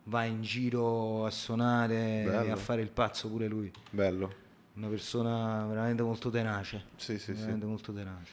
Va 0.05 0.23
in 0.25 0.41
giro 0.41 1.25
a 1.27 1.29
suonare 1.29 2.23
Bello. 2.25 2.43
e 2.43 2.49
a 2.51 2.55
fare 2.55 2.81
il 2.81 2.89
pazzo 2.89 3.29
pure 3.29 3.47
lui. 3.47 3.71
Bello. 3.91 4.33
Una 4.73 4.88
persona 4.88 5.63
veramente 5.67 6.01
molto 6.01 6.29
tenace. 6.31 6.86
Sì, 6.95 7.19
sì, 7.19 7.33
sì. 7.36 7.39
veramente 7.39 7.67
molto 7.67 7.93
tenace. 7.93 8.31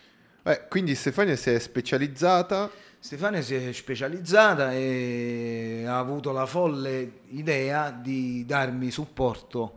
Eh, 0.49 0.66
quindi 0.68 0.94
Stefania 0.94 1.36
si 1.36 1.51
è 1.51 1.59
specializzata. 1.59 2.70
Stefania 3.01 3.42
si 3.42 3.55
è 3.55 3.72
specializzata 3.72 4.72
e 4.72 5.84
ha 5.86 5.99
avuto 5.99 6.32
la 6.32 6.46
folle 6.46 7.20
idea 7.28 7.90
di 7.90 8.44
darmi 8.46 8.90
supporto 8.90 9.74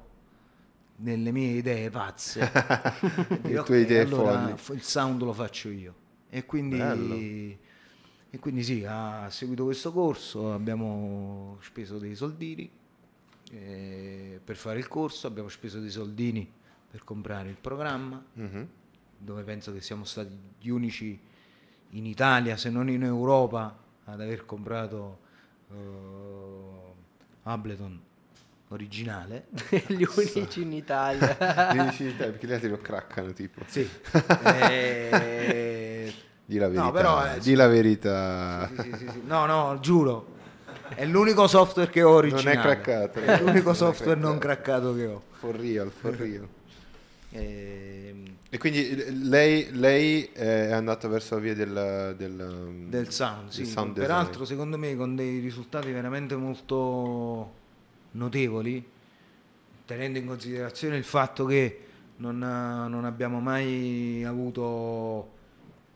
nelle 0.97 1.31
mie 1.31 1.57
idee 1.57 1.89
pazze. 1.89 2.39
Le 2.49 3.39
tue 3.41 3.57
"Ok, 3.59 3.69
idee 3.69 4.01
allora 4.01 4.55
folli." 4.55 4.77
il 4.79 4.83
sound 4.83 5.21
lo 5.23 5.33
faccio 5.33 5.69
io. 5.69 5.93
E 6.29 6.45
quindi, 6.45 7.57
e 8.29 8.39
quindi 8.39 8.63
sì, 8.63 8.85
ha 8.87 9.27
seguito 9.29 9.65
questo 9.65 9.91
corso, 9.91 10.53
abbiamo 10.53 11.57
speso 11.61 11.97
dei 11.97 12.15
soldini 12.15 12.69
eh, 13.51 14.39
per 14.43 14.55
fare 14.55 14.79
il 14.79 14.87
corso, 14.87 15.27
abbiamo 15.27 15.49
speso 15.49 15.79
dei 15.79 15.89
soldini 15.89 16.49
per 16.89 17.03
comprare 17.03 17.49
il 17.49 17.57
programma, 17.59 18.23
Mhm. 18.33 18.67
Dove 19.23 19.43
penso 19.43 19.71
che 19.73 19.81
siamo 19.81 20.03
stati 20.03 20.37
gli 20.59 20.69
unici 20.69 21.19
in 21.91 22.05
Italia, 22.05 22.57
se 22.57 22.69
non 22.69 22.89
in 22.89 23.03
Europa, 23.03 23.77
ad 24.05 24.19
aver 24.21 24.45
comprato 24.45 25.19
eh, 25.71 25.75
Ableton 27.43 27.99
originale. 28.69 29.47
Gli 29.87 30.03
unici 30.15 30.61
in 30.61 30.71
Italia. 30.73 31.35
Dici, 31.73 32.15
dai, 32.15 32.29
perché 32.31 32.47
gli 32.47 32.53
altri 32.53 32.69
lo 32.69 32.77
craccano 32.77 33.33
tipo. 33.33 33.61
Sì. 33.67 33.87
Eh, 34.43 36.13
Di 36.45 36.57
la 36.57 36.67
verità. 36.67 36.83
No, 36.85 36.91
però, 36.91 37.25
eh, 37.25 37.35
di 37.35 37.41
sì. 37.43 37.53
la 37.55 37.67
verità. 37.67 38.67
sì, 38.67 38.81
sì, 38.81 38.97
sì, 38.97 39.09
sì. 39.11 39.21
No, 39.25 39.45
no, 39.45 39.77
giuro. 39.79 40.27
È 40.95 41.05
l'unico 41.05 41.47
software 41.47 41.89
che 41.89 42.01
ho 42.03 42.09
Non 42.09 42.17
originale. 42.17 42.51
è 42.57 42.59
craccato. 42.61 43.19
È 43.19 43.39
l'unico 43.41 43.63
Non 43.65 43.73
è 43.73 43.77
software 43.77 44.19
non 44.19 44.37
craccato. 44.37 44.93
craccato 44.93 44.95
che 44.95 45.05
ho. 45.05 45.21
For 45.31 45.55
real, 45.55 45.89
for 45.91 46.13
real. 46.15 46.47
Ehm, 47.31 48.30
E 48.53 48.57
quindi 48.57 48.89
eh, 48.89 49.11
lei, 49.11 49.71
lei 49.71 50.25
è 50.33 50.71
andata 50.71 51.07
verso 51.07 51.35
la 51.35 51.39
via 51.41 51.55
del, 51.55 52.15
del, 52.17 52.85
del 52.89 53.09
sound, 53.09 53.43
del 53.45 53.53
sì. 53.53 53.65
sound 53.65 53.93
Peraltro, 53.93 54.43
secondo 54.43 54.77
me, 54.77 54.93
con 54.97 55.15
dei 55.15 55.39
risultati 55.39 55.89
veramente 55.89 56.35
molto 56.35 57.53
notevoli, 58.11 58.85
tenendo 59.85 60.19
in 60.19 60.25
considerazione 60.25 60.97
il 60.97 61.05
fatto 61.05 61.45
che 61.45 61.79
non, 62.17 62.39
non 62.39 63.05
abbiamo 63.05 63.39
mai 63.39 64.21
avuto, 64.25 65.31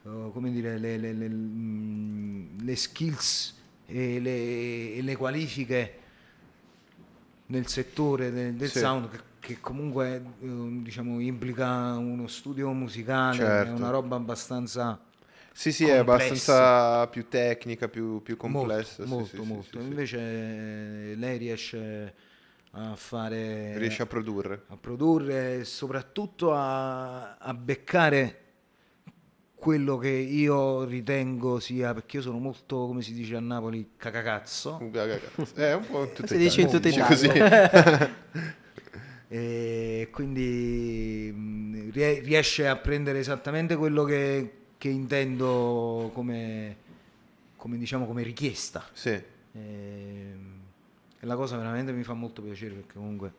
eh, 0.05 0.29
come 0.31 0.49
dire, 0.49 0.77
le, 0.77 0.97
le- 0.97 1.11
le- 1.11 1.27
mm, 1.29 2.59
le 2.61 2.75
skills 2.77 3.53
e 3.85 4.19
le, 4.21 5.01
le 5.01 5.15
qualifiche 5.17 5.99
nel 7.47 7.67
settore 7.67 8.31
de- 8.31 8.55
del 8.55 8.69
Sì. 8.69 8.79
sound 8.79 9.09
che, 9.45 9.59
comunque 9.59 10.15
eh, 10.41 10.47
diciamo 10.81 11.19
implica 11.19 11.93
uno 11.97 12.27
studio 12.27 12.71
musicale, 12.71 13.37
Certo. 13.37 13.71
è 13.71 13.73
una 13.73 13.89
roba 13.91 14.15
abbastanza 14.15 14.99
Sì, 15.51 15.71
sì, 15.71 15.87
è 15.87 15.97
complessa. 16.03 16.55
abbastanza 16.57 17.07
più 17.07 17.27
tecnica, 17.29 17.87
più, 17.87 18.21
più 18.21 18.35
complessa. 18.37 19.03
molto, 19.05 19.25
sì, 19.37 19.37
molto, 19.37 19.43
sì, 19.43 19.47
molto. 19.53 19.79
sì. 19.81 19.85
Invece 19.87 20.17
eh, 21.11 21.15
lei 21.15 21.37
riesce 21.37 22.13
a 22.71 22.95
fare 22.95 23.77
Riesce 23.77 24.01
a 24.01 24.05
produrre. 24.05 24.63
a 24.67 24.77
produrre 24.77 25.59
e 25.59 25.63
soprattutto 25.63 26.53
a, 26.53 27.37
a 27.37 27.53
beccare 27.53 28.39
quello 29.55 29.97
che 29.97 30.09
io 30.09 30.83
ritengo 30.83 31.59
sia 31.59 31.93
perché 31.93 32.17
io 32.17 32.21
sono 32.23 32.37
molto 32.37 32.85
come 32.87 33.01
si 33.01 33.13
dice 33.13 33.35
a 33.35 33.39
Napoli 33.39 33.91
cacacazzo 33.97 34.77
È 35.55 35.73
un 35.73 35.85
po' 35.87 36.03
in 36.03 36.13
tutta 36.13 36.27
Si 36.27 36.37
dice 36.37 36.61
in 36.61 36.69
tutta 36.69 36.89
dice 36.89 36.99
Italia. 36.99 38.15
E 39.35 40.07
quindi 40.11 41.89
rie- 41.91 42.19
riesce 42.21 42.69
a 42.69 42.77
prendere 42.77 43.19
esattamente 43.19 43.75
quello 43.75 44.05
che, 44.05 44.51
che 44.77 44.87
intendo 44.87 46.09
come, 46.13 46.77
come, 47.57 47.77
diciamo, 47.77 48.05
come 48.05 48.23
richiesta. 48.23 48.87
Sì, 48.93 49.21
E 49.51 50.35
la 51.19 51.35
cosa 51.35 51.57
veramente 51.57 51.91
mi 51.91 52.03
fa 52.03 52.13
molto 52.13 52.41
piacere 52.41 52.75
perché 52.75 52.93
comunque 52.93 53.33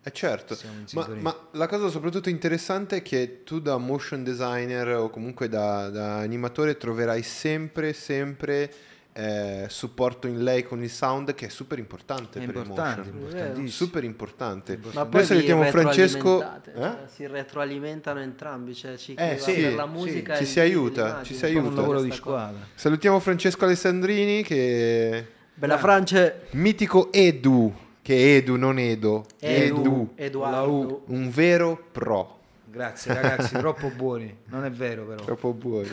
è 0.00 0.12
certo. 0.12 0.56
Ma, 0.92 1.08
ma 1.18 1.48
la 1.52 1.66
cosa 1.66 1.88
soprattutto 1.88 2.28
interessante 2.28 2.96
è 2.98 3.02
che 3.02 3.42
tu 3.42 3.60
da 3.60 3.78
motion 3.78 4.22
designer 4.22 4.96
o 4.96 5.10
comunque 5.10 5.48
da, 5.48 5.88
da 5.90 6.18
animatore 6.18 6.76
troverai 6.76 7.22
sempre, 7.22 7.92
sempre 7.92 8.72
eh, 9.14 9.66
supporto 9.68 10.26
in 10.26 10.42
lei 10.42 10.62
con 10.62 10.82
il 10.82 10.88
sound 10.90 11.34
che 11.34 11.46
è 11.46 11.48
super 11.48 11.78
importante 11.78 12.40
è 12.40 12.46
per 12.46 12.54
importante, 12.56 13.08
il 13.08 13.14
motion. 13.14 13.30
importantissimo. 13.30 13.68
Super 13.86 14.04
importante. 14.04 14.78
Ma 14.92 15.04
poi 15.06 15.20
vi 15.20 15.26
salutiamo 15.26 15.64
Francesco. 15.64 16.42
Eh? 16.42 16.70
cioè, 16.74 16.98
si 17.06 17.26
retroalimentano 17.26 18.20
entrambi, 18.20 18.74
cioè 18.74 18.96
ci 18.96 19.14
Eh, 19.14 19.36
sì, 19.38 19.54
per 19.60 19.74
la 19.74 19.84
sì, 19.84 19.90
musica 19.98 20.36
ci 20.36 20.42
e 20.42 20.46
si 20.46 20.60
aiuta, 20.60 21.22
ci 21.22 21.34
si 21.34 21.44
aiuta. 21.44 21.68
un 21.68 21.74
lavoro 21.74 22.00
di 22.00 22.08
cosa. 22.08 22.20
squadra. 22.20 22.58
Salutiamo 22.74 23.20
Francesco 23.20 23.64
Alessandrini 23.64 24.42
che 24.42 25.26
Bella 25.54 25.76
France, 25.76 26.46
mitico 26.52 27.12
Edu, 27.12 27.74
che 28.00 28.14
è 28.14 28.36
Edu 28.36 28.56
non 28.56 28.78
Edo, 28.78 29.26
Edu, 29.38 30.12
Edu, 30.16 31.02
un 31.06 31.30
vero 31.30 31.88
pro, 31.92 32.40
Grazie 32.64 33.12
ragazzi, 33.12 33.54
troppo 33.58 33.90
buoni. 33.90 34.34
Non 34.46 34.64
è 34.64 34.70
vero 34.70 35.04
però. 35.04 35.22
troppo 35.22 35.52
buono. 35.52 35.88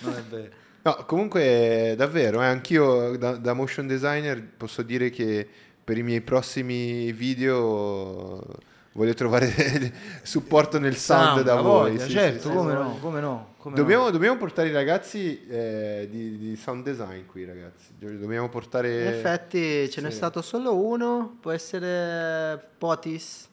Non 0.00 0.14
è 0.16 0.22
vero. 0.28 0.62
No, 0.84 1.04
comunque 1.06 1.94
davvero, 1.96 2.42
eh, 2.42 2.46
anch'io 2.46 3.16
da, 3.16 3.36
da 3.36 3.54
motion 3.54 3.86
designer 3.86 4.42
posso 4.42 4.82
dire 4.82 5.08
che 5.08 5.48
per 5.82 5.96
i 5.96 6.02
miei 6.02 6.20
prossimi 6.20 7.10
video 7.12 8.42
voglio 8.92 9.14
trovare 9.14 9.50
supporto 10.22 10.78
nel 10.78 10.96
sound, 10.96 11.40
da 11.40 11.56
a 11.56 11.62
voi. 11.62 11.92
voglia, 11.92 12.04
sì, 12.04 12.10
certo, 12.10 12.48
sì, 12.50 12.54
come 12.54 12.72
sì. 12.72 12.76
no, 12.76 12.98
come 13.00 13.20
no. 13.20 13.54
come 13.56 13.76
Dobbiamo, 13.76 14.04
no. 14.04 14.10
dobbiamo 14.10 14.36
portare 14.36 14.68
i 14.68 14.72
ragazzi 14.72 15.46
eh, 15.46 16.06
di, 16.10 16.36
di 16.36 16.56
sound 16.56 16.84
design 16.84 17.24
qui, 17.24 17.46
ragazzi. 17.46 17.94
Dobbiamo 17.96 18.50
portare... 18.50 19.00
In 19.00 19.08
effetti 19.08 19.88
ce 19.88 20.02
n'è 20.02 20.10
stato 20.10 20.42
solo 20.42 20.76
uno, 20.76 21.38
può 21.40 21.50
essere 21.50 22.62
Potis, 22.76 23.48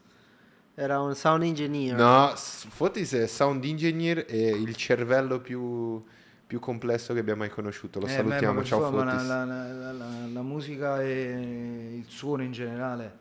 era 0.75 0.99
un 0.99 1.15
sound 1.15 1.43
engineer. 1.43 1.95
No, 1.95 2.33
Fotis 2.35 3.13
è 3.13 3.27
sound 3.27 3.63
engineer 3.63 4.25
e 4.27 4.49
il 4.49 4.75
cervello 4.75 5.39
più, 5.39 6.03
più 6.51 6.59
complesso 6.59 7.13
che 7.13 7.21
abbiamo 7.21 7.39
mai 7.39 7.49
conosciuto. 7.49 7.99
Lo 8.01 8.07
Eh, 8.07 8.09
beh, 8.09 8.15
salutiamo, 8.15 8.57
per 8.59 8.65
ciao 8.67 8.81
favore, 8.81 9.05
ma 9.05 9.11
Fotis. 9.13 9.27
La, 9.29 9.45
la- 9.45 9.91
la- 9.93 10.27
la- 10.33 10.41
musica 10.41 11.01
e 11.01 11.93
il 11.95 12.03
suono 12.09 12.43
in 12.43 12.51
generale 12.51 13.15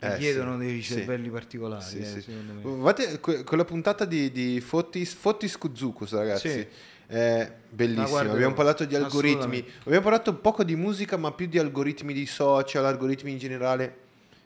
Eh, 0.00 0.14
richiedono 0.16 0.58
sì, 0.58 0.66
dei 0.66 0.82
sì. 0.82 0.94
cervelli 0.94 1.30
particolari. 1.30 1.84
Sì, 1.84 1.98
eh, 2.00 2.20
sì. 2.20 2.32
Guardate 2.62 3.20
que- 3.20 3.44
quella 3.44 3.64
puntata 3.64 4.04
di, 4.04 4.32
di 4.32 4.60
Fotis, 4.60 5.14
Fotis 5.14 5.56
Kuzukus, 5.56 6.14
ragazzi. 6.14 6.48
Sì. 6.50 6.66
È 7.06 7.52
bellissima. 7.70 8.02
La 8.02 8.08
guarderò, 8.08 8.34
Abbiamo 8.34 8.54
parlato 8.54 8.84
di 8.86 8.96
algoritmi. 8.96 9.64
Abbiamo 9.84 10.02
parlato 10.02 10.30
un 10.30 10.40
poco 10.40 10.64
di 10.64 10.74
musica, 10.74 11.16
ma 11.16 11.30
più 11.30 11.46
di 11.46 11.60
algoritmi 11.60 12.12
di 12.12 12.26
social, 12.26 12.84
algoritmi 12.86 13.30
in 13.30 13.38
generale. 13.38 13.98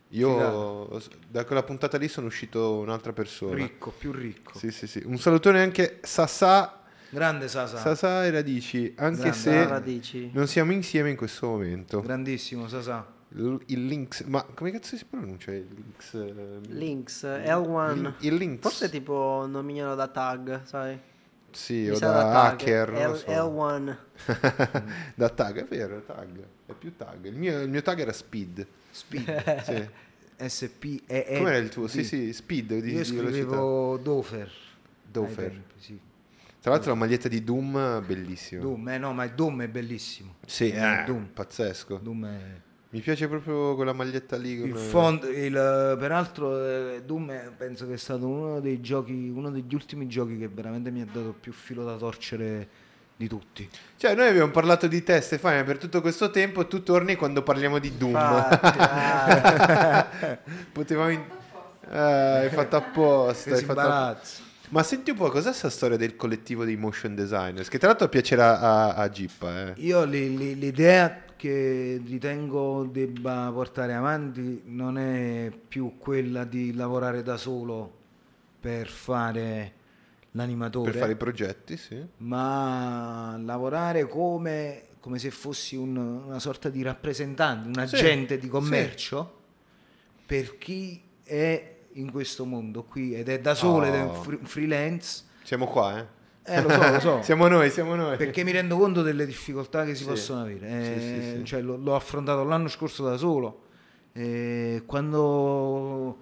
Io 0.08 1.00
da 1.30 1.46
quella 1.46 1.62
puntata 1.62 1.96
lì 1.96 2.08
sono 2.08 2.26
uscito 2.26 2.74
un'altra 2.74 3.14
persona. 3.14 3.54
Ricco, 3.54 3.90
più 3.90 4.12
ricco. 4.12 4.58
Sì, 4.58 4.70
sì, 4.70 4.86
sì. 4.86 5.02
Un 5.02 5.16
salutone 5.18 5.62
anche 5.62 6.00
Sasà, 6.02 6.77
Grande 7.10 7.48
Sasa, 7.48 7.78
Sasà 7.78 8.26
e 8.26 8.30
Radici, 8.30 8.92
anche 8.96 9.20
Grande, 9.20 9.36
se 9.36 9.66
radici. 9.66 10.30
non 10.34 10.46
siamo 10.46 10.72
insieme 10.72 11.10
in 11.10 11.16
questo 11.16 11.46
momento. 11.46 12.00
grandissimo 12.02 12.68
Sasa. 12.68 13.16
L- 13.30 13.56
Il 13.66 13.86
Lynx, 13.86 14.24
ma 14.24 14.42
come 14.54 14.70
cazzo 14.70 14.96
si 14.96 15.04
pronuncia 15.04 15.52
il 15.52 15.66
Lynx? 15.74 16.68
Links, 16.68 17.22
L1. 17.24 18.12
Il, 18.20 18.34
Lynx. 18.34 18.60
Forse 18.62 18.88
tipo 18.90 19.46
nominano 19.48 19.94
da 19.94 20.08
tag, 20.08 20.62
sai? 20.64 20.98
Sì, 21.50 21.74
Mi 21.84 21.90
o 21.90 21.98
da 21.98 22.12
tag. 22.12 22.60
hacker, 22.60 22.90
L- 23.10 23.16
so. 23.16 23.30
L1. 23.30 23.96
da 25.14 25.28
tag, 25.30 25.58
è 25.60 25.64
vero, 25.66 26.02
tag. 26.02 26.44
È 26.66 26.72
più 26.72 26.94
tag. 26.96 27.24
Il 27.26 27.36
mio, 27.36 27.60
il 27.62 27.68
mio 27.70 27.82
tag 27.82 27.98
era 28.00 28.12
Speed. 28.12 28.66
Speed. 28.90 29.62
Sì. 29.64 29.88
SP 30.38 31.02
e 31.06 31.24
E. 31.26 31.38
Com'era 31.38 31.56
il 31.56 31.68
tuo? 31.68 31.88
Sì, 31.88 32.04
sì, 32.04 32.32
Speed 32.32 32.78
di, 32.78 32.92
Io 32.92 33.02
di 33.02 33.10
velocità. 33.10 33.30
scrivevo 33.30 33.96
Dofer. 33.96 34.50
Dofer. 35.02 35.48
Tempi, 35.50 35.72
sì. 35.80 36.00
Tra 36.60 36.72
l'altro 36.72 36.90
la 36.90 36.96
maglietta 36.98 37.28
di 37.28 37.42
Doom, 37.44 38.02
bellissima. 38.06 38.60
Doom, 38.62 38.88
eh 38.88 38.98
no, 38.98 39.12
ma 39.12 39.24
il 39.24 39.32
Doom 39.32 39.62
è 39.62 39.68
bellissimo. 39.68 40.34
Sì, 40.46 40.70
Eh, 40.70 41.00
eh, 41.00 41.04
Doom. 41.06 41.28
pazzesco. 41.32 41.98
Doom 42.02 42.26
è... 42.26 42.38
Mi 42.90 43.00
piace 43.00 43.28
proprio 43.28 43.74
quella 43.74 43.92
maglietta 43.92 44.36
lì. 44.36 44.52
Il 44.52 44.70
con- 44.72 44.80
font, 44.80 45.24
il, 45.24 45.52
peraltro 45.98 46.58
eh, 46.66 47.02
Doom 47.04 47.30
è- 47.30 47.50
penso 47.56 47.86
che 47.86 47.92
è 47.94 47.96
stato 47.98 48.26
uno 48.26 48.60
dei 48.60 48.80
giochi, 48.80 49.30
uno 49.34 49.50
degli 49.50 49.74
ultimi 49.74 50.08
giochi 50.08 50.38
che 50.38 50.48
veramente 50.48 50.90
mi 50.90 51.02
ha 51.02 51.06
dato 51.06 51.34
più 51.38 51.52
filo 51.52 51.84
da 51.84 51.96
torcere 51.96 52.68
di 53.14 53.28
tutti. 53.28 53.68
Cioè, 53.96 54.14
noi 54.14 54.28
abbiamo 54.28 54.50
parlato 54.50 54.86
di 54.86 55.02
te, 55.02 55.20
Stefania, 55.20 55.64
per 55.64 55.76
tutto 55.78 56.00
questo 56.00 56.30
tempo. 56.30 56.66
Tu 56.66 56.82
torni 56.82 57.14
quando 57.16 57.42
parliamo 57.42 57.78
di 57.78 57.96
Doom. 57.96 58.10
Infatti, 58.14 58.78
ah, 58.80 60.08
Potevamo. 60.72 61.10
in- 61.10 61.24
Eh, 61.90 61.96
hai 61.98 62.48
fatto 62.50 62.76
apposta. 62.76 63.54
Hai 63.54 63.62
fatto... 63.64 64.46
Ma 64.70 64.82
senti 64.82 65.10
un 65.10 65.16
po', 65.16 65.30
cos'è 65.30 65.44
questa 65.48 65.70
storia 65.70 65.96
del 65.96 66.14
collettivo 66.16 66.64
dei 66.64 66.76
motion 66.76 67.14
designers? 67.14 67.68
Che 67.68 67.78
tra 67.78 67.88
l'altro 67.88 68.08
piacerà 68.08 68.60
a, 68.60 68.94
a 68.94 69.08
Gippa, 69.08 69.68
eh. 69.68 69.72
Io 69.78 70.04
li- 70.04 70.36
li- 70.36 70.58
l'idea 70.58 71.22
che 71.36 72.00
ritengo 72.04 72.84
debba 72.90 73.50
portare 73.52 73.94
avanti 73.94 74.62
non 74.66 74.98
è 74.98 75.50
più 75.68 75.96
quella 75.96 76.44
di 76.44 76.74
lavorare 76.74 77.22
da 77.22 77.36
solo 77.36 77.96
per 78.60 78.88
fare 78.88 79.72
l'animatore, 80.32 80.90
Per 80.90 81.00
fare 81.00 81.12
i 81.12 81.16
progetti, 81.16 81.76
sì. 81.76 82.04
ma 82.18 83.40
lavorare 83.42 84.06
come, 84.06 84.82
come 85.00 85.18
se 85.18 85.30
fossi 85.30 85.76
un- 85.76 85.96
una 85.96 86.40
sorta 86.40 86.68
di 86.68 86.82
rappresentante, 86.82 87.68
un 87.68 87.86
Sì, 87.86 87.94
agente 87.94 88.36
di 88.36 88.44
sì. 88.44 88.48
commercio 88.50 89.36
per 90.26 90.58
chi 90.58 91.00
è 91.22 91.76
in 91.92 92.10
questo 92.10 92.44
mondo 92.44 92.84
qui 92.84 93.14
ed 93.14 93.28
è 93.28 93.40
da 93.40 93.54
solo 93.54 93.86
ed 93.86 93.94
è 93.94 94.00
un 94.02 94.08
Oh. 94.10 94.22
fr- 94.22 94.38
freelance. 94.44 95.24
Siamo 95.42 95.66
qua, 95.66 95.98
eh. 95.98 96.06
Eh, 96.50 96.62
lo 96.62 96.70
so, 96.70 96.90
lo 96.90 97.00
so. 97.00 97.20
siamo 97.24 97.46
noi, 97.48 97.70
siamo 97.70 97.94
noi. 97.94 98.16
Perché 98.16 98.42
mi 98.44 98.52
rendo 98.52 98.76
conto 98.78 99.02
delle 99.02 99.26
difficoltà 99.26 99.84
che 99.84 99.94
si 99.94 100.02
Sì. 100.04 100.08
possono 100.08 100.42
avere. 100.42 100.66
Eh, 100.68 101.00
Sì, 101.32 101.38
sì, 101.38 101.44
cioè, 101.44 101.60
l'ho, 101.60 101.76
l'ho 101.76 101.94
affrontato 101.94 102.42
l'anno 102.44 102.68
scorso 102.68 103.04
da 103.04 103.16
solo 103.16 103.62
E 104.14 104.82
quando 104.86 106.18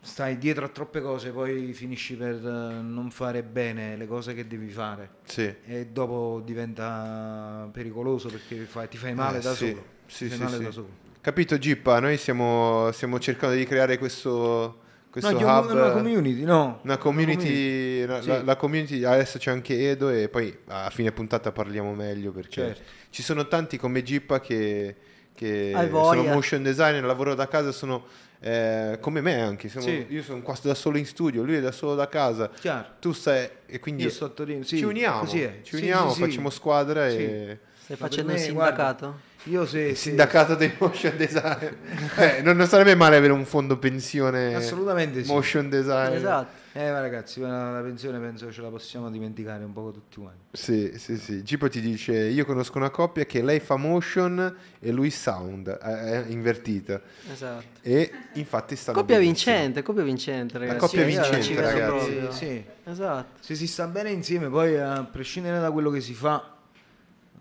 stai 0.00 0.36
dietro 0.38 0.64
a 0.64 0.68
troppe 0.68 1.00
cose 1.00 1.30
poi 1.30 1.72
finisci 1.72 2.14
per 2.16 2.34
eh, 2.34 2.80
non 2.82 3.10
fare 3.10 3.42
bene 3.42 3.96
le 3.96 4.06
cose 4.06 4.34
che 4.34 4.46
devi 4.46 4.68
fare 4.68 5.10
Sì. 5.24 5.52
e 5.64 5.86
dopo 5.86 6.42
diventa 6.44 7.68
pericoloso 7.72 8.28
perché 8.28 8.56
fai- 8.64 8.88
ti 8.88 8.96
fai 8.96 9.14
male 9.14 9.38
Eh, 9.38 9.42
da 9.42 9.54
solo. 9.54 9.84
Sì, 10.06 10.28
Ti 10.28 10.30
fai 10.30 10.36
sì, 10.36 10.42
male 10.44 10.56
sì. 10.58 10.62
da 10.64 10.70
solo. 10.70 10.88
Capito 11.20 11.56
Gippa? 11.58 11.98
Noi 12.00 12.16
stiamo, 12.16 12.90
stiamo 12.92 13.18
cercando 13.18 13.54
di 13.56 13.64
creare 13.64 13.96
questo, 13.98 14.81
questo 15.12 15.30
No, 15.38 15.58
hub. 15.58 15.70
una 15.72 15.90
community, 15.90 16.42
no. 16.42 16.80
Una 16.84 16.96
community, 16.96 18.04
la, 18.06 18.22
Sì. 18.22 18.28
la- 18.28 18.42
la 18.42 18.56
community, 18.56 19.04
adesso 19.04 19.36
c'è 19.38 19.50
anche 19.50 19.90
Edo 19.90 20.08
e 20.08 20.30
poi 20.30 20.56
a 20.68 20.88
fine 20.88 21.12
puntata 21.12 21.52
parliamo 21.52 21.92
meglio 21.94 22.32
perché 22.32 22.50
Certo. 22.62 22.82
ci 23.10 23.22
sono 23.22 23.46
tanti 23.46 23.76
come 23.76 24.02
Gippa 24.02 24.40
che, 24.40 24.96
che 25.34 25.72
sono 25.74 26.22
motion 26.24 26.62
designer, 26.62 27.04
lavorano 27.04 27.36
da 27.36 27.46
casa, 27.46 27.72
sono 27.72 28.04
eh, 28.44 28.96
come 29.00 29.20
me 29.20 29.40
anche, 29.40 29.68
siamo- 29.68 29.86
Sì. 29.86 30.06
io 30.08 30.22
sono 30.22 30.40
qua 30.42 30.56
da 30.62 30.74
solo 30.74 30.96
in 30.98 31.06
studio, 31.06 31.42
lui 31.44 31.56
è 31.56 31.60
da 31.60 31.70
solo 31.72 31.94
da 31.94 32.08
casa, 32.08 32.48
Chiaro. 32.48 32.86
tu 32.98 33.12
stai 33.12 33.48
e 33.66 33.78
quindi 33.78 34.02
Io 34.04 34.10
sto 34.10 34.24
a 34.24 34.28
Torino, 34.30 34.64
sì, 34.64 34.78
ci 34.78 34.84
uniamo, 34.84 35.20
così 35.20 35.42
è. 35.42 35.60
ci 35.62 35.76
Sì, 35.76 35.82
uniamo, 35.82 36.08
sì, 36.08 36.14
sì. 36.16 36.20
facciamo 36.22 36.50
squadra 36.50 37.08
Sì. 37.10 37.16
e... 37.18 37.58
Stai 37.84 37.96
facendo 37.96 38.32
il 38.32 38.38
me, 38.38 38.42
sindacato? 38.44 39.18
Io 39.44 39.66
se, 39.66 39.88
se- 39.88 39.94
Sindacato 39.96 40.54
dei 40.54 40.72
motion 40.78 41.16
designer. 41.16 41.76
Eh, 42.16 42.42
non, 42.42 42.56
non 42.56 42.66
sarebbe 42.68 42.94
male 42.94 43.16
avere 43.16 43.32
un 43.32 43.44
fondo 43.44 43.76
pensione 43.78 44.54
Assolutamente 44.54 45.24
sì. 45.24 45.30
motion 45.30 45.68
design. 45.68 46.14
Esatto. 46.14 46.60
Eh 46.74 46.90
ma 46.90 47.00
ragazzi, 47.00 47.38
la, 47.40 47.70
la 47.70 47.80
pensione 47.82 48.18
penso 48.18 48.46
che 48.46 48.52
ce 48.52 48.62
la 48.62 48.68
possiamo 48.70 49.10
dimenticare 49.10 49.62
un 49.62 49.72
po' 49.74 49.90
tutti 49.92 50.18
quanti. 50.20 50.38
Sì, 50.52 50.92
sì, 50.96 51.18
sì. 51.18 51.42
Gipo 51.42 51.68
ti 51.68 51.80
dice: 51.82 52.14
Io 52.14 52.46
conosco 52.46 52.78
una 52.78 52.88
coppia 52.88 53.26
che 53.26 53.42
lei 53.42 53.60
fa 53.60 53.76
motion 53.76 54.56
e 54.78 54.90
lui 54.90 55.10
sound, 55.10 55.68
è 55.68 56.24
invertita. 56.28 56.98
Esatto. 57.30 57.64
E 57.82 58.10
infatti 58.34 58.74
stanno 58.76 58.98
Coppia 58.98 59.18
benissimo. 59.18 59.54
vincente, 59.54 59.82
coppia 59.82 60.02
vincente, 60.02 60.58
ragazzi. 60.58 60.78
coppia 60.78 61.00
la 61.00 61.06
vincente, 61.06 61.42
ci 61.42 61.54
vedo 61.54 61.66
ragazzi. 61.66 61.86
proprio. 62.10 62.32
Sì, 62.32 62.38
sì. 62.46 62.64
Esatto. 62.84 63.26
Se 63.40 63.54
si 63.54 63.66
sta 63.66 63.86
bene 63.86 64.10
insieme, 64.10 64.48
poi 64.48 64.78
a 64.78 65.02
prescindere 65.04 65.58
da 65.60 65.70
quello 65.70 65.90
che 65.90 66.00
si 66.00 66.14
fa, 66.14 66.56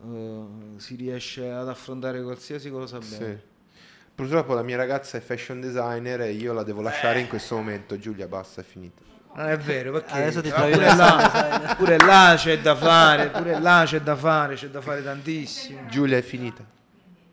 eh, 0.03 0.79
si 0.79 0.95
riesce 0.95 1.49
ad 1.49 1.69
affrontare 1.69 2.21
qualsiasi 2.21 2.69
cosa 2.69 2.97
bene. 2.99 3.15
Sì. 3.15 3.49
Purtroppo 4.13 4.53
la 4.53 4.61
mia 4.61 4.77
ragazza 4.77 5.17
è 5.17 5.21
fashion 5.21 5.59
designer 5.61 6.21
e 6.21 6.31
io 6.31 6.53
la 6.53 6.63
devo 6.63 6.81
lasciare 6.81 7.19
in 7.19 7.27
questo 7.27 7.55
momento. 7.55 7.97
Giulia, 7.97 8.27
basta, 8.27 8.61
è 8.61 8.63
finita. 8.63 9.01
Non 9.33 9.47
è 9.47 9.57
vero, 9.57 9.93
perché 9.93 10.13
Adesso 10.13 10.41
ti 10.41 10.49
trovi 10.49 10.73
pure, 10.73 10.95
là, 10.95 11.75
pure 11.77 11.97
là 11.97 12.33
c'è 12.37 12.59
da 12.59 12.75
fare, 12.75 13.29
pure 13.29 13.59
là 13.59 13.83
c'è 13.85 14.01
da 14.01 14.15
fare, 14.15 14.55
c'è 14.55 14.67
da 14.67 14.81
fare 14.81 15.01
tantissimo. 15.01 15.87
Giulia 15.87 16.17
è 16.17 16.21
finita. 16.21 16.63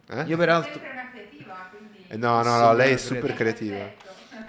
Eh? 0.09 0.23
Io 0.23 0.37
peraltro. 0.37 0.81
Eh, 0.81 2.16
No, 2.16 2.43
no, 2.43 2.57
no, 2.57 2.73
lei 2.73 2.95
è 2.95 2.97
super 2.97 3.35
creativa. 3.35 3.93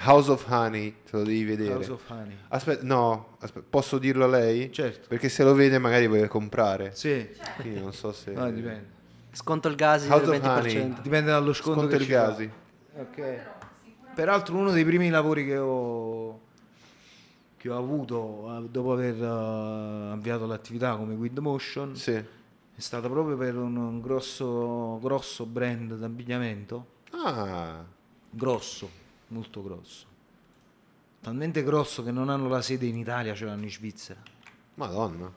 House 0.02 0.30
of 0.32 0.46
Honey, 0.50 0.96
te 1.10 1.18
lo 1.18 1.24
devi 1.24 1.44
vedere. 1.44 1.74
House 1.74 1.92
of 1.92 2.10
Honey. 2.10 2.36
Aspetta, 2.50 2.84
no, 2.86 3.36
aspetta, 3.40 3.66
posso 3.70 3.98
dirlo 3.98 4.26
a 4.26 4.28
lei? 4.28 4.72
Certo. 4.72 5.08
Perché 5.10 5.28
se 5.30 5.44
lo 5.44 5.54
vede 5.54 5.78
magari 5.78 6.08
vuole 6.08 6.28
comprare. 6.28 6.92
Sì, 6.96 7.28
Quindi 7.58 7.80
non 7.82 7.92
so 7.94 8.12
se... 8.14 8.32
no, 8.32 8.50
dipende. 8.52 8.98
Sconto 9.32 9.68
il 9.68 9.76
gas 9.76 10.04
del 10.04 10.12
House 10.12 10.30
of 10.30 10.38
20%. 10.38 10.48
Honey. 10.48 10.94
Dipende 11.02 11.32
dallo 11.32 11.54
sconto, 11.54 11.82
Sconto 11.82 11.96
il 11.96 12.06
gasi. 12.06 12.50
Ok. 12.98 13.40
Peraltro 14.16 14.56
uno 14.58 14.72
dei 14.72 14.84
primi 14.86 15.10
lavori 15.10 15.46
che 15.46 15.58
ho, 15.58 16.40
che 17.58 17.70
ho 17.70 17.78
avuto 17.78 18.58
eh, 18.58 18.68
dopo 18.70 18.94
aver 18.94 19.16
eh, 19.22 20.12
avviato 20.14 20.46
l'attività 20.46 20.96
come 20.96 21.16
Guid 21.16 21.38
Motion 21.38 21.96
Sì. 21.96 22.14
è 22.14 22.24
stato 22.76 23.10
proprio 23.10 23.38
per 23.38 23.56
un, 23.56 23.76
un 23.78 24.02
grosso, 24.02 24.98
grosso 25.02 25.46
brand 25.46 25.94
d'abbigliamento. 25.96 26.86
Ah, 27.12 27.84
Grosso, 28.32 28.90
molto 29.30 29.64
grosso. 29.64 30.06
Talmente 31.22 31.64
grosso 31.64 32.04
che 32.04 32.12
non 32.12 32.30
hanno 32.30 32.48
la 32.48 32.62
sede 32.62 32.86
in 32.86 32.98
Italia, 32.98 33.34
ce 33.34 33.46
l'hanno 33.46 33.64
in 33.64 33.72
Svizzera. 33.72 34.20
madonna. 34.76 35.32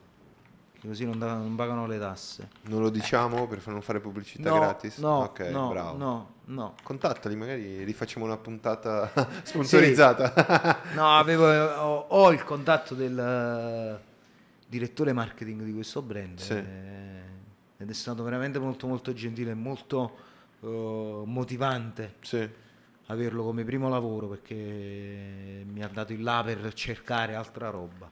Che 0.78 0.88
così 0.88 1.04
non, 1.04 1.18
da- 1.18 1.36
non 1.36 1.54
pagano 1.54 1.86
le 1.86 1.98
tasse. 1.98 2.48
Non 2.62 2.80
lo 2.82 2.90
diciamo 2.90 3.46
per 3.46 3.64
non 3.68 3.82
fare 3.82 4.00
pubblicità 4.00 4.48
No, 4.50 4.58
gratis? 4.58 4.98
no, 4.98 5.18
ok, 5.22 5.40
no, 5.50 5.68
bravo. 5.68 5.96
no, 5.96 6.32
no. 6.46 6.74
Contattali, 6.82 7.36
magari 7.36 7.84
rifacciamo 7.84 8.24
una 8.24 8.36
puntata 8.36 9.10
sponsorizzata. 9.44 10.80
No, 10.94 11.16
avevo, 11.18 11.46
ho, 11.46 12.06
ho 12.08 12.32
il 12.32 12.42
contatto 12.44 12.94
del 12.94 13.16
eh, 13.18 14.00
direttore 14.66 15.12
marketing 15.12 15.62
di 15.62 15.72
questo 15.72 16.02
brand 16.02 16.38
Sì. 16.40 16.52
eh, 16.54 17.20
ed 17.76 17.88
è 17.90 17.92
stato 17.92 18.22
veramente 18.24 18.58
molto 18.58 18.86
molto 18.88 19.12
gentile 19.12 19.52
e 19.52 19.54
molto 19.54 20.16
eh, 20.60 21.22
motivante 21.24 22.14
sì. 22.22 22.48
Averlo 23.06 23.42
come 23.44 23.64
primo 23.64 23.88
lavoro 23.88 24.26
perché 24.28 24.54
mi 24.54 25.82
ha 25.82 25.88
dato 25.92 26.12
il 26.12 26.22
là 26.22 26.42
per 26.44 26.72
cercare 26.74 27.34
altra 27.34 27.68
roba. 27.70 28.10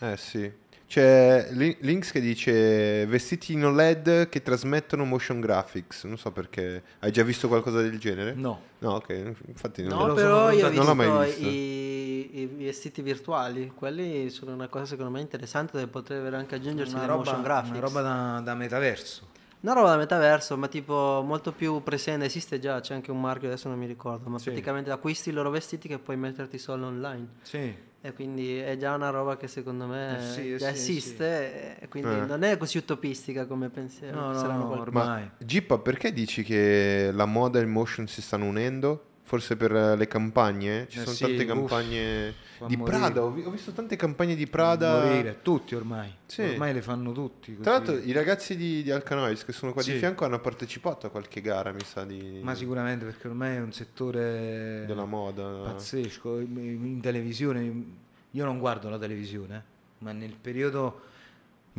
Eh 0.00 0.16
sì. 0.16 0.50
C'è 0.86 1.48
Lin- 1.52 1.76
Links 1.80 2.10
che 2.10 2.20
dice 2.20 3.06
vestiti 3.06 3.54
in 3.54 3.64
OLED 3.64 4.28
che 4.28 4.42
trasmettono 4.42 5.04
motion 5.06 5.40
graphics. 5.40 6.04
Non 6.04 6.18
so 6.18 6.30
perché. 6.32 6.82
Hai 6.98 7.10
già 7.10 7.22
visto 7.22 7.48
qualcosa 7.48 7.80
del 7.80 7.98
genere? 7.98 8.34
No, 8.34 8.60
No, 8.80 8.94
ok. 8.96 9.34
Infatti 9.46 9.82
non 9.82 9.90
No, 9.96 10.12
Però 10.12 10.14
però 10.14 10.50
io 10.50 10.70
Non 10.70 10.84
l'ho 10.84 10.94
mai 10.94 11.26
visto. 11.26 11.46
I, 11.46 12.40
i 12.40 12.46
vestiti 12.46 13.00
virtuali, 13.00 13.72
quelli 13.74 14.28
sono 14.28 14.52
una 14.52 14.68
cosa 14.68 14.84
secondo 14.84 15.12
me 15.12 15.20
interessante 15.20 15.78
da 15.78 15.86
poter 15.86 16.34
anche 16.34 16.56
aggiungersi 16.56 16.94
una 16.94 17.06
roba, 17.06 17.16
motion 17.24 17.42
graphics. 17.42 17.70
una 17.70 17.80
roba 17.80 18.00
da, 18.02 18.40
da 18.44 18.54
metaverso. 18.54 19.30
Una 19.62 19.74
roba 19.74 19.90
da 19.90 19.96
metaverso, 19.96 20.56
ma 20.56 20.66
tipo 20.66 21.22
molto 21.24 21.52
più 21.52 21.82
presente, 21.84 22.24
esiste 22.24 22.58
già, 22.58 22.80
c'è 22.80 22.94
anche 22.94 23.12
un 23.12 23.20
marchio, 23.20 23.46
adesso 23.46 23.68
non 23.68 23.78
mi 23.78 23.86
ricordo, 23.86 24.28
ma 24.28 24.38
Sì. 24.38 24.46
praticamente 24.46 24.90
acquisti 24.90 25.28
i 25.28 25.32
loro 25.32 25.50
vestiti 25.50 25.86
che 25.86 25.98
puoi 26.00 26.16
metterti 26.16 26.58
solo 26.58 26.86
online. 26.86 27.28
Sì. 27.42 27.72
E 28.04 28.12
quindi 28.12 28.56
è 28.58 28.76
già 28.76 28.92
una 28.96 29.10
roba 29.10 29.36
che 29.36 29.46
secondo 29.46 29.86
me 29.86 30.16
Eh 30.16 30.20
sì, 30.32 30.52
eh 30.54 30.56
già 30.56 30.66
sì, 30.74 30.96
esiste, 30.96 31.78
e 31.78 31.86
quindi 31.88 32.10
Eh. 32.16 32.24
non 32.26 32.42
è 32.42 32.56
così 32.56 32.78
utopistica 32.78 33.46
come 33.46 33.68
pensiamo. 33.68 34.20
No, 34.20 34.32
no, 34.32 34.42
no, 34.56 34.66
qualche- 34.66 34.80
ormai. 34.82 35.22
Ma 35.22 35.30
Gippa, 35.38 35.78
perché 35.78 36.12
dici 36.12 36.42
che 36.42 37.10
la 37.12 37.26
moda 37.26 37.60
e 37.60 37.62
il 37.62 37.68
motion 37.68 38.08
si 38.08 38.20
stanno 38.20 38.46
unendo? 38.46 39.04
Forse 39.22 39.56
per 39.56 39.72
eh, 39.74 39.96
le 39.96 40.08
campagne? 40.08 40.86
Ci 40.88 40.98
Eh 40.98 41.02
sono 41.02 41.14
sì, 41.14 41.22
tante 41.22 41.42
uff, 41.44 41.48
campagne 41.48 42.32
fa 42.32 42.51
di 42.66 42.76
morire. 42.76 42.98
Prada. 42.98 43.22
Ho, 43.22 43.30
vi- 43.30 43.42
ho 43.44 43.50
visto 43.50 43.72
tante 43.72 43.96
campagne 43.96 44.34
di 44.34 44.46
Prada. 44.46 45.04
Morire, 45.04 45.38
tutti 45.42 45.74
ormai. 45.74 46.12
Sì. 46.26 46.42
Ormai 46.42 46.72
le 46.72 46.82
fanno 46.82 47.12
tutti. 47.12 47.56
Tra 47.60 47.78
così. 47.78 47.90
l'altro, 47.92 48.08
i 48.08 48.12
ragazzi 48.12 48.56
di, 48.56 48.82
di 48.82 48.90
Alcanois 48.90 49.44
che 49.44 49.52
sono 49.52 49.72
qua 49.72 49.82
di 49.82 49.90
Sì. 49.92 49.96
fianco 49.98 50.24
hanno 50.24 50.40
partecipato 50.40 51.06
a 51.06 51.10
qualche 51.10 51.40
gara, 51.40 51.72
mi 51.72 51.84
sa, 51.84 52.04
di, 52.04 52.40
Ma 52.42 52.54
sicuramente 52.54 53.04
perché 53.04 53.28
ormai 53.28 53.56
è 53.56 53.60
un 53.60 53.72
settore 53.72 54.84
della 54.86 55.04
moda. 55.04 55.42
pazzesco. 55.64 56.38
In, 56.40 56.98
televisione, 57.00 57.84
io 58.30 58.44
non 58.44 58.58
guardo 58.58 58.88
la 58.88 58.98
televisione, 58.98 59.64
ma 59.98 60.12
nel 60.12 60.34
periodo 60.40 61.00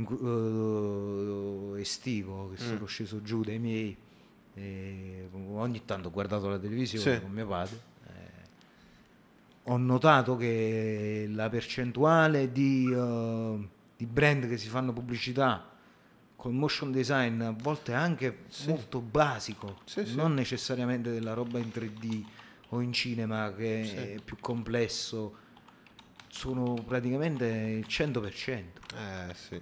cui- 0.03 0.17
eh, 1.77 1.79
estivo 1.81 2.49
che 2.51 2.57
sono 2.61 2.85
sceso 2.85 3.21
giù 3.21 3.43
dai 3.43 3.59
miei, 3.59 3.95
eh, 4.55 5.27
ogni 5.53 5.83
tanto 5.85 6.07
ho 6.09 6.11
guardato 6.11 6.47
la 6.47 6.57
televisione 6.59 7.15
Sì. 7.15 7.21
con 7.21 7.31
mio 7.31 7.47
padre. 7.47 7.91
Ho 9.63 9.77
notato 9.77 10.35
che 10.35 11.25
la 11.29 11.49
percentuale 11.49 12.51
di, 12.51 12.91
eh, 12.93 13.67
di 13.95 14.05
brand 14.05 14.47
che 14.47 14.57
si 14.57 14.67
fanno 14.67 14.91
pubblicità 14.93 15.69
con 16.35 16.55
motion 16.55 16.91
design 16.91 17.39
a 17.41 17.55
volte 17.57 17.93
è 17.93 17.95
anche 17.95 18.39
molto 18.67 18.99
basico, 18.99 19.77
Sì, 19.85 20.05
sì. 20.05 20.15
non 20.15 20.33
necessariamente 20.33 21.09
della 21.11 21.33
roba 21.33 21.57
in 21.59 21.69
3D 21.73 22.23
o 22.69 22.81
in 22.81 22.91
cinema 22.91 23.53
che 23.53 24.15
è 24.15 24.19
più 24.21 24.35
complesso, 24.41 25.35
sono 26.27 26.73
praticamente 26.85 27.45
il 27.45 27.85
100%. 27.87 28.63
Eh 28.95 29.33
sì. 29.35 29.59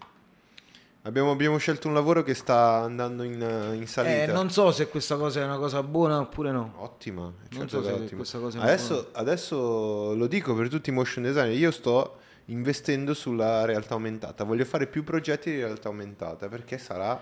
Abbiamo, 1.04 1.32
abbiamo 1.32 1.58
scelto 1.58 1.88
un 1.88 1.96
lavoro 1.96 2.22
che 2.22 2.36
sta 2.36 2.82
andando 2.82 3.24
in, 3.24 3.34
in 3.74 3.88
salita. 3.88 4.24
Eh, 4.24 4.28
non 4.28 4.52
so 4.52 4.72
se 4.72 4.88
questa 4.88 5.16
cosa 5.16 5.42
è 5.42 5.44
una 5.44 5.58
cosa 5.58 5.82
buona 5.82 6.20
oppure 6.20 6.52
no. 6.52 6.74
Ottima, 6.78 7.34
certo 7.50 8.24
so 8.24 8.52
adesso, 8.58 9.10
adesso 9.14 10.14
lo 10.14 10.28
dico 10.28 10.54
per 10.54 10.70
tutti 10.70 10.92
i 10.92 10.94
motion 10.94 11.24
designer, 11.24 11.56
io 11.56 11.72
sto 11.72 12.20
investendo 12.46 13.16
sulla 13.16 13.66
realtà 13.66 13.96
aumentata, 13.96 14.44
voglio 14.44 14.66
fare 14.66 14.86
più 14.86 15.04
progetti 15.04 15.50
di 15.50 15.58
realtà 15.58 15.88
aumentata 15.88 16.48
perché 16.48 16.78
sarà... 16.78 17.20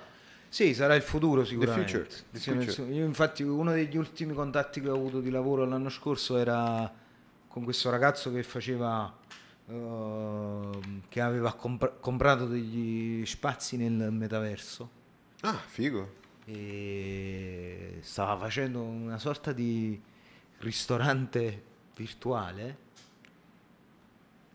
Sì, 0.50 0.74
sarà 0.74 0.96
il 0.96 1.04
futuro 1.04 1.46
sicuramente. 1.46 1.92
future, 1.92 2.24
the 2.32 2.40
Sì, 2.40 2.52
nel 2.52 2.68
future. 2.68 2.92
Io 2.92 3.06
infatti 3.06 3.44
uno 3.44 3.72
degli 3.72 3.96
ultimi 3.96 4.34
contatti 4.34 4.82
che 4.82 4.90
ho 4.90 4.96
avuto 4.96 5.22
di 5.22 5.30
lavoro 5.30 5.64
l'anno 5.64 5.90
scorso 5.90 6.38
era 6.38 6.92
con 7.48 7.64
questo 7.64 7.90
ragazzo 7.90 8.32
che 8.32 8.44
faceva 8.44 9.16
ehm, 9.70 11.02
che 11.10 11.22
aveva 11.22 11.54
compra- 11.54 11.90
comprato 11.92 12.46
degli 12.48 13.26
spazi 13.26 13.78
nel 13.78 14.12
metaverso 14.12 14.90
Ah, 15.42 15.54
figo. 15.58 16.18
e 16.46 18.00
stava 18.02 18.38
facendo 18.38 18.82
una 18.82 19.18
sorta 19.20 19.52
di 19.54 20.00
ristorante 20.60 21.64
virtuale 21.96 22.88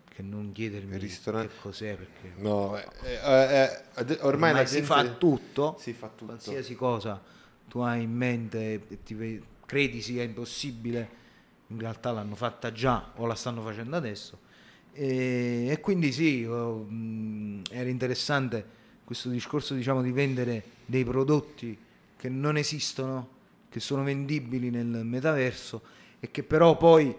che 0.09 0.23
non 0.23 0.53
chiedermi 0.53 0.97
Ristorante- 0.99 1.55
che 1.55 1.61
cos'è 1.61 1.97
perché 1.97 2.33
No, 2.37 2.77
eh, 2.77 2.87
eh, 3.03 3.83
eh, 3.97 4.19
ormai, 4.23 4.53
la 4.53 4.65
si 4.67 4.83
fa 4.83 5.05
tutto 5.15 5.77
Si 5.81 5.93
fa 5.93 6.09
tutto. 6.09 6.27
qualsiasi 6.27 6.75
cosa 6.77 7.21
tu 7.67 7.81
hai 7.81 8.03
in 8.03 8.13
mente 8.13 8.87
e 8.89 9.03
ti 9.03 9.43
credi 9.67 10.01
sia 10.03 10.23
impossibile, 10.23 11.09
in 11.69 11.79
realtà 11.81 12.13
l'hanno 12.13 12.37
fatta 12.37 12.71
già 12.71 13.11
o 13.17 13.27
la 13.27 13.35
stanno 13.35 13.63
facendo 13.63 13.97
adesso. 13.97 14.39
E, 14.97 15.67
e 15.71 15.81
quindi 15.81 16.13
sì, 16.13 16.45
oh, 16.45 16.85
mh, 16.85 17.63
era 17.71 17.89
interessante 17.89 18.65
questo 19.05 19.29
discorso 19.29 19.75
diciamo, 19.75 20.01
di 20.03 20.13
vendere 20.13 20.63
dei 20.87 21.05
prodotti 21.05 21.77
che 22.17 22.29
non 22.29 22.57
esistono, 22.57 23.29
che 23.69 23.81
sono 23.81 24.03
vendibili 24.05 24.71
nel 24.71 24.87
metaverso 24.87 25.83
e 26.21 26.31
che 26.31 26.43
però 26.45 26.77
poi 26.77 27.15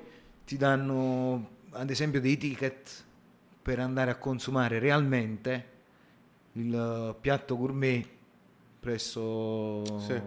ti 0.46 0.58
danno 0.58 1.50
ad 1.72 1.90
esempio 1.90 2.22
dei 2.22 2.38
ticket 2.38 3.04
per 3.62 3.80
andare 3.80 4.10
a 4.12 4.16
consumare 4.16 4.80
realmente 4.80 5.74
il 6.54 7.16
piatto 7.20 7.58
gourmet 7.58 8.08
presso 8.80 10.00
Sì. 10.00 10.22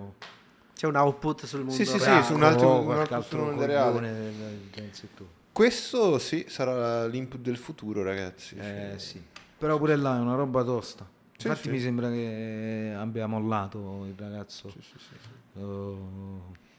C'è 0.75 0.87
un 0.87 0.95
output 0.97 1.45
sul 1.47 1.61
mondo 1.61 1.73
Sì, 1.75 1.85
sì, 1.85 1.99
sì, 1.99 2.05
reale. 2.05 2.25
su 2.25 2.35
un 2.35 2.43
altro- 2.45 2.69
o 2.69 2.81
un 2.83 2.93
altro 2.93 3.17
altro 3.17 3.45
mondo 3.45 3.65
reale. 3.65 4.01
del, 4.13 4.33
del 4.73 4.89
settore. 4.93 5.31
Questo 5.59 6.19
sì, 6.21 6.45
sarà 6.47 7.07
l'input 7.09 7.41
del 7.41 7.57
futuro, 7.57 8.05
ragazzi. 8.05 8.55
Eh, 8.55 8.93
sì. 8.95 9.21
Però 9.59 9.77
pure 9.77 9.97
là 9.97 10.15
è 10.15 10.21
una 10.21 10.37
roba 10.37 10.63
tosta. 10.63 11.05
Sì, 11.37 11.49
Infatti 11.49 11.67
sì. 11.67 11.71
mi 11.75 11.81
sembra 11.81 12.09
che 12.11 12.95
abbia 12.97 13.27
mollato 13.27 14.05
il 14.07 14.15
ragazzo 14.17 14.69
Sì, 14.71 14.79
sì, 14.81 14.95
sì. 14.97 15.15
eh, 15.59 15.97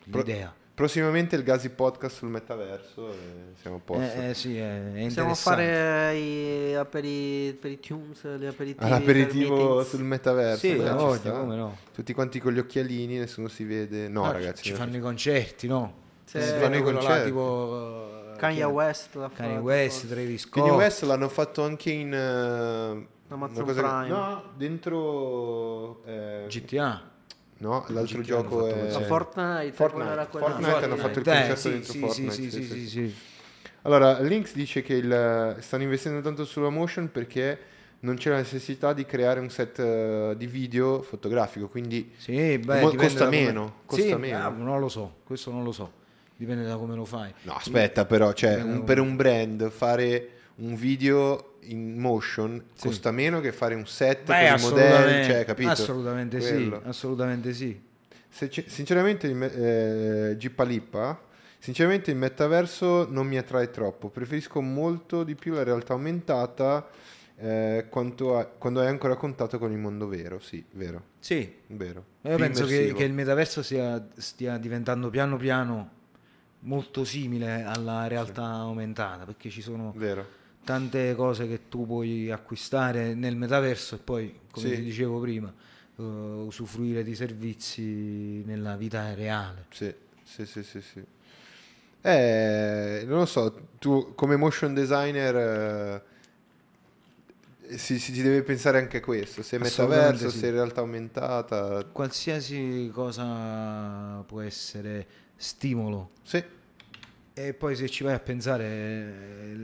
Pro- 0.09 0.19
l'idea. 0.21 0.53
Prossimamente 0.73 1.35
il 1.35 1.43
Gazi 1.43 1.71
Podcast 1.71 2.15
sul 2.15 2.29
metaverso 2.29 3.13
siamo 3.61 3.75
a 3.75 3.79
posto. 3.83 4.17
Eh, 4.17 4.29
eh, 4.29 4.33
sì, 4.33 4.55
è, 4.57 5.01
Possiamo 5.03 5.35
fare 5.35 6.15
i 6.15 6.73
aperi, 6.73 7.57
per 7.59 7.71
i 7.71 7.79
tunes, 7.81 8.21
gli 8.37 8.45
aperitivi. 8.45 8.85
All'aperitivo 8.85 9.55
per 9.57 9.65
meetings. 9.65 9.89
sul 9.89 10.03
metaverso. 10.05 10.59
Sì, 10.59 10.69
eh, 10.77 10.77
ci 10.77 11.17
sta. 11.17 11.31
come 11.31 11.55
no. 11.57 11.77
Tutti 11.93 12.13
quanti 12.13 12.39
con 12.39 12.53
gli 12.53 12.59
occhialini, 12.59 13.17
nessuno 13.17 13.49
si 13.49 13.65
vede. 13.65 14.07
No, 14.07 14.23
Ah, 14.23 14.31
ragazzi. 14.31 14.63
ci 14.63 14.69
non- 14.69 14.79
fanno 14.79 14.95
i 14.95 15.01
concerti, 15.01 15.67
no? 15.67 15.93
Sì. 16.23 16.41
Si 16.41 16.47
fanno 16.47 16.77
i 16.77 16.81
quello 16.81 16.99
là 16.99 17.03
concerti. 17.03 17.25
tipo 17.25 18.27
Kanye? 18.39 18.63
West. 18.63 19.15
l'ha 19.15 19.29
Kanye 19.33 19.53
fatto, 19.53 19.63
West. 19.65 20.07
Travis 20.07 20.41
Scott. 20.41 20.53
Kanye 20.65 20.71
West 20.77 21.03
l'hanno 21.03 21.29
fatto 21.29 21.63
anche 21.63 21.91
in 21.91 22.13
eh, 22.13 23.07
Amazon 23.33 23.63
Prime. 23.65 24.07
No, 24.07 24.43
dentro 24.55 26.03
eh, 26.05 26.45
GTA. 26.47 27.07
No, 27.61 27.83
l'altro 27.89 28.19
GTA 28.19 28.23
gioco 28.25 28.65
è 28.67 28.71
A 28.93 29.01
Fortnite, 29.01 29.71
Fortnite. 29.73 30.27
quello- 30.31 30.47
Fortnite 30.47 30.85
hanno 30.85 30.95
fatto 30.95 31.19
il 31.19 31.27
Eh, 31.27 31.31
concerto 31.31 31.55
sì, 31.59 31.69
dentro 31.71 31.91
sì, 31.93 31.99
Fortnite. 31.99 32.31
Sì, 32.31 32.51
sì, 32.51 32.63
sì, 32.63 32.87
sì. 32.87 33.15
Allora, 33.83 34.19
Lynx 34.19 34.53
dice 34.53 34.81
che 34.81 34.93
il- 34.93 35.55
stanno 35.59 35.83
investendo 35.83 36.21
tanto 36.21 36.45
sulla 36.45 36.69
motion 36.69 37.11
perché 37.11 37.59
non 38.01 38.15
c'è 38.15 38.29
la 38.29 38.37
necessità 38.37 38.93
di 38.93 39.05
creare 39.05 39.41
un 39.41 39.49
set 39.49 39.79
eh, 39.79 40.33
di 40.37 40.47
video 40.47 41.01
fotografico, 41.01 41.67
quindi 41.67 42.13
Sì, 42.15 42.57
beh, 42.57 42.81
Mo- 42.81 42.95
costa 42.95 43.27
meno, 43.27 43.73
costa 43.85 44.05
Sì, 44.05 44.13
meno. 44.15 44.37
ah, 44.37 44.49
non 44.49 44.79
lo 44.79 44.87
so, 44.87 45.15
questo 45.25 45.51
non 45.51 45.63
lo 45.65 45.73
so. 45.73 45.91
Dipende 46.39 46.63
da 46.65 46.77
come 46.77 46.95
lo 46.95 47.03
fai. 47.03 47.33
No, 47.41 47.55
aspetta, 47.55 48.05
però, 48.05 48.31
cioè, 48.31 48.61
un- 48.63 48.85
per 48.85 48.97
un 49.01 49.17
brand 49.17 49.69
fare 49.69 50.29
un 50.55 50.73
video 50.75 51.55
in 51.63 51.97
motion 51.99 52.63
Sì. 52.75 52.87
costa 52.87 53.11
meno 53.11 53.41
che 53.41 53.51
fare 53.51 53.75
un 53.75 53.85
set 53.85 54.23
Beh, 54.23 54.47
con 54.47 54.57
i 54.57 54.61
modelli, 54.61 55.25
cioè, 55.25 55.43
capito? 55.43 55.69
assolutamente 55.69 56.37
Quello. 56.39 56.79
sì, 56.81 56.87
assolutamente 56.87 57.53
sì. 57.53 57.81
Se- 58.29 58.49
sinceramente, 58.67 59.27
eh, 60.29 60.37
Gipalippa, 60.37 61.19
sinceramente 61.57 62.09
il 62.11 62.15
metaverso 62.15 63.05
non 63.11 63.27
mi 63.27 63.37
attrae 63.37 63.69
troppo, 63.69 64.07
preferisco 64.07 64.61
molto 64.61 65.25
di 65.25 65.35
più 65.35 65.53
la 65.55 65.63
realtà 65.63 65.91
aumentata 65.91 66.87
eh, 67.41 67.85
quanto 67.89 68.37
a- 68.37 68.45
quando 68.45 68.79
hai 68.79 68.87
ancora 68.87 69.15
contatto 69.15 69.57
con 69.59 69.71
il 69.71 69.77
mondo 69.77 70.07
vero, 70.07 70.39
sì, 70.39 70.63
vero, 70.71 71.03
Sì, 71.19 71.53
vero. 71.67 72.03
io 72.21 72.35
Più 72.35 72.45
penso 72.45 72.65
che, 72.65 72.93
che 72.93 73.03
il 73.03 73.13
metaverso 73.13 73.61
sia, 73.61 74.05
stia 74.17 74.57
diventando 74.57 75.09
piano 75.09 75.35
piano 75.37 75.89
molto 76.61 77.03
simile 77.05 77.63
alla 77.63 78.07
realtà 78.07 78.43
aumentata, 78.43 79.25
perché 79.25 79.49
ci 79.49 79.61
sono 79.61 79.93
Vero. 79.95 80.25
tante 80.63 81.15
cose 81.15 81.47
che 81.47 81.67
tu 81.69 81.85
puoi 81.85 82.31
acquistare 82.31 83.13
nel 83.13 83.35
metaverso 83.35 83.95
e 83.95 83.97
poi, 83.99 84.39
come 84.51 84.67
Sì. 84.69 84.75
ti 84.75 84.83
dicevo 84.83 85.19
prima, 85.19 85.53
eh, 85.97 86.01
usufruire 86.01 87.03
di 87.03 87.15
servizi 87.15 88.43
nella 88.45 88.75
vita 88.75 89.13
reale. 89.13 89.65
Sì, 89.69 89.93
sì, 90.23 90.45
sì, 90.45 90.63
sì, 90.63 90.81
sì. 90.81 91.03
Eh, 92.01 93.03
non 93.05 93.19
lo 93.19 93.25
so, 93.25 93.67
tu 93.77 94.13
come 94.15 94.37
motion 94.37 94.73
designer 94.73 96.03
eh, 97.67 97.77
si, 97.77 97.99
si 97.99 98.21
deve 98.21 98.41
pensare 98.41 98.77
anche 98.79 98.97
a 98.97 99.01
questo, 99.01 99.43
se 99.43 99.57
è 99.57 99.59
metaverso, 99.59 100.29
sì. 100.29 100.39
se 100.39 100.47
è 100.47 100.51
realtà 100.51 100.79
aumentata. 100.79 101.83
Qualsiasi 101.85 102.89
cosa 102.93 104.23
può 104.25 104.39
essere 104.41 105.07
stimolo 105.39 106.11
Sì, 106.21 106.43
E 107.33 107.53
poi 107.53 107.75
se 107.77 107.87
ci 107.89 108.03
vai 108.03 108.13
a 108.13 108.19
pensare, 108.19 109.55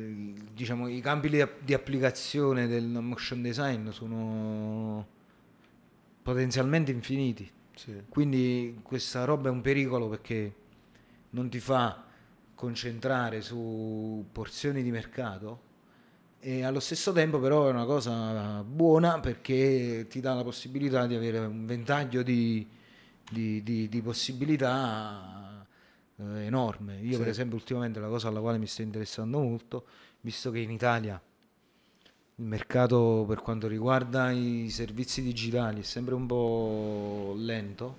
diciamo, 0.53 0.87
i 0.87 1.01
campi 1.01 1.27
di, 1.29 1.45
di 1.61 1.73
applicazione 1.73 2.67
del 2.67 2.85
motion 2.87 3.41
design 3.41 3.89
sono 3.89 5.05
potenzialmente 6.23 6.91
infiniti. 6.91 7.49
sì. 7.75 8.01
Quindi 8.07 8.79
questa 8.81 9.25
roba 9.25 9.49
è 9.49 9.51
un 9.51 9.61
pericolo 9.61 10.07
perché 10.07 10.53
non 11.31 11.49
ti 11.49 11.59
fa 11.59 12.05
concentrare 12.55 13.41
su 13.41 14.25
porzioni 14.31 14.81
di 14.81 14.91
mercato 14.91 15.61
e 16.39 16.63
allo 16.63 16.79
stesso 16.79 17.11
tempo 17.11 17.39
però 17.39 17.67
è 17.67 17.71
una 17.71 17.85
cosa 17.85 18.63
buona 18.63 19.19
perché 19.19 20.05
ti 20.09 20.21
dà 20.21 20.33
la 20.33 20.43
possibilità 20.43 21.05
di 21.07 21.15
avere 21.15 21.39
un 21.39 21.65
ventaglio 21.65 22.23
di, 22.23 22.65
di- 23.29 23.61
di- 23.63 23.89
di 23.89 24.01
possibilità 24.01 25.44
eh, 26.17 26.45
enorme. 26.45 26.99
Io 27.01 27.13
Sì. 27.13 27.17
per 27.19 27.27
esempio 27.27 27.55
ultimamente 27.57 27.99
la 27.99 28.07
cosa 28.07 28.27
alla 28.29 28.39
quale 28.39 28.57
mi 28.57 28.67
sto 28.67 28.81
interessando 28.81 29.39
molto, 29.39 29.85
visto 30.21 30.51
che 30.51 30.59
in 30.59 30.71
Italia 30.71 31.21
il 32.37 32.45
mercato 32.45 33.23
per 33.27 33.41
quanto 33.41 33.67
riguarda 33.67 34.29
i 34.31 34.67
servizi 34.69 35.21
digitali 35.21 35.79
è 35.81 35.83
sempre 35.83 36.15
un 36.15 36.25
po' 36.25 37.33
lento, 37.37 37.95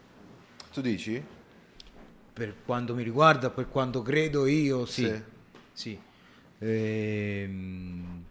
Tu 0.73 0.81
dici? 0.83 1.23
per 2.35 2.55
quanto 2.67 2.95
mi 2.95 3.03
riguarda, 3.03 3.49
per 3.51 3.69
quanto 3.69 4.03
credo 4.03 4.45
io, 4.47 4.85
sì. 4.85 5.07
Sì. 5.07 5.23
sì. 5.73 5.99
Ehm, 6.59 8.25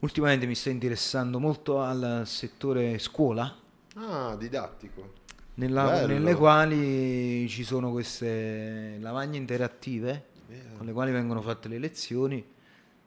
ultimamente 0.00 0.46
mi 0.46 0.54
sto 0.54 0.68
interessando 0.70 1.40
molto 1.40 1.80
al 1.80 2.22
settore 2.26 2.98
scuola, 2.98 3.56
Ah, 3.96 4.36
didattico. 4.36 5.18
Nella- 5.60 5.84
Bello. 5.90 6.06
nelle 6.14 6.34
quali 6.34 7.46
ci 7.48 7.64
sono 7.64 7.90
queste 7.90 8.96
lavagne 8.98 9.36
interattive 9.36 10.28
con 10.76 10.86
le 10.86 10.92
quali 10.92 11.12
vengono 11.12 11.42
fatte 11.42 11.68
le 11.68 11.78
lezioni 11.78 12.42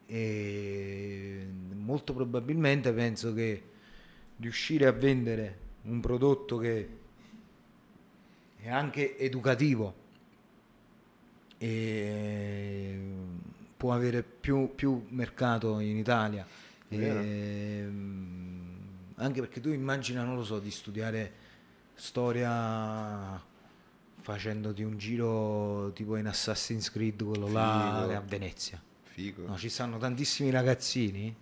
e 0.05 1.47
molto 1.73 2.13
probabilmente 2.13 2.93
penso 2.93 3.33
che 3.33 3.61
riuscire 4.37 4.85
a 4.85 4.91
vendere 4.91 5.57
un 5.83 5.99
prodotto 5.99 6.57
che 6.57 6.89
è 8.57 8.69
anche 8.69 9.17
educativo 9.17 10.01
e 11.57 12.97
può 13.75 13.93
avere 13.93 14.23
più, 14.23 14.73
più 14.75 15.05
mercato 15.09 15.79
in 15.79 15.97
Italia 15.97 16.45
Vero. 16.89 17.19
Ehm, 17.21 18.77
anche 19.15 19.39
perché 19.39 19.59
tu 19.59 19.69
immagina 19.69 20.23
non 20.23 20.35
lo 20.35 20.43
so 20.43 20.59
di 20.59 20.69
studiare 20.69 21.42
storia 21.95 23.41
facendoti 24.21 24.83
un 24.83 24.97
giro 24.97 25.91
tipo 25.93 26.15
in 26.15 26.27
Assassin's 26.27 26.89
Creed 26.91 27.23
quello 27.23 27.47
là 27.49 27.97
Figo. 27.99 28.11
è 28.11 28.15
a 28.15 28.21
Venezia 28.21 28.81
Figo. 29.03 29.45
No, 29.47 29.57
ci 29.57 29.69
stanno 29.69 29.97
tantissimi 29.97 30.49
ragazzini 30.49 31.35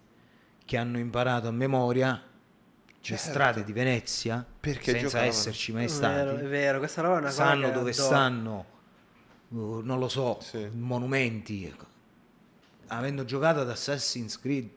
che 0.66 0.78
hanno 0.78 0.98
imparato 1.00 1.48
a 1.48 1.52
memoria 1.52 2.12
le 2.14 2.22
Certo. 3.02 3.30
strade 3.30 3.64
di 3.64 3.72
Venezia 3.74 4.46
Perché 4.60 4.92
senza 4.92 5.06
giocavano. 5.08 5.30
esserci 5.32 5.72
mai 5.72 5.86
È 5.86 5.88
vero, 5.88 5.96
è 6.32 6.34
stati. 6.36 6.46
vero, 6.48 6.78
questa 6.80 7.02
roba 7.02 7.16
è 7.16 7.18
una 7.20 7.28
cosa 7.30 7.44
Sanno 7.46 7.72
dove 7.72 7.92
adoro. 7.92 8.06
stanno, 8.06 8.66
uh, 9.50 9.80
non 9.84 9.98
lo 10.00 10.08
so, 10.08 10.40
Sì. 10.42 10.70
monumenti. 10.72 11.66
ecco. 11.66 11.86
Avendo 12.88 13.26
giocato 13.26 13.62
ad 13.62 13.70
Assassin's 13.70 14.40
Creed. 14.40 14.70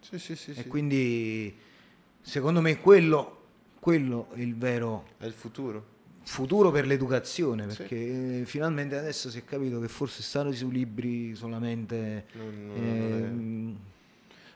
Sì, 0.00 0.18
sì, 0.20 0.36
sì, 0.36 0.50
E 0.52 0.54
sì. 0.54 0.66
quindi 0.68 1.58
secondo 2.20 2.60
me 2.60 2.78
quello, 2.80 3.45
quello 3.90 4.26
è 4.32 4.40
il 4.40 4.56
vero 4.56 5.04
È 5.16 5.26
il 5.26 5.32
futuro. 5.32 5.84
futuro 6.24 6.72
per 6.72 6.86
l'educazione. 6.88 7.70
Sì. 7.70 7.76
Perché 7.76 8.40
eh, 8.40 8.44
finalmente 8.44 8.96
adesso 8.96 9.30
si 9.30 9.38
è 9.38 9.44
capito 9.44 9.78
che 9.78 9.86
forse 9.86 10.22
stare 10.24 10.52
sui 10.52 10.72
libri 10.72 11.36
solamente... 11.36 12.24
Non- 12.32 12.66
non- 12.66 12.76
è- 12.76 12.80
ehm, 12.80 13.76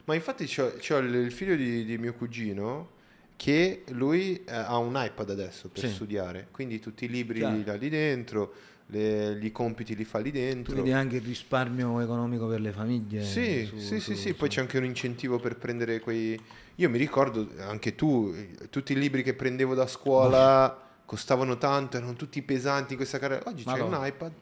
Ma 0.07 0.15
infatti 0.17 0.47
c'ho, 0.47 0.73
c'ho 0.85 0.99
il, 0.99 1.31
figlio 1.31 1.55
di, 1.55 1.85
di 1.85 1.97
mio 1.97 2.13
cugino 2.15 2.99
che 3.37 3.85
lui 3.91 4.43
eh, 4.45 4.53
ha 4.53 4.77
un 4.79 4.95
iPad 5.01 5.31
adesso 5.31 5.69
per 5.69 5.85
Sì. 5.87 5.91
studiare, 5.95 6.49
quindi 6.51 6.81
tutti 6.81 7.05
i 7.05 7.09
libri 7.09 7.39
Chiaro. 7.39 7.55
li 7.57 7.71
ha 7.71 7.75
lì 7.75 7.89
dentro, 7.89 8.53
le- 8.87 9.39
gli 9.41 9.53
compiti 9.53 9.95
li 9.95 10.05
fa 10.05 10.19
lì 10.19 10.33
dentro. 10.33 10.75
vedi 10.75 10.91
anche 10.91 11.17
il 11.17 11.23
risparmio 11.23 12.01
economico 12.01 12.49
per 12.49 12.61
le 12.61 12.73
famiglie. 12.73 13.23
Sì, 13.23 13.65
su- 13.67 13.77
sì, 13.79 14.01
sì, 14.01 14.01
su- 14.01 14.21
sì, 14.21 14.35
poi 14.35 14.49
su- 14.49 14.57
c'è 14.57 14.61
anche 14.63 14.77
un 14.79 14.85
incentivo 14.87 15.39
per 15.39 15.57
prendere 15.57 16.01
quei... 16.01 16.37
Io 16.81 16.89
mi 16.89 16.97
ricordo, 16.97 17.47
anche 17.59 17.95
tu, 17.95 18.33
eh, 18.35 18.71
tutti 18.71 18.93
i 18.93 18.99
libri 18.99 19.23
che 19.23 19.35
prendevo 19.35 19.75
da 19.75 19.87
scuola 19.87 20.75
costavano 21.05 21.59
tanto, 21.59 21.99
erano 21.99 22.15
tutti 22.15 22.41
pesanti 22.41 22.93
in 22.93 22.97
questa 22.97 23.19
carriera. 23.19 23.43
Oggi 23.51 23.65
c'è 23.65 23.71
Madonna. 23.71 23.99
un 23.99 24.07
iPad. 24.07 24.33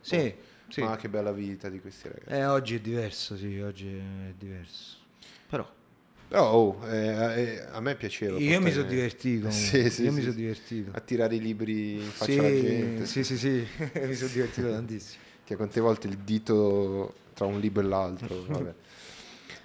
Sì, 0.00 0.34
sì. 0.68 0.80
Ma 0.80 0.96
che 0.96 1.08
bella 1.08 1.30
vita 1.30 1.68
di 1.68 1.80
questi 1.80 2.08
ragazzi. 2.08 2.28
Eh, 2.28 2.44
oggi 2.46 2.74
è 2.74 2.80
diverso, 2.80 3.36
sì, 3.36 3.60
oggi 3.60 3.86
è 3.86 4.32
diverso. 4.36 4.96
Però 5.48 5.68
Però 6.26 6.50
oh, 6.52 6.88
eh, 6.88 7.40
eh, 7.40 7.60
a 7.70 7.80
me 7.80 7.94
piaceva. 7.94 8.36
io 8.38 8.40
mi 8.46 8.50
portare- 8.50 8.72
sono 8.72 8.88
divertito. 8.88 9.50
Sì, 9.52 9.90
sì, 9.90 10.02
io 10.02 10.10
sì, 10.10 10.16
mi 10.16 10.22
sono 10.22 10.34
divertito. 10.34 10.90
A 10.92 11.00
tirare 11.00 11.36
i 11.36 11.40
libri 11.40 11.94
in 12.02 12.10
faccia 12.10 12.32
Sì, 12.32 12.38
alla 12.40 12.48
gente. 12.50 13.06
sì, 13.06 13.22
sì, 13.22 13.38
sì, 13.38 13.66
mi 14.02 14.14
sono 14.16 14.30
divertito 14.32 14.70
tantissimo. 14.70 15.22
Che 15.44 15.54
quante 15.54 15.78
volte 15.80 16.08
il 16.08 16.16
dito 16.18 17.14
tra 17.34 17.46
un 17.46 17.60
libro 17.60 17.80
e 17.84 17.86
l'altro. 17.86 18.42
Vabbè. 18.46 18.74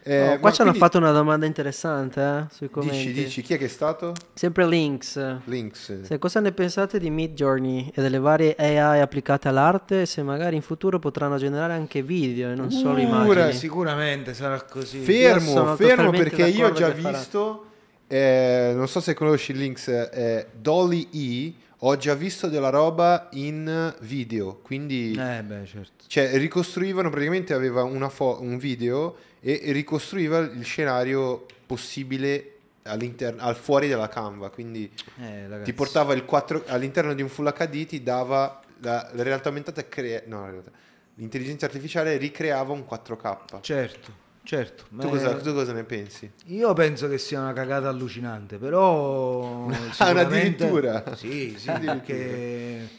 Oh, 0.08 0.12
Eh, 0.12 0.38
qua 0.40 0.50
ma 0.50 0.52
ci 0.52 0.62
hanno 0.62 0.70
quindi- 0.70 0.78
fatto 0.78 0.98
una 1.00 1.12
domanda 1.12 1.48
interessante 1.48 2.22
eh, 2.22 2.46
sui 2.54 2.70
commenti. 2.70 2.98
Dici, 3.08 3.12
dici, 3.24 3.42
chi 3.42 3.56
è 3.56 3.58
che 3.58 3.66
è 3.66 3.70
stato? 3.70 4.14
Sempre 4.36 4.68
links. 4.68 5.40
Links. 5.46 6.02
Se 6.04 6.20
cosa 6.20 6.40
ne 6.42 6.52
pensate 6.52 7.00
di 7.00 7.10
Mid 7.10 7.34
Journey 7.34 7.92
e 7.92 8.02
delle 8.04 8.20
varie 8.20 8.54
AI 8.56 9.00
applicate 9.02 9.48
all'arte 9.48 10.02
e 10.02 10.06
se 10.06 10.22
magari 10.22 10.56
in 10.58 10.62
futuro 10.62 11.00
potranno 11.00 11.38
generare 11.38 11.74
anche 11.74 12.04
video 12.04 12.52
e 12.52 12.56
non 12.56 12.70
solo 12.70 12.98
Uh, 12.98 13.02
immagini? 13.02 13.54
Sicuramente 13.54 14.36
sarà 14.36 14.62
così. 14.62 15.00
Fermo, 15.00 15.76
fermo 15.76 16.12
perché 16.12 16.46
io 16.50 16.68
ho 16.68 16.72
già 16.72 16.90
visto, 16.90 17.66
eh, 18.06 18.74
non 18.76 18.88
so 18.88 19.00
se 19.00 19.16
conosci 19.16 19.54
il 19.54 19.58
links, 19.58 19.88
eh, 19.88 20.48
Dolly 20.56 21.08
E, 21.14 21.54
ho 21.80 21.98
già 21.98 22.14
visto 22.14 22.48
della 22.48 22.70
roba 22.70 23.28
in 23.32 23.94
video, 24.02 24.60
quindi 24.62 25.12
Eh 25.20 25.42
beh, 25.44 25.66
certo. 25.66 26.04
cioè, 26.08 26.38
ricostruivano, 26.38 27.10
praticamente 27.10 27.54
aveva 27.56 27.84
una 27.84 28.10
fo- 28.10 28.38
un 28.40 28.58
video 28.60 29.16
e 29.48 29.72
ricostruiva 29.72 30.40
il 30.40 30.64
scenario 30.64 31.46
possibile 31.68 32.50
al 32.84 33.56
fuori 33.56 33.88
della 33.88 34.08
Canva, 34.08 34.50
quindi 34.50 34.92
Eh, 35.22 35.62
ti 35.64 35.74
portava 35.74 36.14
il 36.14 36.26
4 36.26 36.64
all'interno 36.68 37.14
di 37.14 37.22
un 37.22 37.30
Full 37.30 37.52
HD, 37.54 37.86
ti 37.86 38.02
dava 38.02 38.60
la, 38.82 39.08
la 39.14 39.24
realtà 39.24 39.50
aumentata, 39.50 39.88
crea- 39.88 40.24
no, 40.26 40.42
la 40.46 40.50
realtà- 40.52 40.72
l'intelligenza 41.16 41.66
artificiale 41.66 42.18
ricreava 42.18 42.74
un 42.74 42.86
4K. 42.88 43.62
Certo, 43.62 44.12
certo. 44.44 44.86
Tu 45.00 45.08
cosa, 45.10 45.36
tu 45.36 45.54
cosa 45.54 45.74
ne 45.74 45.84
pensi? 45.84 46.30
Io 46.46 46.74
penso 46.74 47.08
che 47.08 47.18
sia 47.20 47.40
una 47.40 47.54
cagata 47.54 47.88
allucinante, 47.88 48.58
però... 48.58 49.68
Ah, 49.98 50.10
addirittura? 50.10 51.16
Sì, 51.16 51.56
sì, 51.58 51.70
Addirittura. 51.70 51.94
perché 52.00 52.90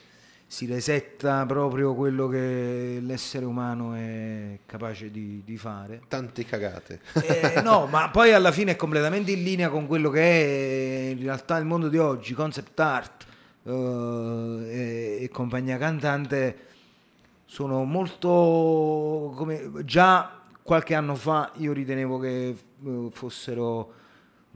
si 0.48 0.66
resetta 0.66 1.44
proprio 1.44 1.94
quello 1.94 2.28
che 2.28 2.98
l'essere 3.00 3.44
umano 3.44 3.94
è 3.94 4.60
capace 4.64 5.10
di, 5.10 5.42
di 5.44 5.56
fare. 5.56 6.02
Tante 6.08 6.44
cagate. 6.44 7.00
Eh, 7.14 7.60
no, 7.62 7.86
ma 7.90 8.10
poi 8.10 8.32
alla 8.32 8.52
fine 8.52 8.72
è 8.72 8.76
completamente 8.76 9.32
in 9.32 9.42
linea 9.42 9.68
con 9.68 9.86
quello 9.86 10.10
che 10.10 10.20
è 10.20 11.10
in 11.10 11.20
realtà 11.20 11.56
il 11.56 11.64
mondo 11.64 11.88
di 11.88 11.98
oggi, 11.98 12.32
concept 12.32 12.78
art 12.78 13.26
eh, 13.64 13.70
e, 13.70 15.18
e 15.24 15.28
compagnia 15.32 15.78
cantante 15.78 16.64
sono 17.44 17.84
molto 17.84 19.32
come 19.36 19.70
già 19.84 20.42
qualche 20.62 20.94
anno 20.94 21.14
fa 21.14 21.52
io 21.56 21.72
ritenevo 21.72 22.18
che 22.18 22.48
eh, 22.48 23.08
fossero 23.12 23.92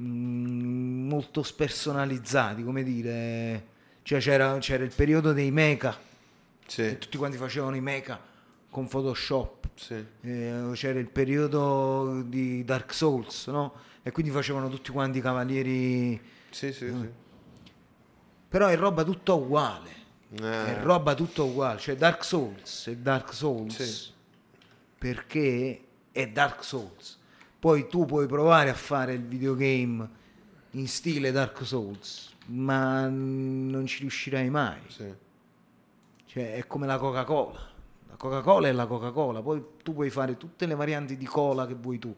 mm, 0.01 1.09
molto 1.09 1.43
spersonalizzati, 1.43 2.64
come 2.64 2.82
dire, 2.82 3.66
cioè 4.11 4.19
c'era, 4.19 4.59
c'era 4.59 4.83
il 4.83 4.93
periodo 4.93 5.33
dei 5.33 5.53
mecha, 5.53 5.97
Sì, 6.67 6.83
che 6.83 6.99
tutti 6.99 7.17
quanti 7.17 7.37
facevano 7.37 7.77
i 7.77 7.81
mecha 7.81 8.21
con 8.69 8.89
Photoshop. 8.89 9.69
sì. 9.77 10.05
Eh, 10.23 10.71
c'era 10.75 10.99
il 10.99 11.09
periodo 11.09 12.21
di 12.27 12.65
Dark 12.65 12.93
Souls, 12.93 13.47
no? 13.47 13.73
E 14.03 14.11
quindi 14.11 14.33
facevano 14.33 14.69
tutti 14.69 14.91
quanti 14.91 15.19
i 15.19 15.21
cavalieri. 15.21 16.21
Sì, 16.51 16.73
sì, 16.73 16.87
Mm. 16.87 17.01
sì. 17.03 17.09
Però 18.49 18.67
è 18.67 18.77
roba 18.77 19.05
tutta 19.05 19.33
uguale. 19.35 19.91
Eh, 20.41 20.79
È 20.79 20.83
roba 20.83 21.15
tutta 21.15 21.43
uguale. 21.45 21.79
Cioè 21.79 21.95
Dark 21.95 22.25
Souls 22.25 22.89
è 22.89 22.97
Dark 22.97 23.33
Souls 23.33 23.81
Sì. 23.81 24.11
perché 24.99 25.85
è 26.11 26.27
Dark 26.29 26.65
Souls. 26.65 27.17
Poi 27.61 27.87
tu 27.89 28.07
puoi 28.07 28.27
provare 28.27 28.71
a 28.71 28.75
fare 28.75 29.13
il 29.13 29.23
videogame 29.23 30.09
in 30.73 30.89
stile 30.89 31.31
Dark 31.31 31.65
Souls, 31.65 32.30
ma 32.47 33.07
non 33.09 33.84
ci 33.86 34.01
riuscirai 34.01 34.51
mai. 34.51 34.80
sì. 34.88 35.28
Cioè, 36.30 36.55
è 36.55 36.66
come 36.68 36.86
la 36.86 36.97
Coca-Cola. 36.97 37.59
La 38.09 38.14
Coca-Cola 38.16 38.68
è 38.68 38.72
la 38.72 38.86
Coca-Cola. 38.86 39.43
Poi 39.43 39.64
tu 39.82 39.95
puoi 39.95 40.11
fare 40.11 40.36
tutte 40.36 40.64
le 40.64 40.76
varianti 40.76 41.16
di 41.16 41.24
cola 41.24 41.66
che 41.66 41.74
vuoi 41.74 41.99
tu, 41.99 42.14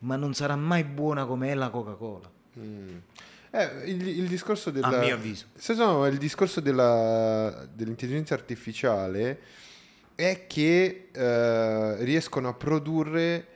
ma 0.00 0.14
non 0.14 0.34
sarà 0.34 0.54
mai 0.54 0.84
buona 0.84 1.26
come 1.26 1.50
è 1.50 1.54
la 1.54 1.68
Coca-Cola. 1.68 2.30
Mm. 2.60 2.96
Eh, 3.50 3.90
il, 3.90 4.06
il 4.06 4.28
discorso 4.28 4.70
della... 4.70 4.86
A 4.86 4.98
mio 5.00 5.16
avviso. 5.16 5.46
Se 5.54 5.74
no, 5.74 6.06
il 6.06 6.16
discorso 6.16 6.60
della- 6.60 7.66
dell'intelligenza 7.72 8.34
artificiale 8.34 9.40
è 10.14 10.46
che 10.46 11.08
eh, 11.10 12.04
riescono 12.04 12.48
a 12.48 12.54
produrre, 12.54 13.46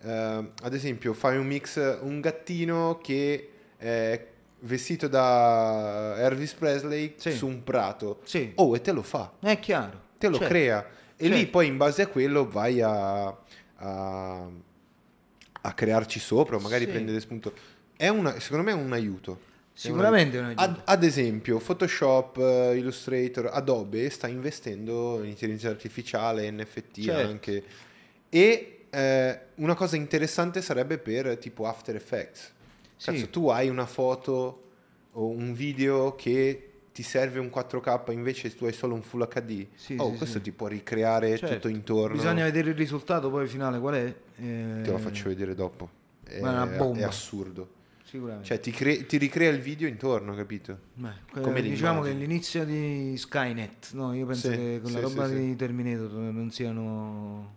eh, 0.00 0.50
ad 0.62 0.74
esempio, 0.74 1.12
fai 1.12 1.36
un 1.36 1.46
mix, 1.46 2.00
un 2.00 2.20
gattino 2.20 2.98
che 3.00 3.50
è 3.76 4.31
vestito 4.64 5.08
da 5.08 6.14
Elvis 6.18 6.52
Presley 6.54 7.14
Sì. 7.16 7.32
su 7.32 7.46
un 7.46 7.62
prato. 7.64 8.20
Sì, 8.24 8.52
Oh, 8.56 8.74
e 8.74 8.80
te 8.80 8.92
lo 8.92 9.02
fa. 9.02 9.32
è 9.40 9.58
chiaro. 9.58 10.00
te 10.18 10.28
lo 10.28 10.36
Certo. 10.38 10.48
crea 10.52 10.86
e 11.16 11.28
lì 11.28 11.34
Certo. 11.36 11.50
poi 11.50 11.66
in 11.66 11.76
base 11.76 12.02
a 12.02 12.06
quello 12.06 12.48
vai 12.48 12.80
a, 12.80 13.26
a, 13.76 14.48
a 15.62 15.72
crearci 15.74 16.18
sopra 16.20 16.58
magari 16.58 16.84
Sì. 16.84 16.90
prendere 16.90 17.20
spunto 17.20 17.52
è 17.96 18.08
una, 18.08 18.38
secondo 18.40 18.64
me 18.64 18.70
è 18.72 18.74
un 18.74 18.92
aiuto 18.92 19.50
Sicuramente 19.74 20.36
è 20.36 20.40
un 20.40 20.46
aiuto. 20.46 20.60
Ad, 20.62 20.80
ad 20.84 21.02
esempio 21.02 21.56
Photoshop 21.58 22.36
eh, 22.36 22.76
Illustrator 22.76 23.48
Adobe 23.52 24.10
sta 24.10 24.28
investendo 24.28 25.20
in 25.22 25.30
intelligenza 25.30 25.70
artificiale 25.70 26.50
NFT 26.50 27.00
Certo. 27.00 27.28
anche 27.28 27.64
e 28.28 28.84
eh, 28.90 29.40
una 29.56 29.74
cosa 29.74 29.96
interessante 29.96 30.60
sarebbe 30.60 30.98
per 30.98 31.38
tipo 31.38 31.66
After 31.66 31.94
Effects 31.96 32.52
Sì. 33.02 33.10
Cazzo, 33.10 33.28
tu 33.30 33.48
hai 33.48 33.68
una 33.68 33.84
foto 33.86 34.62
o 35.14 35.26
un 35.26 35.52
video 35.54 36.14
che 36.14 36.68
ti 36.92 37.02
serve 37.02 37.40
un 37.40 37.50
4K 37.52 38.12
invece 38.12 38.54
tu 38.54 38.64
hai 38.66 38.72
solo 38.72 38.94
un 38.94 39.02
Full 39.02 39.26
HD. 39.26 39.66
Sì, 39.74 39.96
oh, 39.98 40.12
sì, 40.12 40.16
questo 40.18 40.36
sì. 40.36 40.42
ti 40.42 40.52
può 40.52 40.68
ricreare 40.68 41.36
Certo. 41.36 41.54
tutto 41.56 41.68
intorno. 41.68 42.14
Bisogna 42.14 42.44
vedere 42.44 42.70
il 42.70 42.76
risultato 42.76 43.28
poi 43.28 43.48
finale 43.48 43.80
qual 43.80 43.94
è. 43.94 44.04
Eh, 44.36 44.80
Te 44.84 44.90
lo 44.92 44.98
faccio 44.98 45.28
vedere 45.30 45.56
dopo. 45.56 45.90
È, 46.22 46.40
Ma 46.40 46.50
è 46.50 46.52
una 46.52 46.66
bomba. 46.66 47.00
è 47.00 47.02
assurdo. 47.02 47.80
Sicuramente. 48.04 48.46
Cioè, 48.46 48.60
ti, 48.60 48.70
cre- 48.70 49.04
ti 49.06 49.16
ricrea 49.16 49.50
il 49.50 49.58
video 49.60 49.88
intorno, 49.88 50.34
capito? 50.36 50.78
Beh, 50.94 51.40
come 51.40 51.60
le 51.60 51.68
diciamo 51.70 52.02
che 52.02 52.12
l'inizio 52.12 52.64
di 52.64 53.16
Skynet, 53.16 53.94
no, 53.94 54.14
io 54.14 54.26
penso 54.26 54.48
Sì, 54.48 54.56
che 54.56 54.80
con 54.80 54.92
la 54.92 54.98
sì, 54.98 55.04
roba 55.04 55.28
sì, 55.28 55.34
di 55.34 55.56
Terminator 55.56 56.10
non 56.12 56.50
siano 56.52 57.56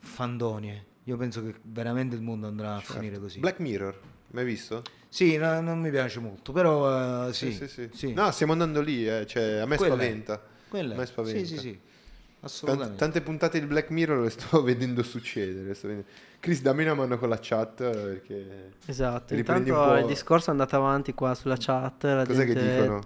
fandonie. 0.00 0.84
Io 1.04 1.16
penso 1.16 1.42
che 1.42 1.54
veramente 1.62 2.14
il 2.16 2.22
mondo 2.22 2.46
andrà 2.48 2.74
a 2.74 2.78
Certo. 2.80 2.92
finire 2.94 3.18
così. 3.18 3.38
Black 3.40 3.58
Mirror, 3.60 3.98
mai 4.32 4.44
visto? 4.44 4.82
Sì, 5.08 5.36
no, 5.36 5.60
non 5.60 5.78
mi 5.80 5.90
piace 5.90 6.20
molto, 6.20 6.52
però 6.52 7.28
eh, 7.28 7.32
sì, 7.32 7.52
sì, 7.52 7.68
sì. 7.68 7.88
sì. 7.92 8.12
No, 8.12 8.30
stiamo 8.30 8.52
andando 8.52 8.80
lì, 8.80 9.06
eh, 9.06 9.26
cioè, 9.26 9.56
a 9.58 9.66
me 9.66 9.76
Quella 9.76 9.94
è. 9.94 9.96
spaventa. 9.98 10.42
Quella 10.68 10.92
a 10.92 10.96
è. 10.96 10.98
me 10.98 11.06
spaventa. 11.06 11.38
Sì, 11.38 11.46
sì, 11.46 11.58
sì. 11.58 11.80
Assolutamente. 12.44 12.96
tante 12.98 13.20
puntate 13.20 13.60
di 13.60 13.66
Black 13.66 13.90
Mirror 13.90 14.20
le 14.24 14.30
sto 14.30 14.62
vedendo 14.64 15.02
succedere. 15.02 15.74
sto 15.74 15.86
vedendo. 15.88 16.08
Chris, 16.40 16.60
dammi 16.60 16.82
una 16.82 16.94
mano 16.94 17.16
con 17.18 17.28
la 17.28 17.38
chat 17.40 17.80
eh, 17.82 17.90
perché... 17.90 18.70
Esatto, 18.86 19.34
Riprendi 19.34 19.70
un 19.70 19.76
intanto 19.76 19.94
po'. 19.94 20.00
il 20.00 20.12
discorso 20.12 20.48
è 20.48 20.50
andato 20.50 20.74
avanti 20.74 21.14
qua 21.14 21.34
sulla 21.34 21.56
chat. 21.56 22.02
la 22.02 22.26
Cos'è 22.26 22.44
che 22.44 22.54
gente- 22.54 22.80
dicono? 22.80 23.04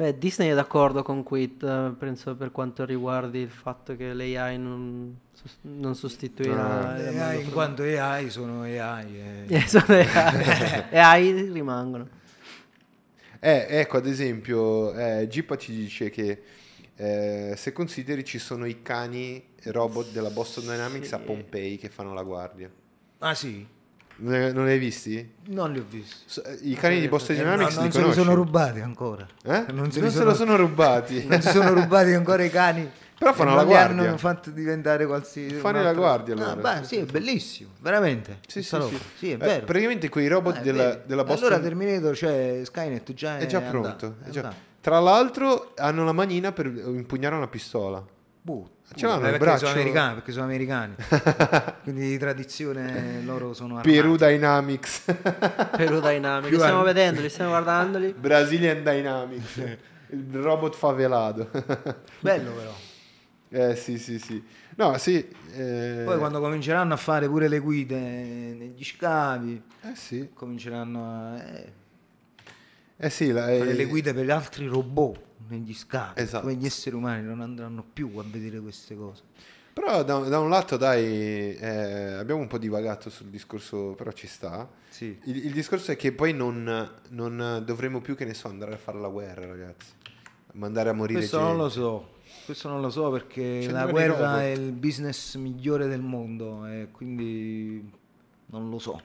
Eh, 0.00 0.16
Disney 0.16 0.48
è 0.48 0.54
d'accordo 0.54 1.02
con 1.02 1.24
Quit, 1.24 1.60
eh, 1.64 1.92
penso 1.98 2.36
per 2.36 2.52
quanto 2.52 2.84
riguardi 2.84 3.40
il 3.40 3.50
fatto 3.50 3.96
che 3.96 4.12
l'AI 4.12 4.56
non, 4.56 5.18
non 5.62 5.94
sostituirà 5.96 6.90
Ah. 6.94 7.30
AI, 7.32 7.42
in 7.42 7.50
quanto 7.50 7.82
AI 7.82 8.30
sono 8.30 8.62
AI. 8.62 9.18
eh. 9.20 9.44
Eh, 9.56 9.66
sono 9.66 9.84
AI, 9.88 10.84
AI 10.92 11.50
rimangono. 11.50 12.08
Eh, 13.40 13.66
ecco, 13.68 13.96
ad 13.96 14.06
esempio, 14.06 14.94
eh, 14.94 15.26
Gipa 15.28 15.56
ci 15.56 15.72
dice 15.74 16.10
che 16.10 16.42
eh, 16.94 17.54
se 17.56 17.72
consideri 17.72 18.24
ci 18.24 18.38
sono 18.38 18.66
i 18.66 18.82
cani 18.82 19.44
robot 19.64 20.12
della 20.12 20.30
Boston 20.30 20.62
Dynamics 20.64 21.12
a 21.12 21.18
Sì. 21.18 21.24
Pompei 21.24 21.76
che 21.76 21.88
fanno 21.88 22.14
la 22.14 22.22
guardia. 22.22 22.70
Ah 23.18 23.34
sì? 23.34 23.66
Non 24.20 24.50
non 24.52 24.64
li 24.64 24.72
hai 24.72 24.78
visti? 24.78 25.34
Non 25.46 25.72
li 25.72 25.78
ho 25.78 25.84
visti. 25.88 26.16
So- 26.26 26.42
I 26.62 26.74
cani 26.74 27.00
di 27.00 27.08
Boston 27.08 27.36
Eh, 27.36 27.38
no, 27.38 27.44
Dynamics 27.50 27.74
non 27.76 27.84
li 27.86 27.92
se 27.92 28.02
li 28.04 28.12
sono 28.12 28.34
rubati 28.34 28.80
ancora. 28.80 29.26
Eh? 29.44 29.64
Non 29.68 29.76
Non 29.76 29.92
se 29.92 30.00
se, 30.00 30.06
li 30.06 30.10
sono- 30.10 30.24
lo 30.24 30.34
sono 30.34 30.56
rubati. 30.56 31.24
Non 31.28 31.40
si 31.40 31.48
sono 31.50 31.72
rubati 31.72 32.12
ancora 32.12 32.42
i 32.42 32.50
cani. 32.50 32.90
Però 33.18 33.32
fanno 33.32 33.50
la 33.54 33.62
non 33.62 33.66
guardia. 33.66 34.08
hanno 34.08 34.16
fatto 34.16 34.50
diventare 34.50 35.04
qualsiasi. 35.06 35.54
Fanno 35.56 35.82
la 35.82 35.92
guardia, 35.92 36.34
Ah, 36.36 36.52
allora. 36.52 36.74
beh, 36.80 36.84
sì, 36.84 36.96
è 36.98 37.04
bellissimo, 37.04 37.70
veramente. 37.80 38.38
Sì, 38.46 38.62
sì, 38.62 38.80
sì. 38.80 38.98
Sì, 39.16 39.30
è 39.30 39.34
Eh, 39.34 39.36
vero. 39.38 39.66
praticamente 39.66 40.08
quei 40.08 40.28
robot 40.28 40.56
Ah, 40.56 40.60
è 40.60 40.62
della, 40.62 40.94
della 40.94 41.24
Boston 41.24 41.48
Allora 41.48 41.60
Terminator, 41.62 42.16
cioè 42.16 42.60
Skynet 42.64 43.12
già 43.14 43.38
è, 43.38 43.42
è 43.42 43.46
già 43.46 43.60
pronto. 43.60 44.16
è 44.24 44.28
già-. 44.30 44.52
Tra 44.80 45.00
l'altro 45.00 45.72
hanno 45.76 46.04
la 46.04 46.12
manina 46.12 46.52
per 46.52 46.66
impugnare 46.66 47.34
una 47.34 47.48
pistola. 47.48 48.04
Boh, 48.40 48.70
Ce 48.94 49.04
l'hanno 49.06 49.16
il 49.16 49.20
perché 49.22 49.38
braccio- 49.38 49.66
sono 49.66 49.78
americani, 49.80 50.14
perché 50.14 50.32
sono 50.32 50.44
americani. 50.44 50.94
Quindi 51.82 52.08
di 52.08 52.18
tradizione 52.18 53.20
loro 53.22 53.52
sono 53.52 53.76
armati. 53.78 53.90
Peru 53.90 54.16
Dynamics, 54.16 55.02
Peru 55.76 56.00
Dynamics. 56.00 56.48
Più 56.48 56.56
Li 56.56 56.62
stiamo 56.62 56.82
vedendo, 56.82 57.20
li 57.20 57.28
stiamo 57.28 57.50
guardandoli. 57.50 58.14
Brazilian 58.18 58.82
Dynamics, 58.82 59.56
il 60.10 60.34
robot 60.40 60.74
favelato. 60.74 61.50
Bello 62.20 62.52
però. 62.52 62.74
eh 63.70 63.76
sì, 63.76 63.98
sì, 63.98 64.18
sì. 64.18 64.42
No, 64.76 64.96
sì. 64.96 65.28
eh, 65.52 66.02
Poi 66.04 66.16
quando 66.18 66.40
cominceranno 66.40 66.94
a 66.94 66.96
fare 66.96 67.26
pure 67.28 67.48
le 67.48 67.58
guide 67.58 67.98
negli 67.98 68.84
scavi, 68.84 69.60
Eh 69.82 69.94
sì, 69.94 70.30
cominceranno 70.32 71.04
a 71.34 71.42
eh, 71.42 71.72
eh 72.96 73.10
sì, 73.10 73.30
la- 73.32 73.42
fare 73.42 73.70
eh, 73.70 73.74
le 73.74 73.84
guide 73.86 74.14
per 74.14 74.24
gli 74.24 74.30
altri 74.30 74.66
robot 74.66 75.26
negli 75.48 75.74
scavi. 75.74 76.20
Esatto. 76.20 76.46
Come 76.46 76.56
gli 76.56 76.66
esseri 76.66 76.94
umani 76.94 77.22
non 77.22 77.40
andranno 77.40 77.84
più 77.92 78.10
a 78.18 78.24
vedere 78.26 78.60
queste 78.60 78.96
cose. 78.96 79.22
Però 79.72 80.02
da, 80.02 80.18
da 80.20 80.40
un 80.40 80.48
lato, 80.48 80.76
dai, 80.76 81.56
eh, 81.56 82.12
abbiamo 82.14 82.40
un 82.40 82.48
po' 82.48 82.58
divagato 82.58 83.10
sul 83.10 83.28
discorso, 83.28 83.94
però 83.96 84.10
ci 84.10 84.26
sta. 84.26 84.68
Sì. 84.88 85.16
Il, 85.24 85.46
il 85.46 85.52
discorso 85.52 85.92
è 85.92 85.96
che 85.96 86.10
poi 86.10 86.32
non, 86.32 86.90
non 87.10 87.62
dovremo 87.64 88.00
più, 88.00 88.16
che 88.16 88.24
ne 88.24 88.34
so, 88.34 88.48
andare 88.48 88.74
a 88.74 88.76
fare 88.76 88.98
la 88.98 89.08
guerra, 89.08 89.46
ragazzi. 89.46 89.92
Mandare 90.54 90.88
a 90.88 90.92
morire 90.92 91.20
Questo 91.20 91.38
non 91.38 91.56
lo 91.56 91.68
gente. 91.68 91.80
so. 91.80 92.16
Questo 92.44 92.68
non 92.68 92.80
lo 92.80 92.90
so 92.90 93.10
perché 93.10 93.60
Ci 93.62 93.70
la 93.70 93.86
guerra 93.86 94.42
è 94.42 94.46
il 94.46 94.72
business 94.72 95.36
migliore 95.36 95.86
del 95.86 96.00
mondo 96.00 96.66
e 96.66 96.88
quindi 96.90 97.88
non 98.46 98.68
lo 98.68 98.78
so. 98.78 99.00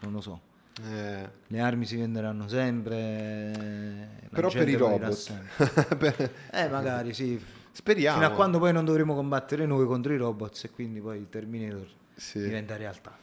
Non 0.00 0.12
lo 0.12 0.20
so. 0.20 0.40
Eh, 0.82 1.28
Le 1.46 1.60
armi 1.60 1.86
si 1.86 1.96
venderanno 1.96 2.48
sempre. 2.48 4.08
però 4.30 4.50
per 4.50 4.68
i 4.68 4.74
robot. 4.74 5.32
Per- 5.96 6.30
Eh, 6.50 6.68
magari 6.68 7.14
sì. 7.14 7.40
Speriamo. 7.70 8.18
Fino 8.20 8.30
a 8.30 8.34
quando 8.34 8.58
poi 8.58 8.72
non 8.72 8.84
dovremo 8.84 9.14
combattere 9.14 9.66
noi 9.66 9.84
contro 9.86 10.12
i 10.12 10.16
robots 10.16 10.64
e 10.64 10.70
quindi 10.70 11.00
poi 11.00 11.28
Terminator 11.28 11.86
Sì. 12.14 12.40
diventa 12.40 12.76
realtà. 12.76 13.16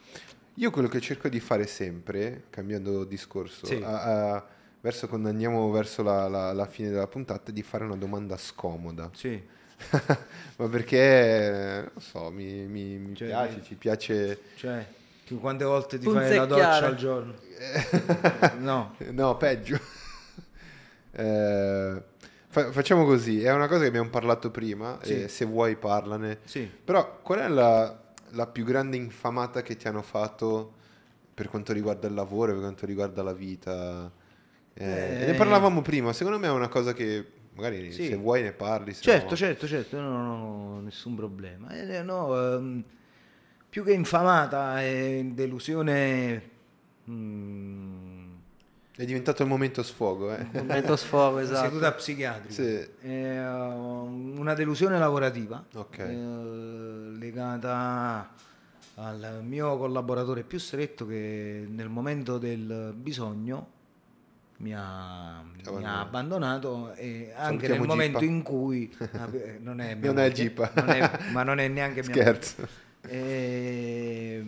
Io 0.56 0.70
quello 0.70 0.88
che 0.88 1.00
cerco 1.00 1.28
di 1.30 1.40
fare 1.40 1.66
sempre, 1.66 2.44
cambiando 2.50 3.04
discorso, 3.04 3.64
Sì. 3.64 3.80
a- 3.82 4.34
a- 4.34 4.46
verso 4.80 5.08
quando 5.08 5.28
andiamo 5.30 5.70
verso 5.70 6.02
la, 6.02 6.28
la- 6.28 6.52
la 6.52 6.66
fine 6.66 6.90
della 6.90 7.06
puntata, 7.06 7.50
è 7.50 7.52
di 7.54 7.62
fare 7.62 7.84
una 7.84 7.96
domanda 7.96 8.36
scomoda. 8.36 9.10
Sì. 9.14 9.40
Ma 10.56 10.68
perché, 10.68 11.90
non 11.92 12.02
so, 12.02 12.30
mi, 12.30 12.66
mi- 12.66 12.98
mi 12.98 13.14
Cioè, 13.14 13.28
piace, 13.28 13.62
ci 13.62 13.74
piace... 13.74 14.38
Cioè, 14.56 14.86
tu 15.34 15.40
quante 15.40 15.64
volte 15.64 15.98
ti 15.98 16.08
fai 16.08 16.36
la 16.36 16.44
doccia 16.46 16.84
al 16.86 16.94
giorno? 16.96 17.34
No. 18.58 18.96
No, 19.10 19.36
peggio. 19.36 19.78
Eh, 21.12 22.02
fa- 22.48 22.70
facciamo 22.72 23.04
così, 23.04 23.42
è 23.42 23.52
una 23.52 23.68
cosa 23.68 23.82
che 23.82 23.88
abbiamo 23.88 24.10
parlato 24.10 24.50
prima, 24.50 24.98
Sì. 25.02 25.22
e 25.24 25.28
se 25.28 25.44
vuoi 25.44 25.76
parlane. 25.76 26.38
Sì. 26.44 26.68
Però 26.84 27.20
qual 27.22 27.40
è 27.40 27.48
la, 27.48 27.98
la 28.30 28.46
più 28.46 28.64
grande 28.64 28.96
infamata 28.96 29.62
che 29.62 29.76
ti 29.76 29.88
hanno 29.88 30.02
fatto 30.02 30.74
per 31.34 31.48
quanto 31.48 31.72
riguarda 31.72 32.06
il 32.08 32.14
lavoro, 32.14 32.52
per 32.52 32.60
quanto 32.62 32.86
riguarda 32.86 33.22
la 33.22 33.32
vita? 33.32 34.10
Eh, 34.74 35.22
Eh. 35.22 35.26
Ne 35.26 35.34
parlavamo 35.34 35.82
prima, 35.82 36.12
secondo 36.12 36.38
me 36.38 36.46
è 36.46 36.50
una 36.50 36.68
cosa 36.68 36.92
che 36.92 37.26
magari 37.54 37.92
Sì. 37.92 38.06
se 38.06 38.16
vuoi 38.16 38.42
ne 38.42 38.52
parli. 38.52 38.92
se 38.94 39.02
Certo, 39.02 39.30
no- 39.30 39.36
certo, 39.36 39.66
certo, 39.66 39.96
io 39.96 40.02
non 40.02 40.26
ho 40.30 40.80
nessun 40.80 41.14
problema. 41.14 41.68
Eh, 41.70 42.02
no, 42.02 42.54
ehm, 42.54 42.84
più 43.72 43.82
che 43.84 43.92
infamata 43.94 44.82
è 44.82 45.22
delusione... 45.32 46.50
mm, 47.10 48.32
È 48.94 49.04
diventato 49.06 49.42
il 49.42 49.48
momento 49.48 49.82
sfogo, 49.82 50.30
eh. 50.34 50.46
Momento 50.52 50.94
sfogo, 50.96 51.38
esatto. 51.40 51.68
seduta 51.70 51.90
psichiatrica. 51.92 52.52
Sì. 52.52 52.86
È 53.00 53.48
uh, 53.48 54.38
una 54.38 54.52
delusione 54.52 54.98
lavorativa 54.98 55.64
Ok. 55.72 55.98
eh, 56.00 57.16
legata 57.18 58.30
al 58.96 59.40
mio 59.42 59.78
collaboratore 59.78 60.42
più 60.42 60.58
stretto 60.58 61.06
che 61.06 61.64
nel 61.66 61.88
momento 61.88 62.36
del 62.36 62.92
bisogno 62.94 63.70
mi 64.58 64.74
ha, 64.74 65.42
mi 65.50 65.62
abbandonato. 65.62 65.86
ha 65.96 66.00
abbandonato 66.00 66.92
e 66.92 67.32
anche 67.34 67.66
Salutiamo 67.68 67.78
nel 67.78 67.86
momento 67.86 68.18
Gippa. 68.18 68.32
in 68.32 68.42
cui 68.42 68.94
beh, 69.30 69.58
non 69.64 69.80
è, 69.80 69.94
Non 69.94 70.18
è 70.18 70.28
moglie, 70.28 70.32
Gippa. 70.34 70.70
non 70.74 70.90
è- 70.90 71.18
ma 71.32 71.42
non 71.42 71.58
è 71.58 71.68
neanche 71.68 72.02
mia 72.02 72.12
Scherzo. 72.12 72.68
E, 73.08 74.44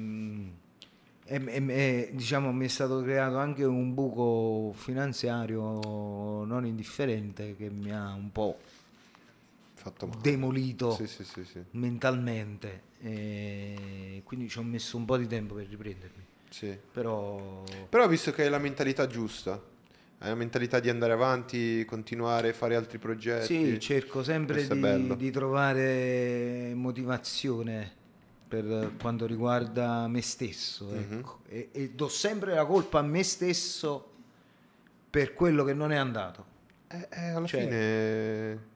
e- 1.27 1.43
e, 1.45 2.11
diciamo 2.13 2.53
mi 2.53 2.67
è 2.67 2.69
stato 2.69 3.03
creato 3.03 3.39
anche 3.39 3.65
un 3.65 3.95
buco 3.95 4.73
finanziario 4.77 6.45
non 6.45 6.65
indifferente 6.67 7.57
che 7.57 7.71
mi 7.71 7.91
ha 7.93 8.13
un 8.13 8.31
po' 8.31 8.59
demolito 10.21 10.93
Sì, 10.93 11.07
sì, 11.07 11.25
sì, 11.25 11.63
mentalmente. 11.73 12.93
E 13.01 14.23
quindi 14.25 14.49
ci 14.49 14.59
ho 14.59 14.63
messo 14.63 14.97
un 14.97 15.05
po' 15.05 15.17
di 15.17 15.27
tempo 15.27 15.55
per 15.55 15.67
riprendermi. 15.67 16.23
Però 16.93 17.63
Però 17.89 18.09
visto 18.09 18.31
che 18.33 18.45
hai 18.45 18.51
la 18.51 18.59
mentalità 18.59 19.07
giusta, 19.07 19.53
hai 20.19 20.29
la 20.29 20.35
mentalità 20.35 20.79
di 20.79 20.89
andare 20.89 21.13
avanti, 21.13 21.85
continuare, 21.85 22.53
fare 22.53 22.77
altri 22.77 22.99
progetti. 22.99 23.73
sì 23.73 23.81
cerco 23.81 24.23
sempre 24.23 24.67
di, 24.67 25.17
di 25.17 25.31
trovare 25.31 26.73
motivazione 26.75 28.03
per 28.63 28.93
quanto 29.01 29.27
riguarda 29.27 30.07
me 30.09 30.21
stesso 30.23 30.87
Mhm. 30.87 31.19
ecco. 31.19 31.41
e, 31.49 31.69
e 31.73 31.91
do 31.91 32.09
sempre 32.09 32.55
la 32.55 32.65
colpa 32.65 32.99
a 33.01 33.03
me 33.03 33.23
stesso 33.23 34.11
per 35.11 35.35
quello 35.35 35.65
che 35.65 35.75
non 35.75 35.93
è 35.93 35.97
andato 35.97 36.53
Eh, 36.89 37.09
eh, 37.11 37.29
alla 37.31 37.47
Cioè- 37.47 37.61
fine 37.63 38.73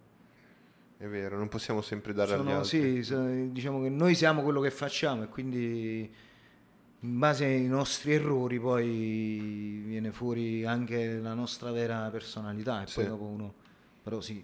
è 1.00 1.06
vero, 1.06 1.36
non 1.38 1.46
possiamo 1.48 1.80
sempre 1.82 2.12
dare 2.12 2.32
agli 2.32 2.38
Sono- 2.38 2.56
altri. 2.56 3.04
sì, 3.04 3.52
diciamo 3.52 3.80
che 3.82 3.88
noi 3.88 4.14
siamo 4.16 4.42
quello 4.42 4.60
che 4.60 4.70
facciamo 4.72 5.22
e 5.22 5.28
quindi 5.28 6.12
in 7.00 7.18
base 7.20 7.44
ai 7.44 7.66
nostri 7.68 8.12
errori 8.14 8.58
poi 8.58 9.82
viene 9.86 10.10
fuori 10.10 10.64
anche 10.64 11.18
la 11.18 11.34
nostra 11.34 11.70
vera 11.70 12.08
personalità 12.10 12.82
e 12.82 12.86
Sì. 12.88 12.94
poi 12.94 13.06
dopo 13.06 13.22
uno 13.24 13.54
però 14.02 14.20
si 14.20 14.42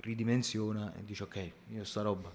ridimensiona 0.00 0.92
e 0.96 1.04
dice 1.04 1.22
ok, 1.22 1.50
io 1.68 1.84
sta 1.84 2.02
roba 2.02 2.32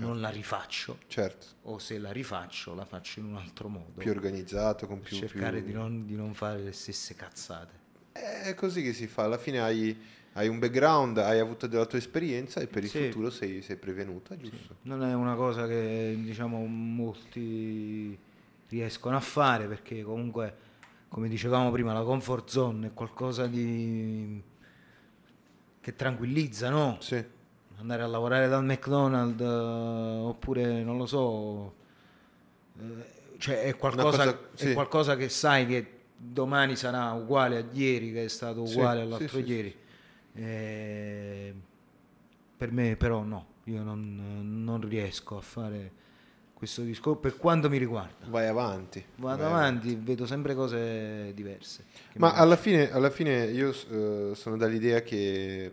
non 0.00 0.20
la 0.20 0.28
rifaccio 0.30 0.98
Certo, 1.06 1.46
o 1.62 1.78
se 1.78 1.98
la 1.98 2.10
rifaccio 2.12 2.74
la 2.74 2.84
faccio 2.84 3.20
in 3.20 3.26
un 3.26 3.36
altro 3.36 3.68
modo 3.68 3.92
più 3.96 4.10
organizzato, 4.10 4.86
con 4.86 5.00
più... 5.00 5.16
cercare 5.16 5.58
più- 5.60 5.66
Di, 5.68 5.72
non, 5.72 6.06
di 6.06 6.16
non 6.16 6.34
fare 6.34 6.60
le 6.60 6.72
stesse 6.72 7.14
cazzate. 7.14 7.82
È 8.12 8.54
così 8.54 8.82
che 8.82 8.92
si 8.92 9.06
fa, 9.06 9.24
alla 9.24 9.38
fine 9.38 9.60
hai, 9.60 9.96
hai 10.34 10.46
un 10.48 10.58
background, 10.58 11.18
hai 11.18 11.38
avuto 11.40 11.66
della 11.66 11.86
tua 11.86 11.98
esperienza 11.98 12.60
e 12.60 12.66
per 12.68 12.84
il 12.84 12.90
Sì. 12.90 13.06
futuro 13.06 13.30
sei, 13.30 13.60
sei 13.62 13.76
prevenuta, 13.76 14.36
giusto? 14.36 14.76
Non 14.82 15.02
è 15.02 15.14
una 15.14 15.34
cosa 15.34 15.66
che 15.66 16.14
diciamo 16.18 16.64
molti 16.66 18.16
riescono 18.68 19.16
a 19.16 19.20
fare 19.20 19.66
perché 19.66 20.02
comunque, 20.02 20.56
come 21.08 21.28
dicevamo 21.28 21.70
prima, 21.70 21.92
la 21.92 22.02
comfort 22.02 22.48
zone 22.48 22.88
è 22.88 22.92
qualcosa 22.94 23.46
di 23.46 24.42
che 25.80 25.96
tranquillizza, 25.96 26.70
no? 26.70 26.96
Sì, 27.00 27.22
Andare 27.78 28.02
a 28.02 28.06
lavorare 28.06 28.48
dal 28.48 28.64
McDonald's 28.64 29.42
eh, 29.42 29.46
oppure 29.46 30.82
non 30.82 30.96
lo 30.96 31.06
so, 31.06 31.74
eh, 32.78 33.36
cioè 33.38 33.62
è 33.62 33.76
qualcosa, 33.76 34.24
cosa- 34.24 34.38
è 34.54 34.56
sì. 34.56 34.72
qualcosa 34.72 35.16
che 35.16 35.28
sai 35.28 35.66
che 35.66 35.90
domani 36.16 36.76
sarà 36.76 37.12
uguale 37.12 37.58
a 37.58 37.64
ieri, 37.72 38.12
che 38.12 38.24
è 38.24 38.28
stato 38.28 38.62
uguale 38.62 39.00
sì, 39.00 39.06
all'altro 39.06 39.38
sì, 39.38 39.44
ieri. 39.44 39.76
Eh, 40.36 41.54
per 42.56 42.72
me 42.72 42.96
però 42.96 43.22
no, 43.22 43.46
io 43.64 43.82
non, 43.82 44.62
non 44.64 44.80
riesco 44.80 45.36
a 45.36 45.40
fare 45.40 45.92
questo 46.54 46.82
discorso 46.82 47.20
per 47.20 47.36
quanto 47.36 47.68
mi 47.68 47.76
riguarda. 47.76 48.26
vai 48.28 48.46
avanti. 48.46 49.04
Vado 49.16 49.42
vai 49.42 49.52
avanti, 49.52 49.98
vedo 50.00 50.24
sempre 50.24 50.54
cose 50.54 51.32
diverse. 51.34 51.84
Ma 52.14 52.32
alla 52.32 52.56
fine, 52.56 52.90
alla 52.90 53.10
fine 53.10 53.44
io 53.44 53.74
eh, 53.90 54.34
sono 54.34 54.56
dall'idea 54.56 55.02
che 55.02 55.70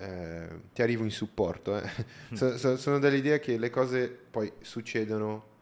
eh, 0.00 0.48
ti 0.72 0.82
arrivo 0.82 1.04
in 1.04 1.10
supporto. 1.10 1.76
eh. 1.80 1.88
So- 2.34 2.56
so- 2.58 2.76
sono 2.76 2.98
dall'idea 2.98 3.38
che 3.38 3.56
le 3.58 3.70
cose 3.70 4.08
poi 4.08 4.50
succedono 4.60 5.54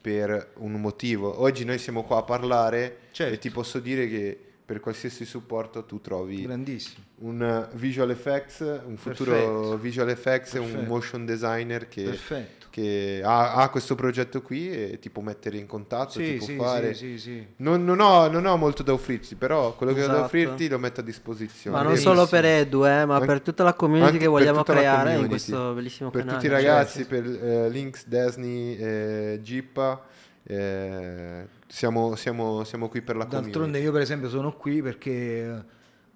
per 0.00 0.52
un 0.56 0.72
motivo. 0.80 1.40
Oggi 1.40 1.64
noi 1.64 1.78
siamo 1.78 2.04
qua 2.04 2.18
a 2.18 2.22
parlare 2.22 2.98
Certo. 3.12 3.34
e 3.34 3.38
ti 3.38 3.50
posso 3.50 3.78
dire 3.80 4.06
che 4.08 4.38
per 4.64 4.80
qualsiasi 4.80 5.24
supporto 5.26 5.84
tu 5.84 6.00
trovi 6.00 6.40
Grandissimo. 6.42 7.04
un 7.16 7.68
uh, 7.72 7.76
visual 7.76 8.10
effects, 8.10 8.60
un 8.86 8.96
futuro 8.96 9.30
Perfetto. 9.32 9.76
visual 9.78 10.08
effects 10.08 10.54
e 10.54 10.58
un 10.58 10.66
Perfetto. 10.70 10.88
motion 10.90 11.26
designer 11.26 11.86
che, 11.86 12.02
Perfetto. 12.04 12.66
che 12.70 13.20
ha, 13.22 13.54
ha 13.56 13.68
questo 13.68 13.94
progetto 13.94 14.40
qui 14.40 14.70
e 14.70 14.98
ti 14.98 15.10
può 15.10 15.20
mettere 15.22 15.58
in 15.58 15.66
contatto, 15.66 16.18
ti 16.18 16.24
Sì, 16.24 16.36
può 16.36 16.46
sì, 16.46 16.56
fare... 16.56 16.94
sì, 16.94 17.10
sì, 17.10 17.18
sì. 17.18 17.46
Non, 17.56 17.84
non 17.84 18.00
ho, 18.00 18.26
non 18.28 18.46
ho 18.46 18.56
molto 18.56 18.82
da 18.82 18.94
offrirti, 18.94 19.34
però 19.34 19.74
quello 19.76 19.92
che 19.92 19.98
ho 20.02 20.06
da 20.06 20.12
Esatto. 20.12 20.26
offrirti 20.26 20.68
lo 20.68 20.78
metto 20.78 21.00
a 21.00 21.04
disposizione. 21.04 21.76
Ma 21.76 21.82
non 21.82 21.92
Benissimo. 21.92 22.14
solo 22.14 22.26
per 22.26 22.44
Edu, 22.46 22.84
eh, 22.86 23.04
ma 23.04 23.14
Anche- 23.16 23.26
per 23.26 23.40
tutta 23.42 23.64
la 23.64 23.74
community 23.74 24.06
anche 24.06 24.18
che 24.18 24.24
per 24.24 24.32
vogliamo 24.32 24.62
creare 24.62 25.16
in 25.16 25.28
questo 25.28 25.74
bellissimo 25.74 26.08
per 26.10 26.20
canale. 26.24 26.38
tutti 26.38 26.50
i 26.50 26.54
ragazzi, 26.54 27.04
per 27.04 27.24
eh, 27.26 27.68
Lynx, 27.68 28.06
Disney, 28.06 28.76
eh, 28.76 29.40
Gippa, 29.42 30.02
eh, 30.46 31.46
siamo, 31.74 32.14
siamo- 32.14 32.62
siamo 32.62 32.88
qui 32.88 33.02
per 33.02 33.16
la 33.16 33.24
D'altronde 33.24 33.52
community. 33.58 33.84
io 33.84 33.90
per 33.92 34.00
esempio 34.02 34.28
sono 34.28 34.52
qui 34.56 34.80
perché 34.80 35.12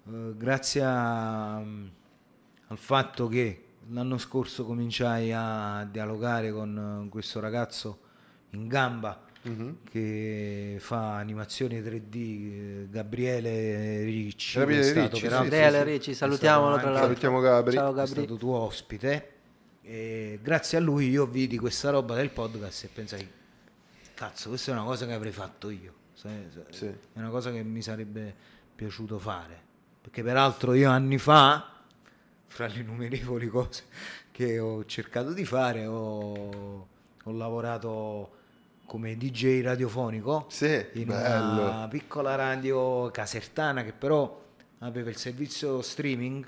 eh, 0.07 0.33
grazie 0.37 0.81
a- 0.83 1.57
al 1.57 2.77
fatto 2.77 3.27
che 3.27 3.63
l'anno 3.89 4.17
scorso 4.17 4.63
cominciai 4.65 5.33
a 5.33 5.85
dialogare 5.91 6.51
con 6.53 7.07
questo 7.09 7.39
ragazzo 7.41 7.99
in 8.51 8.67
gamba 8.69 9.21
Mhm. 9.41 9.77
che 9.89 10.77
fa 10.79 11.15
animazioni 11.17 11.81
3D, 11.81 12.15
eh, 12.15 12.87
Gabriele 12.89 14.03
Ricci, 14.03 14.59
Gabriele 14.59 14.81
è 14.81 14.85
stato 14.85 15.07
Ricci, 15.09 15.19
sì, 15.21 15.27
Gabriele 15.27 15.77
sì. 15.77 15.83
Ricci, 15.83 16.11
è 16.11 16.13
salutiamolo 16.13 16.69
stato 16.77 16.81
tra 16.81 16.89
l'altro. 16.91 17.07
Salutiamo 17.07 17.39
Gabri. 17.41 17.73
Ciao 17.75 17.91
è 17.91 17.95
Gabri. 17.95 18.11
stato 18.11 18.35
tuo 18.37 18.57
ospite 18.59 19.29
e 19.81 20.39
grazie 20.41 20.77
a 20.77 20.81
lui 20.81 21.09
io 21.09 21.25
vidi 21.25 21.57
questa 21.57 21.89
roba 21.89 22.15
del 22.15 22.29
podcast 22.29 22.83
e 22.85 22.89
pensai 22.93 23.27
cazzo 24.19 24.49
questa 24.49 24.71
è 24.71 24.73
una 24.73 24.83
cosa 24.83 25.05
che 25.05 25.13
avrei 25.13 25.31
fatto 25.31 25.69
io 25.69 25.93
Sì. 26.71 26.85
è 26.87 27.19
una 27.19 27.29
cosa 27.29 27.51
che 27.51 27.63
mi 27.63 27.81
sarebbe 27.81 28.35
piaciuto 28.75 29.17
fare 29.17 29.57
perché 30.01 30.23
peraltro 30.23 30.73
io 30.73 30.89
anni 30.89 31.17
fa 31.17 31.77
fra 32.47 32.67
le 32.67 32.79
innumerevoli 32.79 33.47
cose 33.47 33.83
che 34.31 34.59
ho 34.59 34.83
cercato 34.85 35.31
di 35.31 35.45
fare 35.45 35.85
ho, 35.85 36.87
ho 37.23 37.31
lavorato 37.31 38.31
come 38.85 39.15
DJ 39.15 39.61
radiofonico 39.61 40.47
Sì, 40.49 40.85
in 40.93 41.05
bello. 41.05 41.61
una 41.69 41.87
piccola 41.87 42.35
radio 42.35 43.09
casertana 43.11 43.83
che 43.83 43.93
però 43.93 44.47
aveva 44.79 45.09
il 45.09 45.15
servizio 45.17 45.81
streaming 45.81 46.45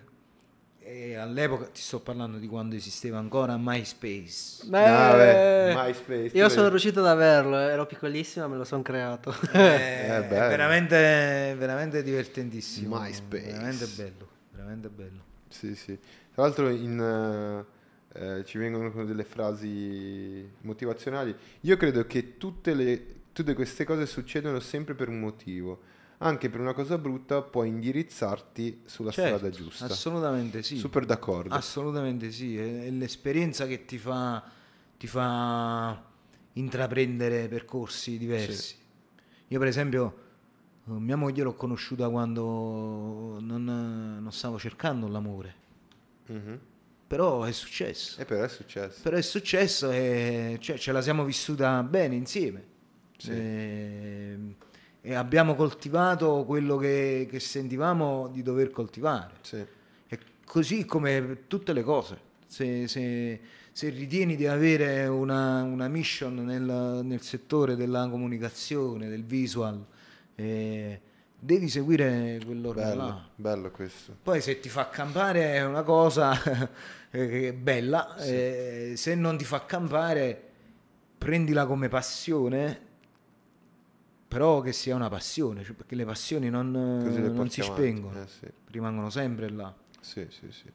e 0.93 1.15
all'epoca 1.15 1.65
ti 1.65 1.79
sto 1.81 1.99
parlando 2.01 2.37
di 2.37 2.47
quando 2.47 2.75
esisteva 2.75 3.17
ancora 3.17 3.55
MySpace 3.57 4.65
Beh, 4.65 4.83
Ah, 4.85 5.15
beh, 5.15 5.73
MySpace, 5.73 6.37
io 6.37 6.49
sono 6.49 6.67
riuscito 6.67 6.99
ad 6.99 7.07
averlo, 7.07 7.57
ero 7.57 7.85
piccolissimo, 7.85 8.47
me 8.49 8.57
lo 8.57 8.63
sono 8.65 8.81
creato. 8.81 9.33
Eh, 9.53 9.59
Eh, 9.59 10.17
è 10.17 10.23
bello. 10.27 10.47
veramente, 10.49 11.55
veramente 11.57 12.03
divertentissimo 12.03 12.99
MySpace. 12.99 13.43
veramente 13.51 13.85
bello 13.95 14.27
veramente 14.51 14.89
bello 14.89 15.23
Sì, 15.47 15.75
sì. 15.75 15.97
Tra 16.33 16.43
l'altro 16.43 16.69
in, 16.69 17.65
eh, 18.13 18.37
eh, 18.39 18.45
ci 18.45 18.57
vengono 18.57 19.03
delle 19.05 19.23
frasi 19.23 20.49
motivazionali. 20.61 21.33
Io 21.61 21.77
credo 21.77 22.05
che 22.05 22.37
tutte, 22.37 22.73
le, 22.73 23.05
tutte 23.33 23.53
queste 23.53 23.83
cose 23.85 24.05
succedono 24.05 24.59
sempre 24.59 24.93
per 24.93 25.07
un 25.09 25.19
motivo. 25.19 25.81
Anche 26.23 26.49
per 26.51 26.59
una 26.59 26.73
cosa 26.73 26.97
brutta 26.99 27.41
puoi 27.41 27.67
indirizzarti 27.69 28.83
sulla 28.85 29.09
Certo, 29.11 29.37
strada 29.37 29.55
giusta. 29.55 29.85
assolutamente 29.85 30.61
sì 30.61 30.77
Super 30.77 31.05
d'accordo. 31.05 31.53
Assolutamente 31.55 32.31
sì, 32.31 32.57
è, 32.57 32.83
è 32.85 32.89
l'esperienza 32.91 33.65
che 33.65 33.85
ti 33.85 33.97
fa, 33.97 34.43
ti 34.97 35.07
fa 35.07 35.99
intraprendere 36.53 37.47
percorsi 37.47 38.17
diversi. 38.19 38.75
Io 39.47 39.57
per 39.59 39.67
esempio 39.67 40.15
eh, 40.87 40.91
mia 40.91 41.15
moglie 41.15 41.41
l'ho 41.41 41.55
conosciuta 41.55 42.07
quando 42.09 43.37
non, 43.39 43.63
non 44.21 44.31
stavo 44.31 44.59
cercando 44.59 45.07
l'amore, 45.07 45.55
Mhm. 46.27 46.59
però 47.07 47.43
è 47.45 47.51
successo. 47.51 48.21
E 48.21 48.25
però 48.25 48.43
è 48.43 48.47
successo. 48.47 48.99
Però 49.01 49.17
è 49.17 49.21
successo 49.23 49.89
e 49.89 50.57
cioè, 50.61 50.77
ce 50.77 50.91
la 50.91 51.01
siamo 51.01 51.23
vissuta 51.25 51.81
bene 51.81 52.13
insieme. 52.15 52.63
Sì. 53.17 53.31
E, 53.31 54.37
e 55.01 55.15
abbiamo 55.15 55.55
coltivato 55.55 56.43
quello 56.45 56.77
che, 56.77 57.27
che 57.29 57.39
sentivamo 57.39 58.29
di 58.31 58.43
dover 58.43 58.69
coltivare. 58.69 59.33
Sì. 59.41 59.65
È 60.07 60.17
così 60.45 60.85
come 60.85 61.21
per 61.21 61.37
tutte 61.47 61.73
le 61.73 61.83
cose. 61.83 62.29
Se, 62.45 62.87
se- 62.87 63.39
se 63.73 63.89
ritieni 63.89 64.35
di 64.35 64.47
avere 64.47 65.07
una, 65.07 65.63
una 65.63 65.87
mission 65.87 66.35
nel, 66.35 67.01
nel 67.03 67.21
settore 67.21 67.75
della 67.75 68.07
comunicazione, 68.09 69.07
del 69.07 69.23
visual, 69.23 69.83
eh, 70.35 71.01
devi 71.39 71.69
seguire 71.69 72.39
quell'ordine 72.45 72.95
là. 72.95 73.03
Bello, 73.05 73.21
bello 73.35 73.71
questo. 73.71 74.15
Poi 74.21 74.41
se 74.41 74.59
ti 74.59 74.69
fa 74.69 74.89
campare 74.89 75.53
è 75.53 75.65
una 75.65 75.83
cosa 75.83 76.37
eh, 77.09 77.53
bella, 77.53 78.17
eh, 78.17 78.93
se 78.95 79.15
non 79.15 79.37
ti 79.37 79.45
fa 79.45 79.65
campare 79.65 80.49
prendila 81.17 81.65
come 81.65 81.87
passione, 81.87 82.89
però 84.31 84.61
che 84.61 84.71
sia 84.71 84.95
una 84.95 85.09
passione, 85.09 85.61
cioè 85.65 85.75
perché 85.75 85.93
le 85.93 86.05
passioni 86.05 86.49
non, 86.49 86.71
le 86.71 87.29
non 87.31 87.49
si 87.49 87.59
avanti. 87.59 87.81
spengono, 87.81 88.21
Eh, 88.21 88.27
sì. 88.27 88.47
rimangono 88.69 89.09
sempre 89.09 89.49
là. 89.49 89.75
Sì, 89.99 90.25
sì, 90.29 90.49
sì. 90.51 90.71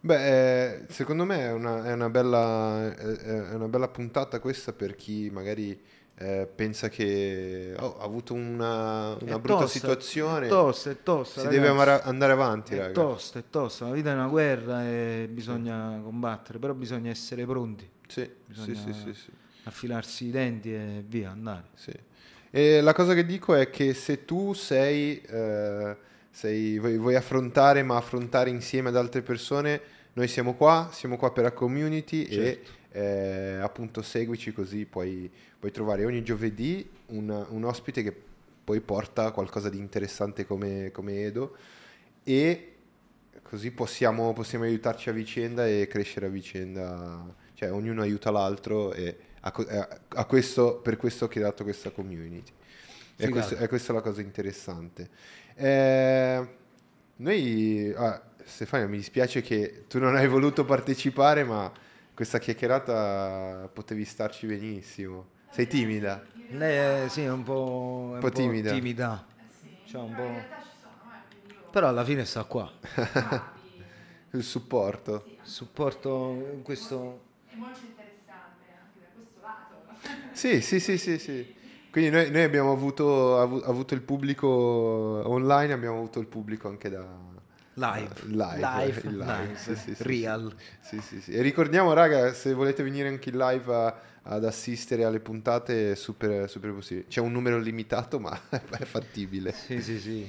Beh, 0.00 0.76
eh, 0.84 0.84
secondo 0.88 1.26
me 1.26 1.40
è 1.40 1.52
una, 1.52 1.84
è 1.84 1.92
una 1.92 2.08
bella, 2.08 2.90
è- 2.96 3.54
una 3.54 3.68
bella 3.68 3.88
puntata 3.88 4.40
questa 4.40 4.72
per 4.72 4.94
chi 4.96 5.28
magari 5.30 5.78
eh, 6.14 6.48
pensa 6.52 6.88
che 6.88 7.74
oh, 7.78 7.98
ha 7.98 8.04
avuto 8.04 8.32
una, 8.32 9.16
una 9.20 9.38
brutta 9.38 9.60
tosta, 9.64 9.66
situazione, 9.66 10.46
È 10.46 10.48
tosta, 10.48 10.90
è 10.90 11.02
tosta. 11.02 11.40
si 11.40 11.46
ragazzi. 11.46 11.56
deve 11.60 11.68
amare- 11.70 12.00
andare 12.04 12.32
avanti, 12.32 12.72
È 12.72 12.78
raga. 12.78 12.92
tosta, 12.92 13.38
è 13.38 13.44
tosta. 13.50 13.86
La 13.86 13.92
vita 13.92 14.10
è 14.12 14.14
una 14.14 14.28
guerra 14.28 14.82
e 14.88 15.28
bisogna 15.30 16.00
combattere, 16.02 16.58
però 16.58 16.72
bisogna 16.72 17.10
essere 17.10 17.44
pronti, 17.44 17.86
Sì, 18.06 18.22
sì, 18.22 18.30
Bisogna- 18.46 18.74
sì, 18.80 18.92
sì, 18.94 19.12
sì, 19.12 19.30
affilarsi 19.64 20.24
i 20.28 20.30
denti 20.30 20.72
e 20.72 21.04
via, 21.06 21.30
andare. 21.30 21.66
sì. 21.74 21.92
E 22.50 22.80
la 22.80 22.94
cosa 22.94 23.14
che 23.14 23.26
dico 23.26 23.54
è 23.54 23.70
che 23.70 23.92
se 23.94 24.24
tu 24.24 24.54
sei, 24.54 25.20
eh, 25.20 25.96
sei 26.30 26.78
vuoi, 26.78 26.96
vuoi 26.96 27.14
affrontare, 27.14 27.82
ma 27.82 27.96
affrontare 27.96 28.50
insieme 28.50 28.88
ad 28.88 28.96
altre 28.96 29.22
persone, 29.22 29.80
noi 30.14 30.28
siamo 30.28 30.54
qua, 30.54 30.88
siamo 30.92 31.16
qua 31.16 31.32
per 31.32 31.44
la 31.44 31.52
community 31.52 32.28
Certo. 32.28 32.70
e 32.90 33.00
eh, 33.00 33.58
appunto 33.60 34.02
seguici 34.02 34.52
così 34.52 34.86
puoi, 34.86 35.30
puoi 35.58 35.70
trovare 35.70 36.04
ogni 36.04 36.22
giovedì 36.22 36.88
un, 37.08 37.46
un 37.50 37.64
ospite 37.64 38.02
che 38.02 38.14
poi 38.64 38.80
porta 38.80 39.30
qualcosa 39.30 39.68
di 39.68 39.78
interessante 39.78 40.46
come, 40.46 40.90
come 40.90 41.22
Edo 41.22 41.56
e 42.24 42.74
così 43.42 43.70
possiamo, 43.70 44.32
possiamo 44.32 44.64
aiutarci 44.64 45.08
a 45.08 45.12
vicenda 45.12 45.66
e 45.66 45.86
crescere 45.88 46.26
a 46.26 46.28
vicenda, 46.28 47.34
cioè 47.54 47.72
ognuno 47.72 48.02
aiuta 48.02 48.30
l'altro 48.30 48.92
e 48.92 49.16
a, 49.40 49.50
co- 49.52 49.66
a- 49.68 50.24
questo, 50.24 50.76
per 50.76 50.96
questo 50.96 51.26
ho 51.26 51.28
creato 51.28 51.62
questa 51.64 51.90
community. 51.90 52.52
E 53.16 53.26
Figata. 53.26 53.32
questo- 53.46 53.64
e 53.64 53.68
questa 53.68 53.92
è 53.92 53.94
la 53.96 54.02
cosa 54.02 54.20
interessante. 54.20 55.10
Eh, 55.54 56.48
noi, 57.16 57.92
ah, 57.96 58.22
Stefania, 58.44 58.86
mi 58.86 58.96
dispiace 58.96 59.40
che 59.42 59.84
tu 59.88 59.98
non 59.98 60.14
hai 60.16 60.28
voluto 60.28 60.64
partecipare, 60.64 61.44
ma 61.44 61.70
questa 62.14 62.38
chiacchierata 62.38 63.68
potevi 63.72 64.04
starci 64.04 64.46
benissimo. 64.46 65.28
Sei 65.50 65.66
timida? 65.66 66.24
Lei 66.50 67.04
è, 67.04 67.08
sì, 67.08 67.22
è 67.22 67.30
un 67.30 67.42
po', 67.42 68.10
è 68.12 68.14
un 68.14 68.20
po' 68.20 68.30
timida. 68.30 68.72
timida. 68.72 69.26
Cioè, 69.84 70.00
un 70.00 70.14
po'... 70.14 70.56
Però 71.70 71.88
alla 71.88 72.04
fine 72.04 72.24
sta 72.24 72.44
qua. 72.44 72.70
Il 74.32 74.42
supporto. 74.42 75.24
Supporto 75.42 76.50
in 76.54 76.62
questo... 76.62 77.22
È 77.48 77.54
molto 77.56 77.80
interessante 77.84 78.64
anche 78.78 79.00
da 79.00 79.06
questo 79.14 79.40
lato. 79.42 80.27
Sì, 80.38 80.60
sì, 80.60 80.78
sì, 80.78 80.98
sì, 80.98 81.18
sì. 81.18 81.54
Quindi 81.90 82.10
noi, 82.10 82.30
noi 82.30 82.42
abbiamo 82.44 82.70
avuto, 82.70 83.40
avu- 83.40 83.64
avuto 83.64 83.94
il 83.94 84.02
pubblico 84.02 84.46
online, 84.46 85.72
abbiamo 85.72 85.96
avuto 85.96 86.20
il 86.20 86.26
pubblico 86.26 86.68
anche 86.68 86.88
da 86.88 87.04
Live. 87.74 88.08
live, 88.26 88.58
Live. 88.60 89.00
il 89.04 89.16
live, 89.16 89.24
Live. 89.46 89.56
sì, 89.56 89.74
sì, 89.74 89.94
sì, 89.96 90.02
Real. 90.04 90.54
Sì, 90.80 91.00
sì, 91.00 91.20
sì. 91.20 91.32
E 91.32 91.42
ricordiamo, 91.42 91.92
raga, 91.92 92.32
se 92.34 92.52
volete 92.52 92.84
venire 92.84 93.08
anche 93.08 93.30
in 93.30 93.36
live 93.36 93.74
a- 93.74 94.00
ad 94.22 94.44
assistere 94.44 95.02
alle 95.04 95.18
puntate, 95.18 95.92
è 95.92 95.94
super, 95.96 96.48
super 96.48 96.72
possibile. 96.72 97.06
C'è 97.08 97.20
un 97.20 97.32
numero 97.32 97.58
limitato, 97.58 98.20
ma 98.20 98.38
è 98.50 98.84
fattibile. 98.84 99.50
Sì, 99.52 99.82
sì, 99.82 99.98
sì. 99.98 100.22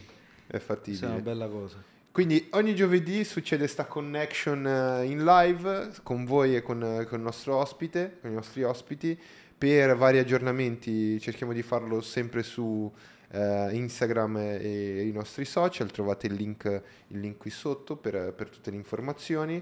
È 0.48 0.58
Questa 0.58 0.74
è 0.74 0.76
una 0.76 0.78
fattibile. 0.80 1.22
bella 1.22 1.48
cosa. 1.48 1.84
Quindi 2.12 2.48
ogni 2.54 2.74
giovedì 2.74 3.24
succede 3.24 3.68
sta 3.68 3.86
connection 3.86 4.66
eh, 4.66 5.06
in 5.06 5.24
live 5.24 5.92
con 6.02 6.26
voi 6.26 6.56
e 6.56 6.62
con, 6.64 6.82
eh, 6.84 7.06
con 7.06 7.20
il 7.20 7.24
nostro 7.26 7.56
ospite, 7.58 8.18
con 8.22 8.32
i 8.32 8.34
nostri 8.34 8.64
ospiti. 8.64 9.20
Per 9.60 9.98
vari 9.98 10.20
aggiornamenti 10.20 11.20
cerchiamo 11.20 11.52
di 11.52 11.62
farlo 11.62 12.00
sempre 12.00 12.44
su 12.44 12.90
eh, 13.32 13.70
Instagram 13.74 14.38
e, 14.38 14.62
e 14.62 15.06
i 15.06 15.12
nostri 15.12 15.44
social. 15.44 15.92
Trovate 15.92 16.28
il 16.28 16.34
link, 16.34 16.82
il 17.08 17.20
link 17.20 17.36
qui 17.36 17.50
sotto 17.50 17.98
per, 17.98 18.34
per 18.34 18.50
tutte 18.50 18.72
le 18.72 18.78
informazioni. 18.78 19.62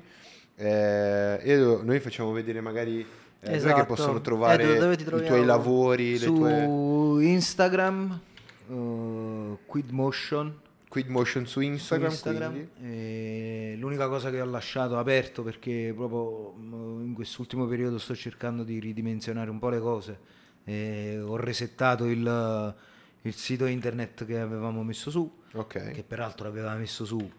Eh, 0.56 1.40
e 1.42 1.56
noi 1.56 2.00
facciamo 2.00 2.32
vedere 2.32 2.62
magari 2.62 3.00
eh, 3.00 3.06
dov'è 3.40 3.50
che 3.50 3.56
Esatto. 3.56 3.86
possono 3.86 4.22
trovare 4.22 4.64
Edo, 4.64 4.80
dove 4.82 4.98
ti 4.98 5.04
i 5.04 5.26
tuoi 5.26 5.46
lavori, 5.46 6.18
Su 6.18 6.36
tue 6.36 7.26
Instagram, 7.26 8.20
uh, 8.68 9.58
Quid 9.66 9.90
Motion, 9.90 10.56
Quid 10.90 11.08
Motion 11.08 11.46
su 11.46 11.54
su 11.54 11.62
Instagram. 11.62 12.10
Instagram. 12.12 12.52
quindi. 12.52 12.70
E 12.82 13.76
l'unica 13.78 14.08
cosa 14.08 14.30
che 14.30 14.40
ho 14.42 14.46
lasciato 14.46 14.98
aperto 14.98 15.44
perché 15.44 15.94
proprio 15.96 16.54
mm, 16.54 17.06
in 17.06 17.14
quest'ultimo 17.14 17.66
periodo 17.68 17.98
sto 17.98 18.16
cercando 18.16 18.64
di 18.64 18.80
ridimensionare 18.80 19.50
un 19.50 19.60
po' 19.60 19.70
le 19.70 19.80
cose. 19.80 20.20
E 20.64 21.20
ho 21.20 21.36
resettato 21.38 22.06
il, 22.06 22.76
il 23.22 23.34
sito 23.34 23.66
internet 23.66 24.26
che 24.26 24.40
avevamo 24.40 24.84
messo 24.84 25.10
su, 25.12 25.30
Ok. 25.54 25.92
che 25.92 26.04
peraltro 26.04 26.48
aveva 26.48 26.74
messo 26.76 27.06
su 27.06 27.30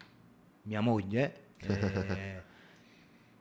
mia 0.63 0.81
moglie, 0.81 1.35
eh, 1.61 2.43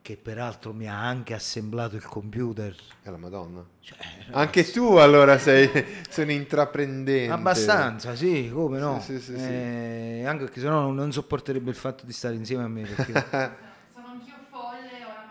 che 0.08 0.16
peraltro 0.16 0.72
mi 0.72 0.88
ha 0.88 0.98
anche 0.98 1.34
assemblato 1.34 1.94
il 1.94 2.02
computer. 2.02 2.74
È 3.02 3.10
la 3.10 3.18
Madonna. 3.18 3.62
Cioè, 3.82 3.98
Anche 4.30 4.70
tu 4.70 4.94
allora 4.94 5.36
sei, 5.36 5.68
sei 6.08 6.24
un 6.24 6.30
intraprendente. 6.30 7.30
Abbastanza, 7.30 8.14
sì, 8.14 8.48
come 8.50 8.78
no. 8.78 9.00
Sì, 9.00 9.18
sì, 9.18 9.20
sì, 9.20 9.38
sì. 9.38 9.50
Eh, 9.50 10.24
Anche 10.26 10.44
perché 10.44 10.60
sennò 10.60 10.90
non 10.92 11.12
sopporterebbe 11.12 11.68
il 11.68 11.76
fatto 11.76 12.06
di 12.06 12.14
stare 12.14 12.36
insieme 12.36 12.62
a 12.64 12.68
me. 12.68 12.84
Perché 12.86 13.12
Sono 13.92 14.06
anch'io 14.08 14.46
folle, 14.48 15.04
ho 15.04 15.12
la 15.12 15.28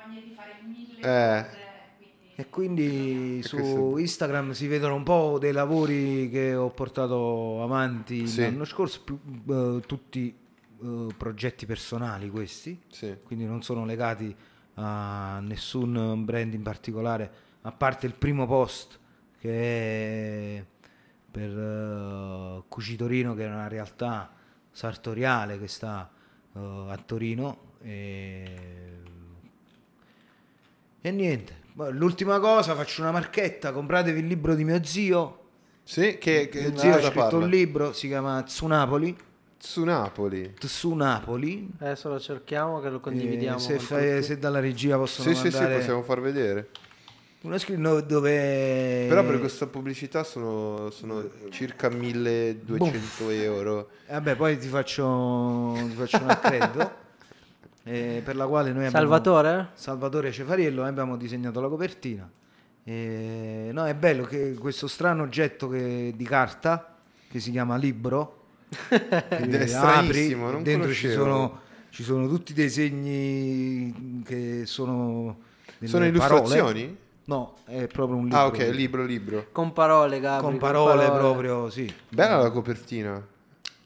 Eh. 1.00 1.42
cose, 1.42 1.56
quindi 1.58 2.36
E 2.36 2.50
quindi 2.50 3.40
E 3.40 3.48
su 3.48 3.98
Instagram 3.98 4.52
si 4.52 4.68
vedono 4.68 4.94
un 4.94 5.04
po' 5.04 5.38
dei 5.40 5.54
lavori 5.54 6.30
che 6.30 6.54
ho 6.54 6.70
portato 6.70 7.64
avanti 7.64 8.28
Sì. 8.28 8.42
l'anno 8.42 8.64
scorso, 8.64 9.02
più, 9.04 9.20
eh, 9.50 9.80
tutti 9.88 10.38
eh, 10.84 11.08
progetti 11.18 11.66
personali 11.66 12.30
questi, 12.30 12.80
Sì. 12.92 13.16
quindi 13.24 13.46
non 13.46 13.64
sono 13.64 13.84
legati 13.86 14.36
a 14.80 15.40
nessun 15.42 16.24
brand 16.24 16.54
in 16.54 16.62
particolare, 16.62 17.32
a 17.62 17.72
parte 17.72 18.06
il 18.06 18.14
primo 18.14 18.46
post 18.46 19.00
che 19.40 20.58
è 20.60 20.66
per 21.30 21.50
eh, 21.50 22.64
Cucitorino, 22.68 23.34
che 23.36 23.46
è 23.46 23.48
una 23.48 23.68
realtà 23.68 24.32
sartoriale 24.72 25.60
che 25.60 25.68
sta 25.68 26.10
eh, 26.56 26.60
a 26.60 26.98
Torino. 27.06 27.74
E, 27.82 28.56
e 31.02 31.12
niente, 31.12 31.62
l'ultima 31.92 32.40
cosa, 32.40 32.76
faccio 32.76 33.02
una 33.02 33.12
marchetta, 33.12 33.72
compratevi 33.72 34.20
il 34.20 34.28
libro 34.28 34.56
di 34.56 34.64
mio 34.64 34.84
zio. 34.84 35.44
Sì, 35.84 36.18
che, 36.18 36.50
che 36.50 36.70
Mio 36.70 36.78
zio 36.78 36.90
ha 36.90 36.96
cosa 36.96 37.08
scritto 37.08 37.22
parla? 37.22 37.38
un 37.38 37.50
libro, 37.50 37.94
si 37.94 38.08
chiama 38.08 38.42
Tsunapoli. 38.44 39.16
Su 39.68 39.84
Napoli. 39.84 40.54
Tsunapoli. 40.58 41.70
Adesso 41.80 42.08
lo 42.08 42.20
cerchiamo 42.22 42.80
che 42.80 42.90
lo 42.90 43.02
condividiamo. 43.02 43.58
Eh, 43.58 43.60
se, 43.60 43.80
fai- 43.80 44.24
se 44.24 44.40
dalla 44.40 44.62
regia 44.62 44.96
possono 44.96 45.28
Sì, 45.28 45.36
sì, 45.36 45.50
sì, 45.52 45.58
mandare 45.58 45.76
possiamo 45.80 46.02
far 46.04 46.22
vedere. 46.22 46.70
uno 47.42 47.58
screen 47.58 48.04
dove 48.08 49.06
Però 49.10 49.26
per 49.26 49.40
questa 49.40 49.68
pubblicità 49.68 50.24
sono, 50.24 50.90
sono 50.92 51.30
circa 51.50 51.90
1200 51.90 53.30
euro. 53.32 53.90
Eh, 54.08 54.14
Vabbè, 54.14 54.36
poi 54.38 54.58
ti 54.58 54.68
faccio, 54.70 55.74
ti 55.76 55.96
faccio 55.96 56.24
un 56.24 56.30
accredito 56.30 56.92
eh, 57.84 58.22
per 58.24 58.38
la 58.38 58.48
quale 58.48 58.70
noi 58.72 58.86
abbiamo 58.86 58.98
Salvatore? 59.06 59.70
Salvatore 59.74 60.32
Cefariello 60.32 60.80
noi 60.80 60.90
abbiamo 60.90 61.18
disegnato 61.18 61.60
la 61.60 61.68
copertina. 61.68 62.28
Eh, 62.86 63.70
no, 63.74 63.86
è 63.86 63.94
bello 63.94 64.24
che 64.24 64.54
questo 64.54 64.88
strano 64.88 65.24
oggetto 65.24 65.68
che- 65.68 66.14
di 66.16 66.24
carta 66.24 66.96
che 67.30 67.42
si 67.42 67.52
chiama 67.52 67.76
libro 67.76 68.37
che 68.70 69.60
È 69.60 69.68
stranissimo, 69.68 70.52
non 70.52 70.64
dentro 70.64 70.92
ci 70.94 71.10
sono, 71.10 71.60
ci 71.90 72.04
sono 72.04 72.28
tutti 72.28 72.54
dei 72.54 72.70
segni 72.70 74.24
che 74.26 74.64
sono 74.66 75.38
delle 75.78 75.90
Sono 75.92 76.12
parole. 76.12 76.40
illustrazioni? 76.42 76.98
No, 77.26 77.56
è 77.66 77.88
proprio 77.88 78.18
un 78.18 78.24
libro. 78.24 78.38
Ah, 78.40 78.46
ok, 78.48 78.58
libro, 78.72 79.04
libro. 79.06 79.48
Con 79.52 79.74
parole, 79.74 80.20
Gabri. 80.20 80.46
con 80.50 80.58
parole 80.58 81.10
proprio, 81.12 81.70
sì. 81.70 81.92
Bella 82.10 82.38
la 82.38 82.52
copertina. 82.52 83.26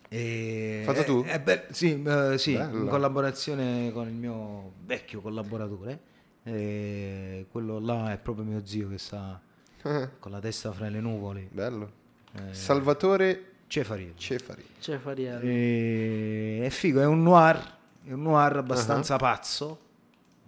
E- 0.07 0.81
Fatta 0.85 1.03
tu? 1.03 1.23
eh, 1.25 1.39
beh, 1.39 1.65
sì, 1.71 2.03
eh, 2.03 2.37
sì, 2.37 2.53
in 2.53 2.87
collaborazione 2.89 3.91
con 3.93 4.07
il 4.07 4.13
mio 4.13 4.73
vecchio 4.85 5.21
collaboratore. 5.21 5.99
E 6.43 7.45
quello 7.51 7.79
là 7.79 8.11
è 8.11 8.17
proprio 8.17 8.43
mio 8.45 8.61
zio 8.65 8.89
che 8.89 8.97
sta 8.97 9.39
con 10.19 10.31
la 10.31 10.39
testa 10.39 10.71
fra 10.71 10.89
le 10.89 10.99
nuvole. 10.99 11.47
Bello. 11.51 11.91
Eh, 12.35 12.53
Salvatore 12.53 13.50
Cefariello. 13.71 14.13
Cefari. 14.17 14.65
C'è 14.81 14.97
Fariello. 14.97 15.39
E- 15.43 16.59
è 16.65 16.69
figo, 16.69 16.99
è 16.99 17.05
un 17.05 17.23
noir, 17.23 17.55
è 18.03 18.11
un 18.11 18.21
noir 18.21 18.57
abbastanza 18.57 19.15
Ah. 19.15 19.17
pazzo, 19.17 19.79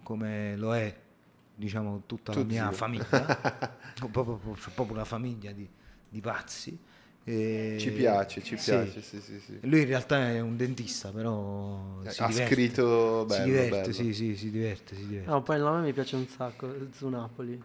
come 0.02 0.54
lo 0.58 0.74
è, 0.76 0.94
diciamo, 1.54 2.02
tutta 2.04 2.32
la 2.32 2.40
Tuo 2.40 2.46
mia 2.46 2.70
famiglia. 2.70 3.78
Ho 4.02 4.08
proprio, 4.08 4.38
proprio 4.74 4.96
una 4.96 5.06
famiglia 5.06 5.52
di, 5.52 5.66
di 6.06 6.20
pazzi. 6.20 6.78
E- 7.24 7.76
Ci 7.80 7.92
piace, 7.92 8.42
ci 8.42 8.56
piace, 8.56 9.00
sì, 9.00 9.18
sì, 9.22 9.40
sì. 9.40 9.58
Lui 9.62 9.80
in 9.80 9.86
realtà 9.86 10.28
è 10.28 10.40
un 10.40 10.58
dentista, 10.58 11.10
però 11.10 12.02
si 12.06 12.22
ha 12.22 12.26
diverte. 12.26 12.52
scritto 12.54 13.24
bello, 13.26 13.42
si 13.42 13.48
diverte, 13.48 13.80
bello. 13.80 13.92
sì, 13.94 14.12
sì, 14.12 14.36
si 14.36 14.50
diverte, 14.50 14.94
si 14.94 15.06
diverte. 15.06 15.30
No, 15.30 15.42
poi 15.42 15.56
il 15.56 15.62
nome 15.62 15.80
mi 15.80 15.92
piace 15.94 16.16
un 16.16 16.26
sacco, 16.28 16.70
su 16.92 17.08
Napoli. 17.08 17.62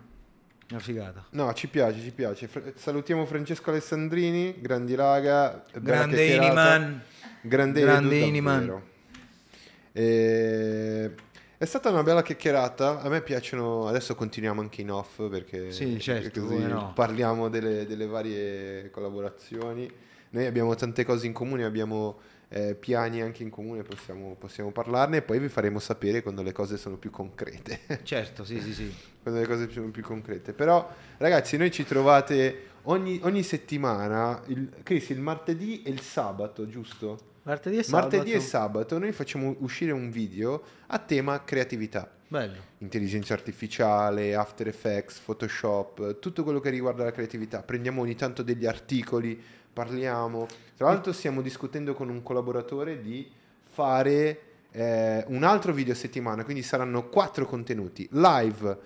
Una 0.71 0.79
figata. 0.79 1.25
No, 1.31 1.51
ci 1.53 1.67
piace, 1.67 1.99
ci 1.99 2.11
piace. 2.11 2.47
Fra- 2.47 2.61
salutiamo 2.75 3.25
Francesco 3.25 3.71
Alessandrini, 3.71 4.55
grandi 4.61 4.93
raga. 4.95 5.63
Grande. 5.73 6.25
Iniman. 6.25 7.01
Grande, 7.41 7.81
Grande 7.81 8.17
Edu, 8.17 8.27
Iniman. 8.27 8.59
davvero. 8.59 8.87
E- 9.91 11.11
È 11.57 11.65
stata 11.65 11.89
una 11.89 12.03
bella 12.03 12.21
chiacchierata. 12.21 13.01
A 13.01 13.09
me 13.09 13.21
piacciono. 13.21 13.87
Adesso 13.87 14.13
continuiamo 14.15 14.61
anche 14.61 14.81
in 14.81 14.91
off 14.91 15.27
perché 15.29 15.71
Sì, 15.71 15.99
certo, 15.99 16.41
così 16.41 16.63
no. 16.67 16.93
parliamo 16.93 17.49
delle, 17.49 17.85
delle 17.85 18.05
varie 18.05 18.89
collaborazioni. 18.91 19.91
Noi 20.31 20.45
abbiamo 20.45 20.75
tante 20.75 21.03
cose 21.03 21.25
in 21.25 21.33
comune, 21.33 21.65
abbiamo 21.65 22.19
eh, 22.49 22.75
piani 22.75 23.21
anche 23.21 23.43
in 23.43 23.49
comune, 23.49 23.83
possiamo, 23.83 24.35
possiamo 24.37 24.71
parlarne 24.71 25.17
e 25.17 25.21
poi 25.21 25.39
vi 25.39 25.49
faremo 25.49 25.79
sapere 25.79 26.21
quando 26.21 26.41
le 26.41 26.51
cose 26.51 26.77
sono 26.77 26.97
più 26.97 27.11
concrete. 27.11 27.81
Certo, 28.03 28.43
sì, 28.43 28.59
sì, 28.59 28.73
sì. 28.73 28.93
quando 29.21 29.39
le 29.39 29.47
cose 29.47 29.69
sono 29.69 29.89
più 29.89 30.01
concrete. 30.01 30.53
Però, 30.53 30.91
ragazzi, 31.17 31.57
noi 31.57 31.71
ci 31.71 31.85
trovate 31.85 32.67
ogni, 32.83 33.19
ogni 33.23 33.43
settimana, 33.43 34.41
il, 34.47 34.69
Chris, 34.83 35.09
il 35.09 35.19
martedì 35.19 35.83
e 35.83 35.91
il 35.91 36.01
sabato, 36.01 36.67
giusto? 36.67 37.27
Martedì 37.43 37.77
e 37.77 37.83
sabato. 37.83 38.17
Martedì 38.17 38.31
e 38.35 38.39
sabato 38.39 38.99
noi 38.99 39.11
facciamo 39.11 39.55
uscire 39.59 39.91
un 39.91 40.09
video 40.09 40.61
a 40.87 40.99
tema 40.99 41.43
creatività. 41.43 42.11
Bello. 42.27 42.57
Intelligenza 42.79 43.33
artificiale, 43.33 44.35
After 44.35 44.67
Effects, 44.67 45.17
Photoshop, 45.17 46.19
tutto 46.19 46.43
quello 46.43 46.59
che 46.59 46.69
riguarda 46.69 47.03
la 47.03 47.11
creatività. 47.11 47.63
Prendiamo 47.63 48.01
ogni 48.01 48.15
tanto 48.15 48.43
degli 48.43 48.67
articoli, 48.67 49.41
parliamo. 49.83 50.45
Tra 50.75 50.87
l'altro 50.87 51.13
stiamo 51.13 51.41
discutendo 51.41 51.93
con 51.93 52.09
un 52.09 52.21
collaboratore 52.21 53.01
di 53.01 53.29
fare 53.63 54.39
eh, 54.71 55.23
un 55.27 55.43
altro 55.43 55.71
video 55.71 55.93
a 55.93 55.95
settimana, 55.95 56.43
quindi 56.43 56.63
saranno 56.63 57.07
quattro 57.07 57.45
contenuti 57.45 58.07
live, 58.11 58.77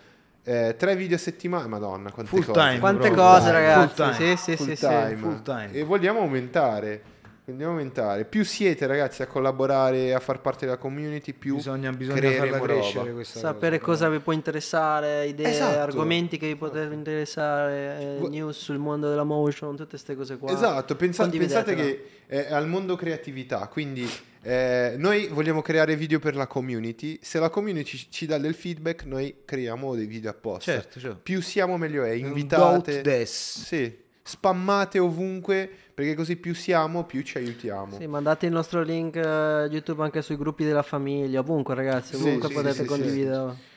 eh, 0.43 0.75
tre 0.77 0.95
video 0.95 1.15
a 1.15 1.19
settimana. 1.19 1.67
Madonna, 1.67 2.11
quante 2.11 2.29
Full 2.29 2.45
cose. 2.45 2.59
time, 2.59 2.79
Quante 2.79 3.09
proprio. 3.09 3.23
cose, 3.23 3.41
Full 3.45 3.51
ragazzi. 3.51 3.95
time. 3.95 4.13
Sì, 4.13 4.35
sì, 4.37 4.55
Full 4.55 4.65
sì, 4.67 4.75
sì. 4.75 4.85
time. 4.85 5.15
full 5.15 5.41
time. 5.41 5.71
E 5.71 5.83
vogliamo 5.83 6.19
aumentare. 6.19 7.01
Vogliamo 7.45 7.71
aumentare. 7.71 8.23
Più 8.23 8.45
siete 8.45 8.87
ragazzi 8.87 9.21
a 9.21 9.27
collaborare, 9.27 10.13
a 10.13 10.19
far 10.21 10.39
parte 10.39 10.65
della 10.65 10.77
community, 10.77 11.33
più 11.33 11.55
Bisogna, 11.55 11.91
bisogna 11.91 12.31
farla 12.31 12.59
crescere 12.61 12.99
roba. 12.99 13.11
questa 13.15 13.39
Sapere 13.39 13.79
cosa. 13.79 14.05
cosa 14.05 14.09
vi 14.15 14.19
può 14.23 14.31
interessare, 14.31 15.25
idee, 15.25 15.49
Esatto. 15.51 15.79
argomenti 15.79 16.37
che 16.37 16.47
vi 16.47 16.55
potrebbero 16.55 16.93
interessare, 16.93 17.99
eh, 17.99 18.17
Vo- 18.17 18.29
news 18.29 18.57
sul 18.57 18.77
mondo 18.77 19.09
della 19.09 19.25
motion, 19.25 19.75
tutte 19.75 19.89
queste 19.89 20.15
cose 20.15 20.37
qua. 20.37 20.53
Esatto, 20.53 20.95
pensa- 20.95 21.27
pensate 21.27 21.75
che 21.75 22.05
è 22.27 22.47
al 22.53 22.65
mondo 22.69 22.95
creatività, 22.95 23.67
quindi 23.67 24.09
eh, 24.43 24.93
noi 24.97 25.27
vogliamo 25.27 25.61
creare 25.61 25.97
video 25.97 26.19
per 26.19 26.37
la 26.37 26.47
community, 26.47 27.19
se 27.21 27.39
la 27.39 27.49
community 27.49 27.83
ci, 27.97 28.07
ci 28.09 28.25
dà 28.25 28.37
del 28.37 28.53
feedback 28.55 29.03
noi 29.03 29.41
creiamo 29.43 29.95
dei 29.95 30.05
video 30.05 30.29
apposta. 30.31 30.71
Certo, 30.71 30.97
certo. 30.97 31.19
Più 31.21 31.41
siamo 31.41 31.75
meglio 31.77 32.03
è, 32.05 32.11
invitate, 32.11 33.25
sì, 33.25 33.99
spammate 34.25 34.99
ovunque 34.99 35.69
perché 35.93 36.15
così 36.15 36.37
più 36.37 36.55
siamo 36.55 37.03
più 37.05 37.21
ci 37.21 37.37
aiutiamo. 37.37 37.97
Sì, 37.97 38.07
mandate 38.07 38.47
il 38.47 38.51
nostro 38.51 38.81
link 38.81 39.15
eh, 39.15 39.67
YouTube 39.69 40.01
anche 40.03 40.21
sui 40.21 40.37
gruppi 40.37 40.63
della 40.63 40.81
famiglia, 40.81 41.39
ovunque 41.39 41.75
ragazzi, 41.75 42.15
ovunque 42.15 42.47
sì, 42.47 42.53
potete 42.53 42.81
sì, 42.81 42.85
condividere. 42.85 43.71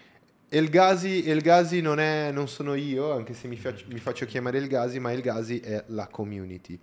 Elgasi, 0.48 1.28
Elgasi 1.28 1.80
non, 1.80 1.98
è, 1.98 2.30
non 2.32 2.48
sono 2.48 2.74
io, 2.74 3.12
anche 3.12 3.34
se 3.34 3.48
mi 3.48 3.56
faccio, 3.56 3.84
mi 3.88 3.98
faccio 3.98 4.24
chiamare 4.26 4.58
Elgasi, 4.58 5.00
ma 5.00 5.12
Elgasi 5.12 5.58
è 5.58 5.84
la 5.88 6.06
community. 6.06 6.78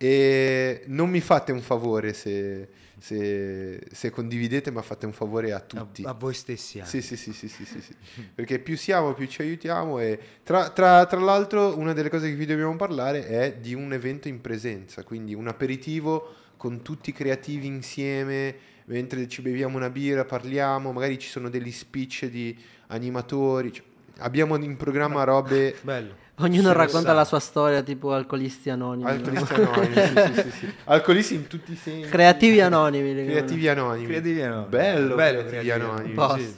E 0.00 0.82
non 0.86 1.10
mi 1.10 1.20
fate 1.20 1.50
un 1.50 1.60
favore 1.60 2.12
se, 2.12 2.68
se- 3.00 3.80
se 3.90 4.10
condividete, 4.10 4.70
ma 4.70 4.80
fate 4.80 5.06
un 5.06 5.12
favore 5.12 5.52
a 5.52 5.56
A, 5.56 5.60
tutti. 5.60 6.02
a 6.04 6.12
voi 6.12 6.34
stessi 6.34 6.78
anche. 6.78 6.90
Sì, 6.90 7.02
sì, 7.02 7.16
sì, 7.16 7.32
sì, 7.32 7.48
sì, 7.48 7.64
sì, 7.64 7.80
sì. 7.80 7.94
Perché 8.34 8.60
più 8.60 8.76
siamo, 8.76 9.12
più 9.14 9.26
ci 9.26 9.42
aiutiamo. 9.42 9.98
E 9.98 10.18
tra, 10.44 10.70
tra- 10.70 11.04
tra 11.06 11.18
l'altro, 11.18 11.76
una 11.76 11.92
delle 11.92 12.10
cose 12.10 12.28
che 12.28 12.36
vi 12.36 12.46
dobbiamo 12.46 12.76
parlare 12.76 13.26
è 13.26 13.56
di 13.60 13.74
un 13.74 13.92
evento 13.92 14.28
in 14.28 14.40
presenza, 14.40 15.02
quindi 15.02 15.34
un 15.34 15.48
aperitivo 15.48 16.34
con 16.56 16.82
tutti 16.82 17.10
i 17.10 17.12
creativi 17.12 17.66
insieme, 17.66 18.54
mentre 18.86 19.26
ci 19.28 19.42
beviamo 19.42 19.76
una 19.76 19.90
birra, 19.90 20.24
parliamo, 20.24 20.92
magari 20.92 21.18
ci 21.18 21.28
sono 21.28 21.50
degli 21.50 21.72
speech 21.72 22.26
di 22.26 22.56
animatori. 22.86 23.72
cioè, 23.72 23.84
abbiamo 24.18 24.56
in 24.56 24.76
programma 24.76 25.24
robe 25.24 25.76
Bello. 25.82 26.26
Ognuno 26.40 26.72
racconta 26.72 27.12
la 27.12 27.24
sua 27.24 27.40
storia, 27.40 27.82
tipo 27.82 28.12
alcolisti 28.12 28.70
anonimi. 28.70 29.02
no? 29.02 29.10
alcolisti 29.10 29.54
anonimi. 29.54 29.94
sì, 29.94 30.14
sì, 30.14 30.42
sì, 30.42 30.50
sì. 30.50 30.74
Alcolisti 30.84 31.34
in 31.34 31.46
tutti 31.48 31.72
i 31.72 31.76
sensi. 31.76 32.08
Creativi 32.08 32.60
anonimi. 32.60 33.12
Creativi 33.26 33.68
anonimi. 33.68 34.06
Creativi 34.06 34.42
anonimi. 34.42 34.68
Bello, 34.68 35.14
Bello, 35.16 35.44
creativi 35.44 35.66
creativi 35.66 36.14
anonimi. 36.14 36.54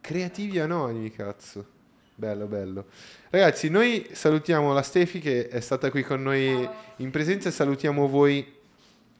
Creativi 0.00 0.58
anonimi, 0.60 1.10
cazzo. 1.10 1.66
Bello, 2.14 2.46
bello. 2.46 2.84
Ragazzi, 3.30 3.68
noi 3.68 4.06
salutiamo 4.12 4.72
la 4.72 4.82
Stefi 4.82 5.18
che 5.18 5.48
è 5.48 5.60
stata 5.60 5.90
qui 5.90 6.04
con 6.04 6.22
noi 6.22 6.68
in 6.96 7.10
presenza 7.10 7.48
e 7.48 7.52
salutiamo 7.52 8.06
voi 8.06 8.46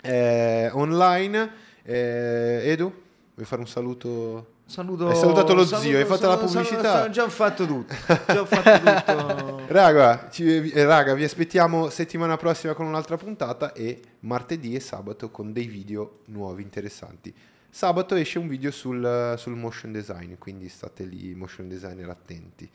eh, 0.03 0.71
online. 0.73 1.51
Eh, 1.83 2.61
Edu, 2.65 3.03
vuoi 3.35 3.47
fare 3.47 3.61
un 3.61 3.67
saluto? 3.67 4.55
Saluto, 4.69 5.07
Hai 5.09 5.15
salutato 5.15 5.55
lo 5.55 5.65
saluto- 5.65 5.89
zio, 5.89 5.97
hai 5.99 6.05
fatto 6.05 6.27
la 6.27 6.35
saluto- 6.37 6.53
pubblicità? 6.53 6.91
saluto- 6.93 7.11
già 7.11 7.23
ho 7.23 7.29
fatto 7.29 7.67
tutto. 7.67 7.95
Già 8.27 8.41
ho 8.41 8.45
fatto 8.47 9.05
tutto. 9.07 9.63
Raga, 9.73 10.29
ci- 10.29 10.71
eh, 10.73 10.85
raga, 10.85 11.15
vi 11.15 11.23
aspettiamo 11.23 11.89
settimana 11.89 12.37
prossima 12.37 12.75
con 12.75 12.85
un'altra 12.87 13.17
puntata 13.17 13.73
e 13.73 14.01
martedì 14.21 14.75
e 14.75 14.81
sabato 14.81 15.31
con 15.31 15.53
dei 15.53 15.67
video 15.67 16.21
nuovi 16.27 16.63
interessanti. 16.63 17.33
sabato 17.71 18.15
esce 18.17 18.39
un 18.41 18.49
video 18.49 18.71
sul, 18.73 19.35
sul 19.37 19.55
motion 19.55 19.93
design, 19.93 20.35
quindi 20.39 20.69
state 20.69 21.05
lì, 21.05 21.33
motion 21.35 21.69
designer 21.69 22.09
attenti. 22.11 22.69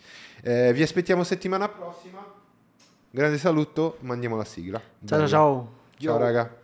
Eh, 0.44 0.72
vi 0.74 0.84
aspettiamo 0.84 1.24
settimana 1.26 1.68
prossima. 1.68 2.24
Grande 3.10 3.38
saluto, 3.38 3.98
mandiamo 4.02 4.38
la 4.38 4.46
sigla. 4.46 4.80
Ciao 4.80 5.18
Bella. 5.18 5.28
ciao. 5.28 5.72
Ciao 5.98 6.18
raga. 6.18 6.61